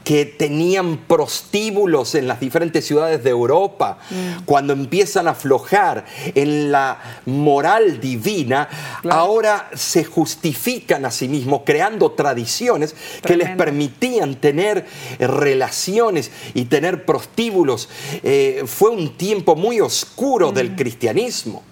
que 0.05 0.27
tenían 0.27 0.99
prostíbulos 1.09 2.15
en 2.15 2.29
las 2.29 2.39
diferentes 2.39 2.87
ciudades 2.87 3.25
de 3.25 3.31
Europa, 3.31 3.99
Mm. 4.11 4.45
cuando 4.45 4.73
empiezan 4.75 5.27
a 5.29 5.31
aflojar 5.31 6.05
en 6.35 6.71
la 6.71 7.01
moral 7.27 8.01
divina, 8.01 8.69
Claro. 9.03 9.19
ahora 9.19 9.71
se 9.75 10.05
justifican 10.05 11.05
a 11.07 11.11
sí 11.11 11.27
mismos 11.27 11.63
creando 11.65 12.13
tradiciones 12.13 12.95
que 13.27 13.37
les 13.37 13.57
permitían 13.57 14.35
tener 14.37 14.85
relaciones 15.19 16.31
y 16.53 16.67
tener 16.67 17.05
prostíbulos. 17.07 17.89
Eh, 18.23 18.63
fue 18.67 18.91
un 18.91 19.17
tiempo 19.17 19.57
muy 19.57 19.81
oscuro 19.81 20.51
Mm. 20.51 20.55
del 20.55 20.77
cristianismo. 20.77 21.63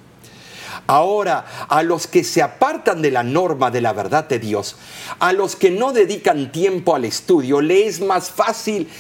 Ahora, 0.93 1.47
a 1.71 1.83
los 1.83 2.07
que 2.07 2.23
se 2.23 2.43
apartan 2.43 3.01
de 3.01 3.11
la 3.11 3.23
norma 3.23 3.71
de 3.71 3.81
la 3.81 3.95
verdad 3.95 4.29
de 4.29 4.39
Dios, 4.39 4.77
a 5.21 5.33
los 5.33 5.57
que 5.57 5.71
no 5.71 5.91
dedican 5.91 6.53
tiempo 6.53 6.95
al 6.95 7.07
estudio, 7.07 7.63
le 7.63 7.87
es 7.87 8.03
más 8.03 8.31
fácil 8.31 8.91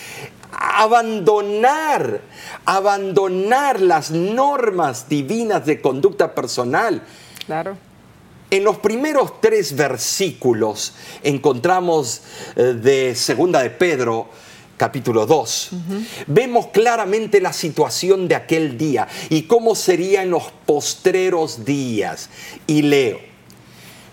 abandonar, 0.53 2.23
abandonar 2.65 3.83
las 3.83 4.11
normas 4.11 5.07
divinas 5.11 5.67
de 5.67 5.83
conducta 5.83 6.35
personal. 6.35 7.03
Claro. 7.45 7.77
En 8.51 8.65
los 8.65 8.79
primeros 8.79 9.39
tres 9.43 9.77
versículos 9.77 10.95
encontramos 11.23 12.23
eh, 12.57 12.63
de 12.73 13.15
Segunda 13.15 13.63
de 13.63 13.69
Pedro, 13.69 14.31
capítulo 14.83 15.27
2, 15.27 15.71
vemos 16.27 16.67
claramente 16.73 17.41
la 17.41 17.53
situación 17.53 18.27
de 18.27 18.35
aquel 18.35 18.77
día 18.77 19.07
y 19.31 19.43
cómo 19.43 19.77
sería 19.77 20.25
en 20.25 20.31
los 20.31 20.43
postreros 20.67 21.65
días. 21.65 22.29
Y 22.67 22.83
leo. 22.83 23.21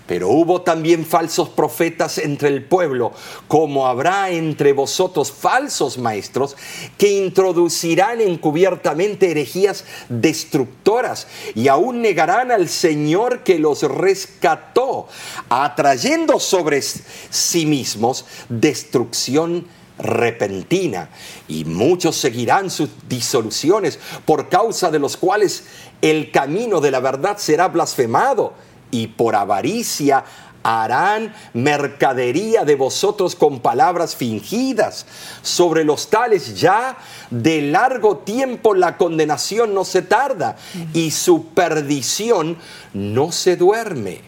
Pero 0.05 0.29
hubo 0.29 0.61
también 0.61 1.07
falsos 1.07 1.49
profetas 1.49 2.19
entre 2.19 2.49
el 2.49 2.63
pueblo, 2.63 3.13
como 3.47 3.87
habrá 3.87 4.29
entre 4.29 4.73
vosotros 4.73 5.31
falsos 5.31 5.97
maestros 5.97 6.55
que 6.99 7.13
introducirán 7.13 8.21
encubiertamente 8.21 9.31
herejías 9.31 9.85
destructoras 10.07 11.25
y 11.55 11.67
aún 11.67 12.03
negarán 12.03 12.51
al 12.51 12.69
Señor 12.69 13.41
que 13.43 13.57
los 13.57 13.81
rescató, 13.81 15.07
atrayendo 15.49 16.39
sobre 16.39 16.83
sí 16.83 17.65
mismos 17.65 18.25
destrucción 18.49 19.78
repentina. 19.99 21.09
Y 21.47 21.65
muchos 21.65 22.15
seguirán 22.15 22.71
sus 22.71 22.89
disoluciones, 23.07 23.99
por 24.25 24.49
causa 24.49 24.89
de 24.89 24.99
los 24.99 25.17
cuales 25.17 25.65
el 26.01 26.31
camino 26.31 26.81
de 26.81 26.91
la 26.91 26.99
verdad 26.99 27.37
será 27.37 27.67
blasfemado 27.67 28.53
y 28.91 29.07
por 29.07 29.35
avaricia 29.35 30.23
harán 30.63 31.33
mercadería 31.53 32.65
de 32.65 32.75
vosotros 32.75 33.35
con 33.35 33.59
palabras 33.59 34.15
fingidas. 34.15 35.05
Sobre 35.41 35.83
los 35.83 36.09
tales 36.09 36.59
ya 36.59 36.97
de 37.29 37.61
largo 37.61 38.17
tiempo 38.17 38.73
la 38.73 38.97
condenación 38.97 39.73
no 39.73 39.85
se 39.85 40.01
tarda 40.01 40.57
y 40.93 41.11
su 41.11 41.47
perdición 41.47 42.57
no 42.93 43.31
se 43.31 43.55
duerme. 43.55 44.21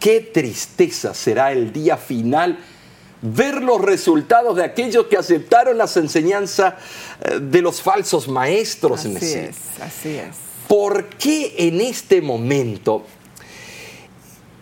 Qué 0.00 0.20
tristeza 0.20 1.14
será 1.14 1.52
el 1.52 1.72
día 1.72 1.96
final 1.96 2.58
ver 3.34 3.62
los 3.62 3.80
resultados 3.80 4.56
de 4.56 4.64
aquellos 4.64 5.06
que 5.06 5.16
aceptaron 5.16 5.78
las 5.78 5.96
enseñanzas 5.96 6.74
eh, 7.24 7.38
de 7.40 7.62
los 7.62 7.82
falsos 7.82 8.28
maestros. 8.28 9.00
Así 9.00 9.18
sí. 9.18 9.38
es, 9.38 9.56
así 9.80 10.16
es. 10.16 10.36
¿Por 10.68 11.06
qué 11.10 11.54
en 11.58 11.80
este 11.80 12.20
momento 12.20 13.04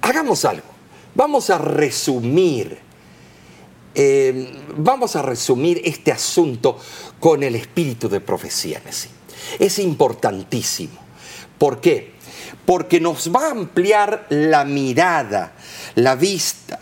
hagamos 0.02 0.44
algo? 0.44 0.66
Vamos 1.14 1.48
a 1.50 1.58
resumir, 1.58 2.78
eh, 3.94 4.52
vamos 4.76 5.16
a 5.16 5.22
resumir 5.22 5.80
este 5.84 6.12
asunto 6.12 6.78
con 7.20 7.42
el 7.42 7.54
espíritu 7.54 8.08
de 8.08 8.20
profecía 8.20 8.82
sí. 8.90 9.08
Es 9.58 9.78
importantísimo. 9.78 10.98
¿Por 11.58 11.80
qué? 11.80 12.14
Porque 12.66 13.00
nos 13.00 13.32
va 13.32 13.48
a 13.48 13.50
ampliar 13.52 14.26
la 14.30 14.64
mirada, 14.64 15.52
la 15.94 16.16
vista, 16.16 16.80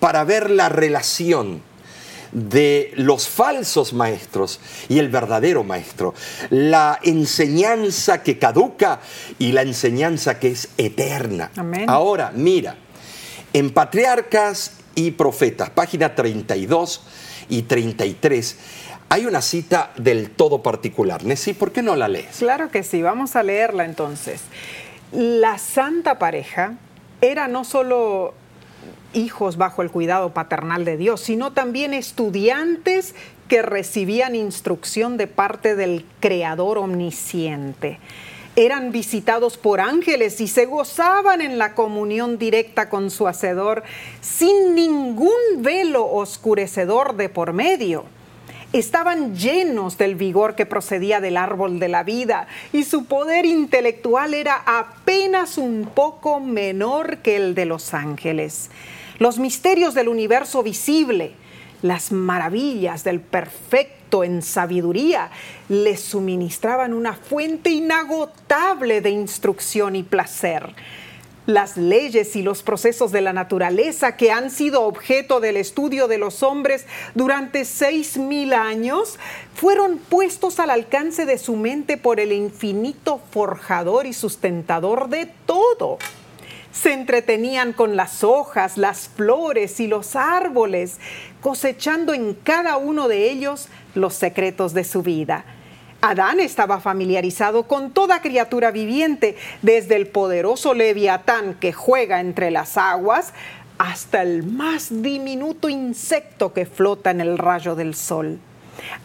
para 0.00 0.24
ver 0.24 0.50
la 0.50 0.68
relación 0.68 1.62
de 2.32 2.92
los 2.96 3.28
falsos 3.28 3.92
maestros 3.92 4.60
y 4.88 4.98
el 4.98 5.08
verdadero 5.08 5.64
maestro, 5.64 6.14
la 6.50 6.98
enseñanza 7.02 8.22
que 8.22 8.38
caduca 8.38 9.00
y 9.38 9.52
la 9.52 9.62
enseñanza 9.62 10.38
que 10.38 10.48
es 10.48 10.68
eterna. 10.78 11.50
Amén. 11.56 11.88
Ahora, 11.88 12.32
mira, 12.34 12.76
en 13.52 13.72
Patriarcas 13.72 14.72
y 14.94 15.12
Profetas, 15.12 15.70
página 15.70 16.14
32 16.14 17.02
y 17.48 17.62
33, 17.62 18.56
hay 19.08 19.26
una 19.26 19.42
cita 19.42 19.90
del 19.96 20.30
todo 20.30 20.62
particular. 20.62 21.24
Nessie, 21.24 21.54
¿por 21.54 21.72
qué 21.72 21.82
no 21.82 21.96
la 21.96 22.06
lees? 22.06 22.36
Claro 22.38 22.70
que 22.70 22.84
sí, 22.84 23.02
vamos 23.02 23.34
a 23.34 23.42
leerla 23.42 23.84
entonces. 23.84 24.40
La 25.10 25.58
santa 25.58 26.20
pareja 26.20 26.74
era 27.20 27.48
no 27.48 27.64
solo 27.64 28.34
hijos 29.12 29.56
bajo 29.56 29.82
el 29.82 29.90
cuidado 29.90 30.32
paternal 30.32 30.84
de 30.84 30.96
Dios, 30.96 31.20
sino 31.20 31.52
también 31.52 31.94
estudiantes 31.94 33.14
que 33.48 33.62
recibían 33.62 34.34
instrucción 34.34 35.16
de 35.16 35.26
parte 35.26 35.74
del 35.74 36.04
Creador 36.20 36.78
omnisciente. 36.78 37.98
Eran 38.56 38.92
visitados 38.92 39.56
por 39.56 39.80
ángeles 39.80 40.40
y 40.40 40.48
se 40.48 40.66
gozaban 40.66 41.40
en 41.40 41.58
la 41.58 41.74
comunión 41.74 42.38
directa 42.38 42.88
con 42.88 43.10
su 43.10 43.26
Hacedor 43.26 43.82
sin 44.20 44.74
ningún 44.74 45.30
velo 45.58 46.06
oscurecedor 46.06 47.16
de 47.16 47.28
por 47.28 47.52
medio 47.52 48.04
estaban 48.72 49.34
llenos 49.34 49.98
del 49.98 50.14
vigor 50.14 50.54
que 50.54 50.66
procedía 50.66 51.20
del 51.20 51.36
árbol 51.36 51.78
de 51.78 51.88
la 51.88 52.04
vida 52.04 52.46
y 52.72 52.84
su 52.84 53.06
poder 53.06 53.44
intelectual 53.44 54.34
era 54.34 54.62
apenas 54.64 55.58
un 55.58 55.90
poco 55.92 56.40
menor 56.40 57.18
que 57.18 57.36
el 57.36 57.54
de 57.54 57.64
los 57.64 57.94
ángeles. 57.94 58.70
Los 59.20 59.38
misterios 59.38 59.92
del 59.92 60.08
universo 60.08 60.62
visible, 60.62 61.32
las 61.82 62.10
maravillas 62.10 63.04
del 63.04 63.20
perfecto 63.20 64.24
en 64.24 64.40
sabiduría, 64.40 65.30
les 65.68 66.00
suministraban 66.00 66.94
una 66.94 67.12
fuente 67.12 67.68
inagotable 67.68 69.02
de 69.02 69.10
instrucción 69.10 69.94
y 69.94 70.04
placer 70.04 70.74
las 71.44 71.76
leyes 71.76 72.34
y 72.36 72.42
los 72.42 72.62
procesos 72.62 73.12
de 73.12 73.20
la 73.20 73.32
naturaleza 73.32 74.16
que 74.16 74.30
han 74.30 74.50
sido 74.50 74.84
objeto 74.84 75.40
del 75.40 75.56
estudio 75.56 76.08
de 76.08 76.16
los 76.16 76.42
hombres 76.42 76.86
durante 77.14 77.64
seis 77.64 78.16
mil 78.16 78.52
años 78.52 79.18
fueron 79.54 79.98
puestos 79.98 80.60
al 80.60 80.70
alcance 80.70 81.26
de 81.26 81.38
su 81.38 81.56
mente 81.56 81.96
por 81.96 82.20
el 82.20 82.32
infinito 82.32 83.20
forjador 83.32 84.06
y 84.06 84.12
sustentador 84.12 85.08
de 85.08 85.26
todo. 85.44 85.98
Se 86.72 86.92
entretenían 86.92 87.72
con 87.72 87.96
las 87.96 88.22
hojas, 88.22 88.78
las 88.78 89.08
flores 89.08 89.80
y 89.80 89.86
los 89.86 90.14
árboles, 90.16 90.98
cosechando 91.40 92.14
en 92.14 92.34
cada 92.34 92.76
uno 92.76 93.08
de 93.08 93.30
ellos 93.30 93.68
los 93.94 94.14
secretos 94.14 94.72
de 94.72 94.84
su 94.84 95.02
vida. 95.02 95.44
Adán 96.00 96.40
estaba 96.40 96.80
familiarizado 96.80 97.64
con 97.64 97.90
toda 97.90 98.22
criatura 98.22 98.70
viviente, 98.70 99.36
desde 99.60 99.96
el 99.96 100.06
poderoso 100.06 100.72
leviatán 100.72 101.54
que 101.54 101.72
juega 101.72 102.20
entre 102.20 102.50
las 102.50 102.78
aguas 102.78 103.34
hasta 103.76 104.22
el 104.22 104.42
más 104.42 105.02
diminuto 105.02 105.68
insecto 105.68 106.52
que 106.52 106.66
flota 106.66 107.10
en 107.10 107.20
el 107.20 107.36
rayo 107.36 107.74
del 107.74 107.94
sol. 107.94 108.38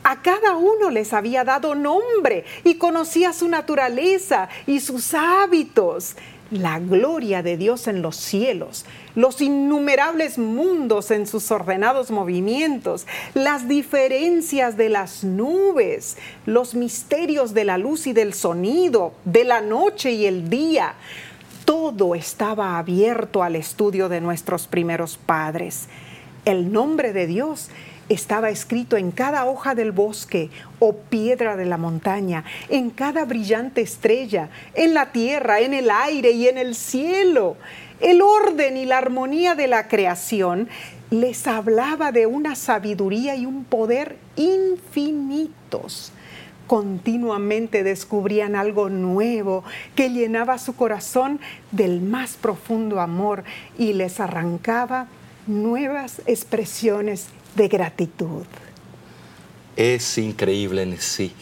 A 0.03 0.21
cada 0.21 0.55
uno 0.55 0.89
les 0.89 1.11
había 1.13 1.43
dado 1.43 1.75
nombre 1.75 2.45
y 2.63 2.75
conocía 2.75 3.33
su 3.33 3.47
naturaleza 3.49 4.47
y 4.65 4.79
sus 4.79 5.13
hábitos 5.13 6.15
la 6.51 6.79
gloria 6.79 7.41
de 7.41 7.57
Dios 7.57 7.87
en 7.87 8.01
los 8.01 8.15
cielos, 8.15 8.85
los 9.15 9.41
innumerables 9.41 10.37
mundos 10.37 11.11
en 11.11 11.25
sus 11.25 11.49
ordenados 11.51 12.11
movimientos, 12.11 13.07
las 13.33 13.67
diferencias 13.67 14.77
de 14.77 14.89
las 14.89 15.23
nubes, 15.23 16.17
los 16.45 16.75
misterios 16.75 17.53
de 17.53 17.65
la 17.65 17.77
luz 17.77 18.07
y 18.07 18.13
del 18.13 18.33
sonido, 18.33 19.13
de 19.25 19.43
la 19.43 19.61
noche 19.61 20.11
y 20.11 20.25
el 20.25 20.49
día. 20.49 20.95
Todo 21.65 22.13
estaba 22.13 22.77
abierto 22.77 23.41
al 23.41 23.55
estudio 23.55 24.07
de 24.07 24.21
nuestros 24.21 24.67
primeros 24.67 25.17
padres. 25.17 25.87
El 26.45 26.71
nombre 26.71 27.11
de 27.11 27.25
Dios 27.25 27.69
estaba 28.09 28.49
escrito 28.49 28.97
en 28.97 29.11
cada 29.11 29.45
hoja 29.45 29.75
del 29.75 29.91
bosque 29.91 30.49
o 30.79 30.95
piedra 30.95 31.55
de 31.55 31.65
la 31.65 31.77
montaña, 31.77 32.43
en 32.69 32.89
cada 32.89 33.25
brillante 33.25 33.81
estrella, 33.81 34.49
en 34.73 34.93
la 34.93 35.11
tierra, 35.11 35.59
en 35.59 35.73
el 35.73 35.89
aire 35.89 36.31
y 36.31 36.47
en 36.47 36.57
el 36.57 36.75
cielo. 36.75 37.57
El 37.99 38.21
orden 38.21 38.77
y 38.77 38.85
la 38.85 38.97
armonía 38.97 39.55
de 39.55 39.67
la 39.67 39.87
creación 39.87 40.67
les 41.09 41.47
hablaba 41.47 42.11
de 42.11 42.25
una 42.25 42.55
sabiduría 42.55 43.35
y 43.35 43.45
un 43.45 43.63
poder 43.63 44.17
infinitos. 44.35 46.11
Continuamente 46.67 47.83
descubrían 47.83 48.55
algo 48.55 48.89
nuevo 48.89 49.63
que 49.95 50.09
llenaba 50.09 50.57
su 50.57 50.75
corazón 50.75 51.39
del 51.71 52.01
más 52.01 52.33
profundo 52.33 52.99
amor 52.99 53.43
y 53.77 53.93
les 53.93 54.19
arrancaba 54.19 55.07
nuevas 55.45 56.21
expresiones 56.25 57.27
de 57.55 57.67
gratitud. 57.67 58.45
Es 59.75 60.17
increíble 60.17 60.83
en 60.83 60.99
sí. 60.99 61.33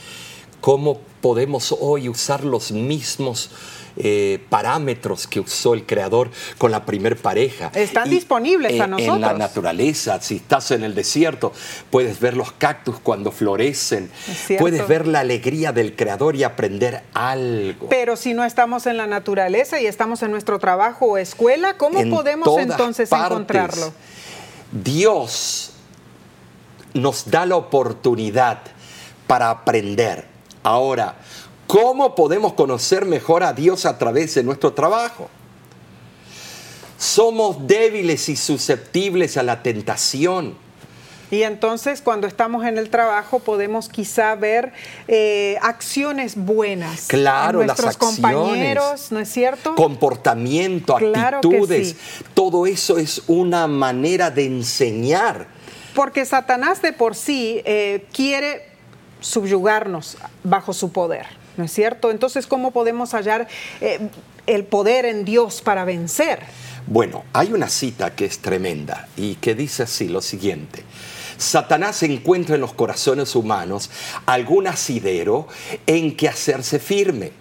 ¿Cómo 0.61 0.99
podemos 1.21 1.75
hoy 1.79 2.09
usar 2.09 2.43
los 2.43 2.71
mismos 2.71 3.49
eh, 3.95 4.43
parámetros 4.49 5.27
que 5.27 5.39
usó 5.39 5.75
el 5.75 5.85
creador 5.85 6.31
con 6.57 6.71
la 6.71 6.83
primer 6.83 7.15
pareja. 7.15 7.71
Están 7.75 8.09
disponibles 8.09 8.81
a 8.81 8.87
nosotros. 8.87 9.17
En 9.17 9.21
la 9.21 9.33
naturaleza, 9.33 10.19
si 10.19 10.37
estás 10.37 10.71
en 10.71 10.83
el 10.83 10.95
desierto, 10.95 11.53
puedes 11.91 12.19
ver 12.19 12.35
los 12.35 12.51
cactus 12.53 12.95
cuando 12.99 13.31
florecen, 13.31 14.09
puedes 14.57 14.87
ver 14.87 15.05
la 15.05 15.19
alegría 15.19 15.71
del 15.73 15.95
creador 15.95 16.35
y 16.35 16.43
aprender 16.43 17.03
algo. 17.13 17.87
Pero 17.89 18.15
si 18.15 18.33
no 18.33 18.43
estamos 18.43 18.87
en 18.87 18.97
la 18.97 19.05
naturaleza 19.05 19.79
y 19.79 19.85
estamos 19.85 20.23
en 20.23 20.31
nuestro 20.31 20.57
trabajo 20.57 21.05
o 21.05 21.17
escuela, 21.19 21.77
¿cómo 21.77 21.99
podemos 22.09 22.57
entonces 22.57 23.11
encontrarlo? 23.11 23.93
Dios 24.71 25.72
nos 26.93 27.29
da 27.29 27.45
la 27.45 27.55
oportunidad 27.55 28.59
para 29.27 29.49
aprender. 29.49 30.27
Ahora, 30.63 31.15
¿Cómo 31.73 32.13
podemos 32.13 32.53
conocer 32.53 33.03
mejor 33.05 33.43
a 33.43 33.51
Dios 33.51 33.85
a 33.85 33.97
través 33.97 34.35
de 34.35 34.43
nuestro 34.43 34.73
trabajo? 34.73 35.29
Somos 36.99 37.65
débiles 37.65 38.29
y 38.29 38.35
susceptibles 38.35 39.37
a 39.37 39.43
la 39.43 39.63
tentación. 39.63 40.55
Y 41.31 41.41
entonces 41.41 42.01
cuando 42.03 42.27
estamos 42.27 42.63
en 42.65 42.77
el 42.77 42.91
trabajo 42.91 43.39
podemos 43.39 43.89
quizá 43.89 44.35
ver 44.35 44.71
eh, 45.07 45.57
acciones 45.63 46.35
buenas. 46.35 47.07
Claro, 47.07 47.61
en 47.61 47.67
nuestros 47.67 47.97
compañeros, 47.97 49.11
¿no 49.11 49.19
es 49.19 49.29
cierto? 49.29 49.73
Comportamiento, 49.73 50.95
actitudes. 50.95 51.95
Todo 52.35 52.67
eso 52.67 52.99
es 52.99 53.23
una 53.25 53.65
manera 53.65 54.29
de 54.29 54.45
enseñar. 54.45 55.47
Porque 55.95 56.25
Satanás 56.25 56.81
de 56.81 56.93
por 56.93 57.15
sí 57.15 57.61
eh, 57.65 58.05
quiere 58.13 58.67
subyugarnos 59.21 60.17
bajo 60.43 60.73
su 60.73 60.91
poder. 60.91 61.43
¿no 61.57 61.63
es 61.63 61.71
cierto? 61.71 62.11
Entonces, 62.11 62.47
¿cómo 62.47 62.71
podemos 62.71 63.13
hallar 63.13 63.47
eh, 63.81 63.99
el 64.47 64.65
poder 64.65 65.05
en 65.05 65.25
Dios 65.25 65.61
para 65.61 65.85
vencer? 65.85 66.39
Bueno, 66.87 67.23
hay 67.33 67.53
una 67.53 67.69
cita 67.69 68.15
que 68.15 68.25
es 68.25 68.39
tremenda 68.39 69.07
y 69.15 69.35
que 69.35 69.55
dice 69.55 69.83
así 69.83 70.07
lo 70.07 70.21
siguiente. 70.21 70.83
Satanás 71.37 72.03
encuentra 72.03 72.55
en 72.55 72.61
los 72.61 72.73
corazones 72.73 73.35
humanos 73.35 73.89
algún 74.25 74.67
asidero 74.67 75.47
en 75.87 76.15
que 76.15 76.27
hacerse 76.27 76.79
firme. 76.79 77.31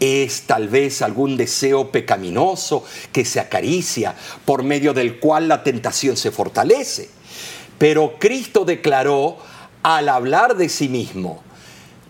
Es 0.00 0.42
tal 0.42 0.68
vez 0.68 1.02
algún 1.02 1.36
deseo 1.36 1.90
pecaminoso 1.90 2.84
que 3.12 3.24
se 3.24 3.40
acaricia, 3.40 4.14
por 4.44 4.62
medio 4.62 4.94
del 4.94 5.18
cual 5.18 5.48
la 5.48 5.62
tentación 5.62 6.16
se 6.16 6.30
fortalece. 6.30 7.10
Pero 7.78 8.16
Cristo 8.18 8.64
declaró 8.64 9.38
al 9.82 10.08
hablar 10.08 10.56
de 10.56 10.68
sí 10.68 10.88
mismo, 10.88 11.42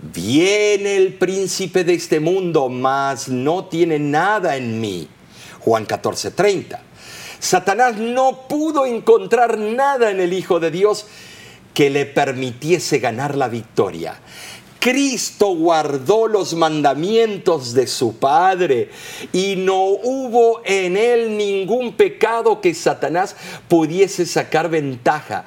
Viene 0.00 0.96
el 0.96 1.14
príncipe 1.14 1.82
de 1.82 1.94
este 1.94 2.20
mundo, 2.20 2.68
mas 2.68 3.28
no 3.28 3.64
tiene 3.64 3.98
nada 3.98 4.56
en 4.56 4.80
mí. 4.80 5.08
Juan 5.58 5.86
14:30. 5.86 6.80
Satanás 7.40 7.96
no 7.96 8.46
pudo 8.48 8.86
encontrar 8.86 9.58
nada 9.58 10.10
en 10.10 10.20
el 10.20 10.32
Hijo 10.32 10.60
de 10.60 10.70
Dios 10.70 11.06
que 11.74 11.90
le 11.90 12.06
permitiese 12.06 13.00
ganar 13.00 13.36
la 13.36 13.48
victoria. 13.48 14.20
Cristo 14.88 15.48
guardó 15.48 16.28
los 16.28 16.54
mandamientos 16.54 17.74
de 17.74 17.86
su 17.86 18.16
Padre 18.16 18.88
y 19.34 19.54
no 19.54 19.84
hubo 19.84 20.62
en 20.64 20.96
él 20.96 21.36
ningún 21.36 21.92
pecado 21.92 22.62
que 22.62 22.72
Satanás 22.72 23.36
pudiese 23.68 24.24
sacar 24.24 24.70
ventaja. 24.70 25.44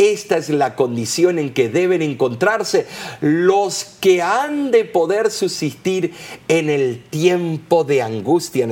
Esta 0.00 0.38
es 0.38 0.48
la 0.48 0.76
condición 0.76 1.38
en 1.38 1.52
que 1.52 1.68
deben 1.68 2.00
encontrarse 2.00 2.86
los 3.20 3.84
que 4.00 4.22
han 4.22 4.70
de 4.70 4.86
poder 4.86 5.30
subsistir 5.30 6.14
en 6.48 6.70
el 6.70 7.04
tiempo 7.10 7.84
de 7.84 8.00
angustia. 8.00 8.66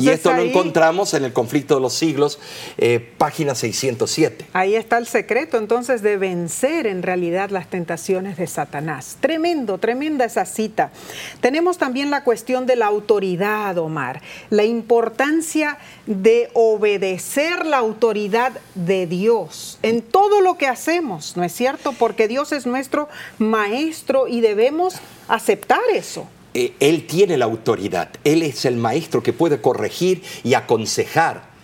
y 0.00 0.08
esto 0.10 0.34
lo 0.34 0.42
encontramos 0.42 1.14
en 1.14 1.24
el 1.24 1.32
conflicto 1.32 1.76
de 1.76 1.80
los 1.80 1.94
siglos, 1.94 2.38
eh, 2.76 3.00
página 3.16 3.54
607. 3.54 4.48
Ahí 4.52 4.74
está 4.74 4.98
el 4.98 5.06
secreto 5.06 5.56
entonces 5.56 6.02
de 6.02 6.18
vencer 6.18 6.86
en 6.86 7.02
realidad 7.02 7.48
las 7.48 7.70
tentaciones 7.70 8.36
de 8.36 8.46
Satanás. 8.46 9.16
Tremendo, 9.20 9.78
tremenda 9.78 10.26
esa 10.26 10.44
cita. 10.44 10.92
Tenemos 11.40 11.78
también 11.78 12.10
la 12.10 12.22
cuestión 12.22 12.66
de 12.66 12.76
la 12.76 12.84
autoridad, 12.84 13.78
Omar, 13.78 14.20
la 14.50 14.64
importancia 14.64 15.78
de 16.04 16.50
obedecer 16.52 17.64
la 17.64 17.78
autoridad 17.78 18.52
de 18.74 19.06
Dios 19.06 19.78
en 19.80 20.02
todo 20.02 20.42
lo 20.42 20.58
que 20.58 20.65
hacemos, 20.66 21.36
¿no 21.36 21.44
es 21.44 21.52
cierto? 21.52 21.92
Porque 21.92 22.28
Dios 22.28 22.52
es 22.52 22.66
nuestro 22.66 23.08
maestro 23.38 24.28
y 24.28 24.40
debemos 24.40 24.96
aceptar 25.28 25.80
eso. 25.94 26.28
Eh, 26.54 26.74
él 26.80 27.06
tiene 27.06 27.36
la 27.36 27.44
autoridad, 27.44 28.08
Él 28.24 28.42
es 28.42 28.64
el 28.64 28.76
maestro 28.76 29.22
que 29.22 29.34
puede 29.34 29.60
corregir 29.60 30.22
y 30.42 30.54
aconsejar. 30.54 31.55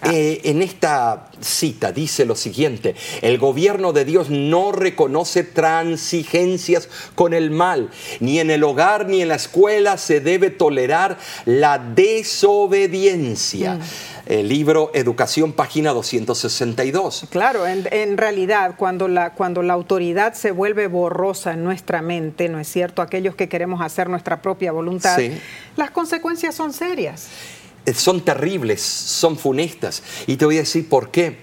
Ah. 0.00 0.10
Eh, 0.12 0.40
en 0.44 0.62
esta 0.62 1.30
cita 1.40 1.92
dice 1.92 2.24
lo 2.24 2.36
siguiente, 2.36 2.94
el 3.22 3.38
gobierno 3.38 3.92
de 3.92 4.04
Dios 4.04 4.30
no 4.30 4.72
reconoce 4.72 5.44
transigencias 5.44 6.88
con 7.14 7.34
el 7.34 7.50
mal, 7.50 7.90
ni 8.20 8.38
en 8.40 8.50
el 8.50 8.64
hogar 8.64 9.06
ni 9.06 9.22
en 9.22 9.28
la 9.28 9.36
escuela 9.36 9.96
se 9.96 10.20
debe 10.20 10.50
tolerar 10.50 11.18
la 11.46 11.78
desobediencia. 11.78 13.74
Mm 13.74 13.80
el 14.26 14.48
libro 14.48 14.90
Educación, 14.94 15.52
página 15.52 15.92
262. 15.92 17.26
Claro, 17.30 17.66
en, 17.66 18.16
realidad, 18.16 18.74
cuando 18.76 19.08
la, 19.08 19.30
cuando 19.34 19.62
la 19.62 19.74
autoridad 19.74 20.34
se 20.34 20.50
vuelve 20.50 20.86
borrosa 20.86 21.52
en 21.52 21.64
nuestra 21.64 22.00
mente, 22.00 22.48
¿no 22.48 22.58
es 22.58 22.68
cierto? 22.68 23.02
Aquellos 23.02 23.34
que 23.34 23.48
queremos 23.48 23.80
hacer 23.82 24.08
nuestra 24.08 24.40
propia 24.40 24.72
voluntad, 24.72 25.18
las 25.76 25.90
consecuencias 25.90 26.54
son 26.54 26.72
serias. 26.72 27.28
Eh, 27.86 27.94
son 27.94 28.22
terribles, 28.22 28.80
son 28.82 29.36
funestas. 29.36 30.02
Y 30.26 30.36
te 30.36 30.44
voy 30.44 30.56
a 30.56 30.60
decir 30.60 30.88
por 30.88 31.10
qué. 31.10 31.38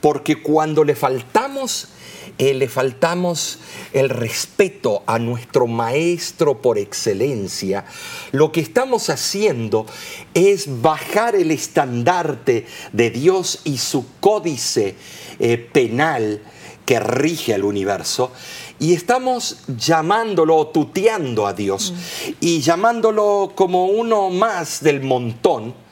Porque 0.00 0.42
cuando 0.42 0.84
le 0.84 0.94
faltamos 0.94 1.88
eh, 2.36 2.52
le 2.52 2.68
faltamos 2.68 3.60
el 3.92 4.08
respeto 4.08 5.04
a 5.06 5.20
nuestro 5.20 5.68
maestro 5.68 6.60
por 6.60 6.78
excelencia, 6.78 7.84
lo 8.32 8.50
que 8.50 8.60
estamos 8.60 9.08
haciendo 9.08 9.86
es 10.34 10.82
bajar 10.82 11.36
el 11.36 11.52
estandarte 11.52 12.66
de 12.92 13.10
Dios 13.10 13.60
y 13.62 13.78
su 13.78 14.06
códice 14.18 14.96
eh, 15.38 15.58
penal 15.58 16.42
que 16.84 16.98
rige 16.98 17.54
el 17.54 17.62
universo 17.62 18.32
y 18.78 18.92
estamos 18.92 19.58
llamándolo, 19.68 20.66
tuteando 20.68 21.46
a 21.46 21.52
Dios 21.52 21.94
y 22.40 22.60
llamándolo 22.60 23.52
como 23.54 23.86
uno 23.86 24.30
más 24.30 24.82
del 24.82 25.02
montón 25.02 25.84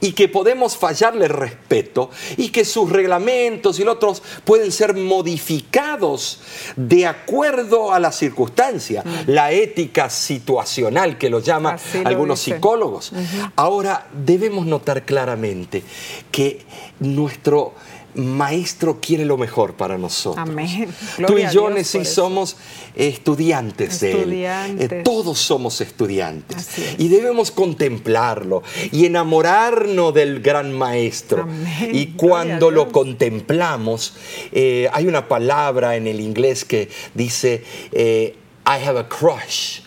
y 0.00 0.12
que 0.12 0.28
podemos 0.28 0.76
fallarle 0.76 1.28
respeto 1.28 2.10
y 2.36 2.50
que 2.50 2.64
sus 2.64 2.90
reglamentos 2.90 3.78
y 3.80 3.84
los 3.84 3.96
otros 3.96 4.22
pueden 4.44 4.70
ser 4.70 4.94
modificados 4.94 6.40
de 6.76 7.06
acuerdo 7.06 7.92
a 7.92 7.98
la 7.98 8.12
circunstancia, 8.12 9.02
mm. 9.04 9.30
la 9.30 9.50
ética 9.52 10.08
situacional 10.10 11.18
que 11.18 11.30
lo 11.30 11.40
llaman 11.40 11.78
algunos 12.04 12.40
psicólogos. 12.40 13.12
Ahora 13.56 14.06
debemos 14.12 14.66
notar 14.66 15.04
claramente 15.04 15.82
que 16.30 16.64
nuestro 17.00 17.74
Maestro 18.18 18.98
quiere 19.00 19.24
lo 19.24 19.36
mejor 19.36 19.74
para 19.74 19.96
nosotros. 19.96 20.48
Amén. 20.48 20.88
Tú 21.24 21.38
y 21.38 21.46
yo, 21.52 21.70
sí 21.84 22.04
somos 22.04 22.56
estudiantes, 22.96 24.00
de 24.00 24.22
Él. 24.22 24.32
Eh, 24.80 25.02
todos 25.04 25.38
somos 25.38 25.80
estudiantes. 25.80 26.68
Y 26.98 27.08
debemos 27.08 27.52
contemplarlo 27.52 28.64
y 28.90 29.06
enamorarnos 29.06 30.12
del 30.12 30.40
gran 30.40 30.72
Maestro. 30.72 31.42
Amén. 31.42 31.90
Y 31.92 32.08
cuando 32.08 32.72
lo 32.72 32.90
contemplamos, 32.90 34.14
eh, 34.50 34.88
hay 34.92 35.06
una 35.06 35.28
palabra 35.28 35.94
en 35.94 36.08
el 36.08 36.20
inglés 36.20 36.64
que 36.64 36.88
dice, 37.14 37.62
eh, 37.92 38.34
I 38.66 38.84
have 38.84 38.98
a 38.98 39.08
crush. 39.08 39.80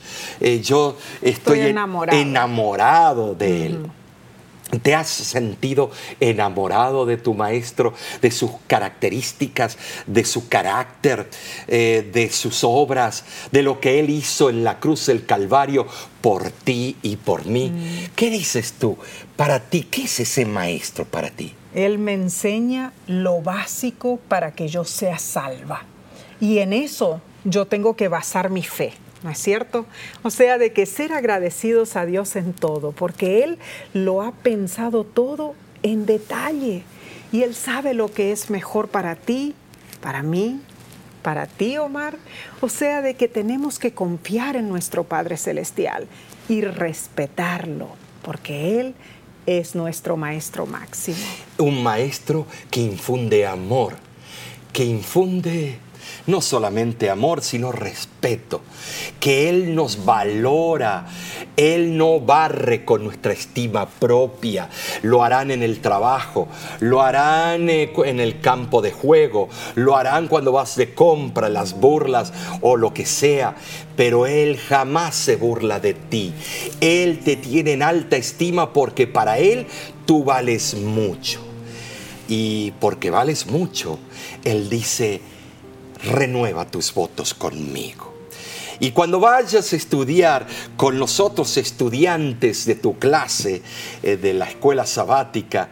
yo 0.64 0.98
estoy, 1.22 1.60
enamorado. 1.60 3.36
de 3.36 3.66
Él. 3.66 3.92
¿Te 4.80 4.96
has 4.96 5.10
sentido 5.10 5.92
enamorado 6.20 7.06
de 7.06 7.18
tu 7.18 7.34
maestro, 7.34 7.94
de 8.22 8.32
sus 8.32 8.52
características, 8.68 9.78
de 10.08 10.24
su 10.24 10.48
carácter, 10.48 11.30
eh, 11.68 12.10
de 12.12 12.30
sus 12.32 12.64
obras, 12.64 13.26
de 13.52 13.64
lo 13.64 13.80
que 13.80 14.00
él 14.00 14.10
hizo 14.10 14.50
en 14.50 14.64
la 14.64 14.80
cruz 14.80 15.08
del 15.08 15.26
Calvario 15.26 15.88
por 16.22 16.52
ti 16.52 16.98
y 17.02 17.18
por 17.18 17.46
mí? 17.46 17.70
Mm. 17.70 18.12
¿Qué 18.16 18.30
dices 18.30 18.74
tú? 18.74 18.98
Para 19.36 19.60
ti, 19.60 19.84
¿qué 19.84 20.04
es 20.04 20.20
ese 20.20 20.46
maestro 20.46 21.06
para 21.06 21.30
ti? 21.30 21.54
Él 21.74 22.00
me 22.00 22.14
enseña 22.14 22.94
lo 23.08 23.42
básico 23.42 24.20
para 24.28 24.52
que 24.54 24.68
yo 24.68 24.84
sea 24.84 25.18
salva. 25.20 25.84
Y 26.40 26.60
en 26.60 26.74
eso 26.74 27.22
yo 27.44 27.66
tengo 27.66 27.96
que 27.96 28.08
basar 28.08 28.50
mi 28.50 28.64
fe. 28.64 28.94
¿No 29.24 29.30
es 29.30 29.38
cierto? 29.38 29.86
O 30.24 30.30
sea, 30.30 30.58
de 30.58 30.74
que 30.74 30.86
ser 30.86 31.14
agradecidos 31.14 31.96
a 31.96 32.06
Dios 32.06 32.36
en 32.36 32.54
todo, 32.54 32.92
porque 32.92 33.44
Él 33.44 33.60
lo 33.94 34.22
ha 34.22 34.32
pensado 34.32 35.04
todo 35.04 35.56
en 35.84 36.06
detalle 36.06 36.84
y 37.32 37.44
Él 37.44 37.56
sabe 37.56 37.94
lo 37.94 38.12
que 38.12 38.32
es 38.32 38.50
mejor 38.50 38.88
para 38.88 39.16
ti, 39.16 39.56
para 40.02 40.24
mí, 40.24 40.60
para 41.22 41.46
ti, 41.46 41.78
Omar, 41.78 42.18
o 42.62 42.70
sea, 42.70 43.02
de 43.02 43.14
que 43.16 43.28
tenemos 43.28 43.80
que 43.80 43.94
confiar 43.94 44.56
en 44.56 44.70
nuestro 44.70 45.04
Padre 45.04 45.38
Celestial 45.38 46.08
y 46.50 46.62
respetarlo, 46.62 47.90
porque 48.24 48.80
Él 48.80 48.96
es 49.46 49.76
nuestro 49.76 50.18
Maestro 50.18 50.66
máximo. 50.66 51.18
Un 51.58 51.84
maestro 51.84 52.48
que 52.70 52.82
infunde 52.82 53.46
amor, 53.46 53.96
que 54.74 54.84
infunde 54.84 55.78
no 56.28 56.42
solamente 56.42 57.10
amor, 57.10 57.42
sino 57.42 57.72
respeto, 57.72 58.62
que 59.20 59.50
Él 59.50 59.76
nos 59.76 60.06
valora, 60.06 61.08
Él 61.56 61.98
no 61.98 62.20
barre 62.20 62.86
con 62.86 63.04
nuestra 63.04 63.34
estima 63.34 63.88
propia, 63.88 64.70
lo 65.02 65.24
harán 65.24 65.52
en 65.52 65.64
el 65.64 65.80
trabajo, 65.80 66.48
lo 66.80 67.02
harán 67.02 67.70
eh, 67.70 67.92
en 68.06 68.20
el 68.20 68.40
campo 68.40 68.82
de 68.82 68.92
juego, 68.92 69.50
lo 69.76 69.96
harán 69.98 70.28
cuando 70.28 70.52
vas 70.52 70.76
de 70.76 70.94
compra, 70.94 71.50
las 71.50 71.80
burlas 71.80 72.34
o 72.62 72.78
lo 72.78 72.94
que 72.94 73.06
sea, 73.06 73.56
pero 73.96 74.28
Él 74.28 74.58
jamás 74.58 75.16
se 75.16 75.36
burla 75.36 75.80
de 75.80 75.94
ti, 75.94 76.34
Él 76.80 77.20
te 77.20 77.36
tiene 77.36 77.74
en 77.74 77.84
alta 77.84 78.18
estima 78.18 78.74
porque 78.74 79.08
para 79.08 79.38
Él 79.38 79.68
tú 80.06 80.24
vales 80.24 80.76
mucho. 80.76 81.42
Y 82.28 82.72
porque 82.80 83.10
vales 83.10 83.48
mucho, 83.48 84.00
Él 84.46 84.70
dice, 84.70 85.20
renueva 86.04 86.66
tus 86.66 86.94
votos 86.94 87.34
conmigo. 87.34 88.12
Y 88.80 88.92
cuando 88.92 89.20
vayas 89.20 89.74
a 89.74 89.76
estudiar 89.76 90.48
con 90.76 90.98
los 90.98 91.20
otros 91.20 91.58
estudiantes 91.58 92.66
de 92.66 92.74
tu 92.74 92.98
clase, 92.98 93.62
eh, 94.02 94.18
de 94.18 94.34
la 94.34 94.46
escuela 94.46 94.88
sabática, 94.88 95.70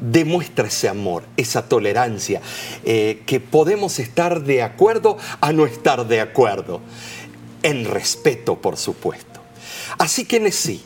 demuestra 0.00 0.66
ese 0.66 0.88
amor, 0.88 1.24
esa 1.36 1.68
tolerancia, 1.68 2.40
eh, 2.84 3.22
que 3.26 3.38
podemos 3.38 3.98
estar 3.98 4.42
de 4.42 4.62
acuerdo 4.62 5.18
a 5.42 5.52
no 5.52 5.66
estar 5.66 6.06
de 6.08 6.22
acuerdo, 6.22 6.80
en 7.62 7.84
respeto, 7.84 8.60
por 8.60 8.78
supuesto. 8.78 9.40
Así 9.98 10.24
que 10.24 10.38
en 10.38 10.50
sí, 10.50 10.82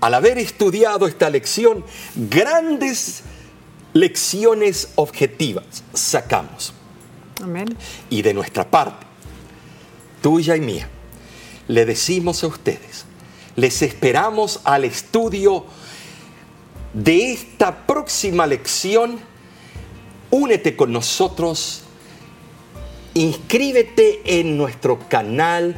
al 0.00 0.14
haber 0.14 0.38
estudiado 0.38 1.06
esta 1.06 1.28
lección, 1.28 1.84
grandes 2.14 3.22
lecciones 3.92 4.90
objetivas 4.94 5.82
sacamos. 5.92 6.74
Y 8.08 8.22
de 8.22 8.34
nuestra 8.34 8.70
parte, 8.70 9.06
tuya 10.22 10.56
y 10.56 10.60
mía, 10.60 10.88
le 11.68 11.84
decimos 11.84 12.42
a 12.44 12.48
ustedes, 12.48 13.04
les 13.56 13.82
esperamos 13.82 14.60
al 14.64 14.84
estudio 14.84 15.64
de 16.92 17.32
esta 17.32 17.86
próxima 17.86 18.46
lección. 18.46 19.18
Únete 20.30 20.76
con 20.76 20.92
nosotros, 20.92 21.82
inscríbete 23.14 24.40
en 24.40 24.56
nuestro 24.56 24.98
canal 25.08 25.76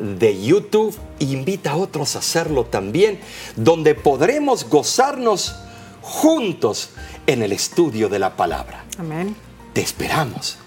de 0.00 0.42
YouTube, 0.42 0.96
invita 1.20 1.72
a 1.72 1.76
otros 1.76 2.16
a 2.16 2.18
hacerlo 2.18 2.64
también, 2.64 3.20
donde 3.54 3.94
podremos 3.94 4.68
gozarnos 4.68 5.54
juntos 6.00 6.90
en 7.26 7.42
el 7.42 7.52
estudio 7.52 8.08
de 8.08 8.18
la 8.18 8.36
palabra. 8.36 8.84
Amén. 8.98 9.36
Te 9.72 9.80
esperamos 9.80 10.58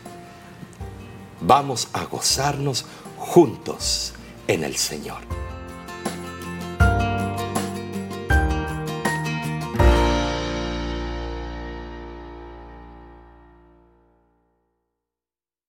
vamos 1.45 1.87
a 1.93 2.05
gozarnos 2.05 2.85
juntos 3.17 4.13
en 4.47 4.63
el 4.63 4.75
Señor. 4.75 5.44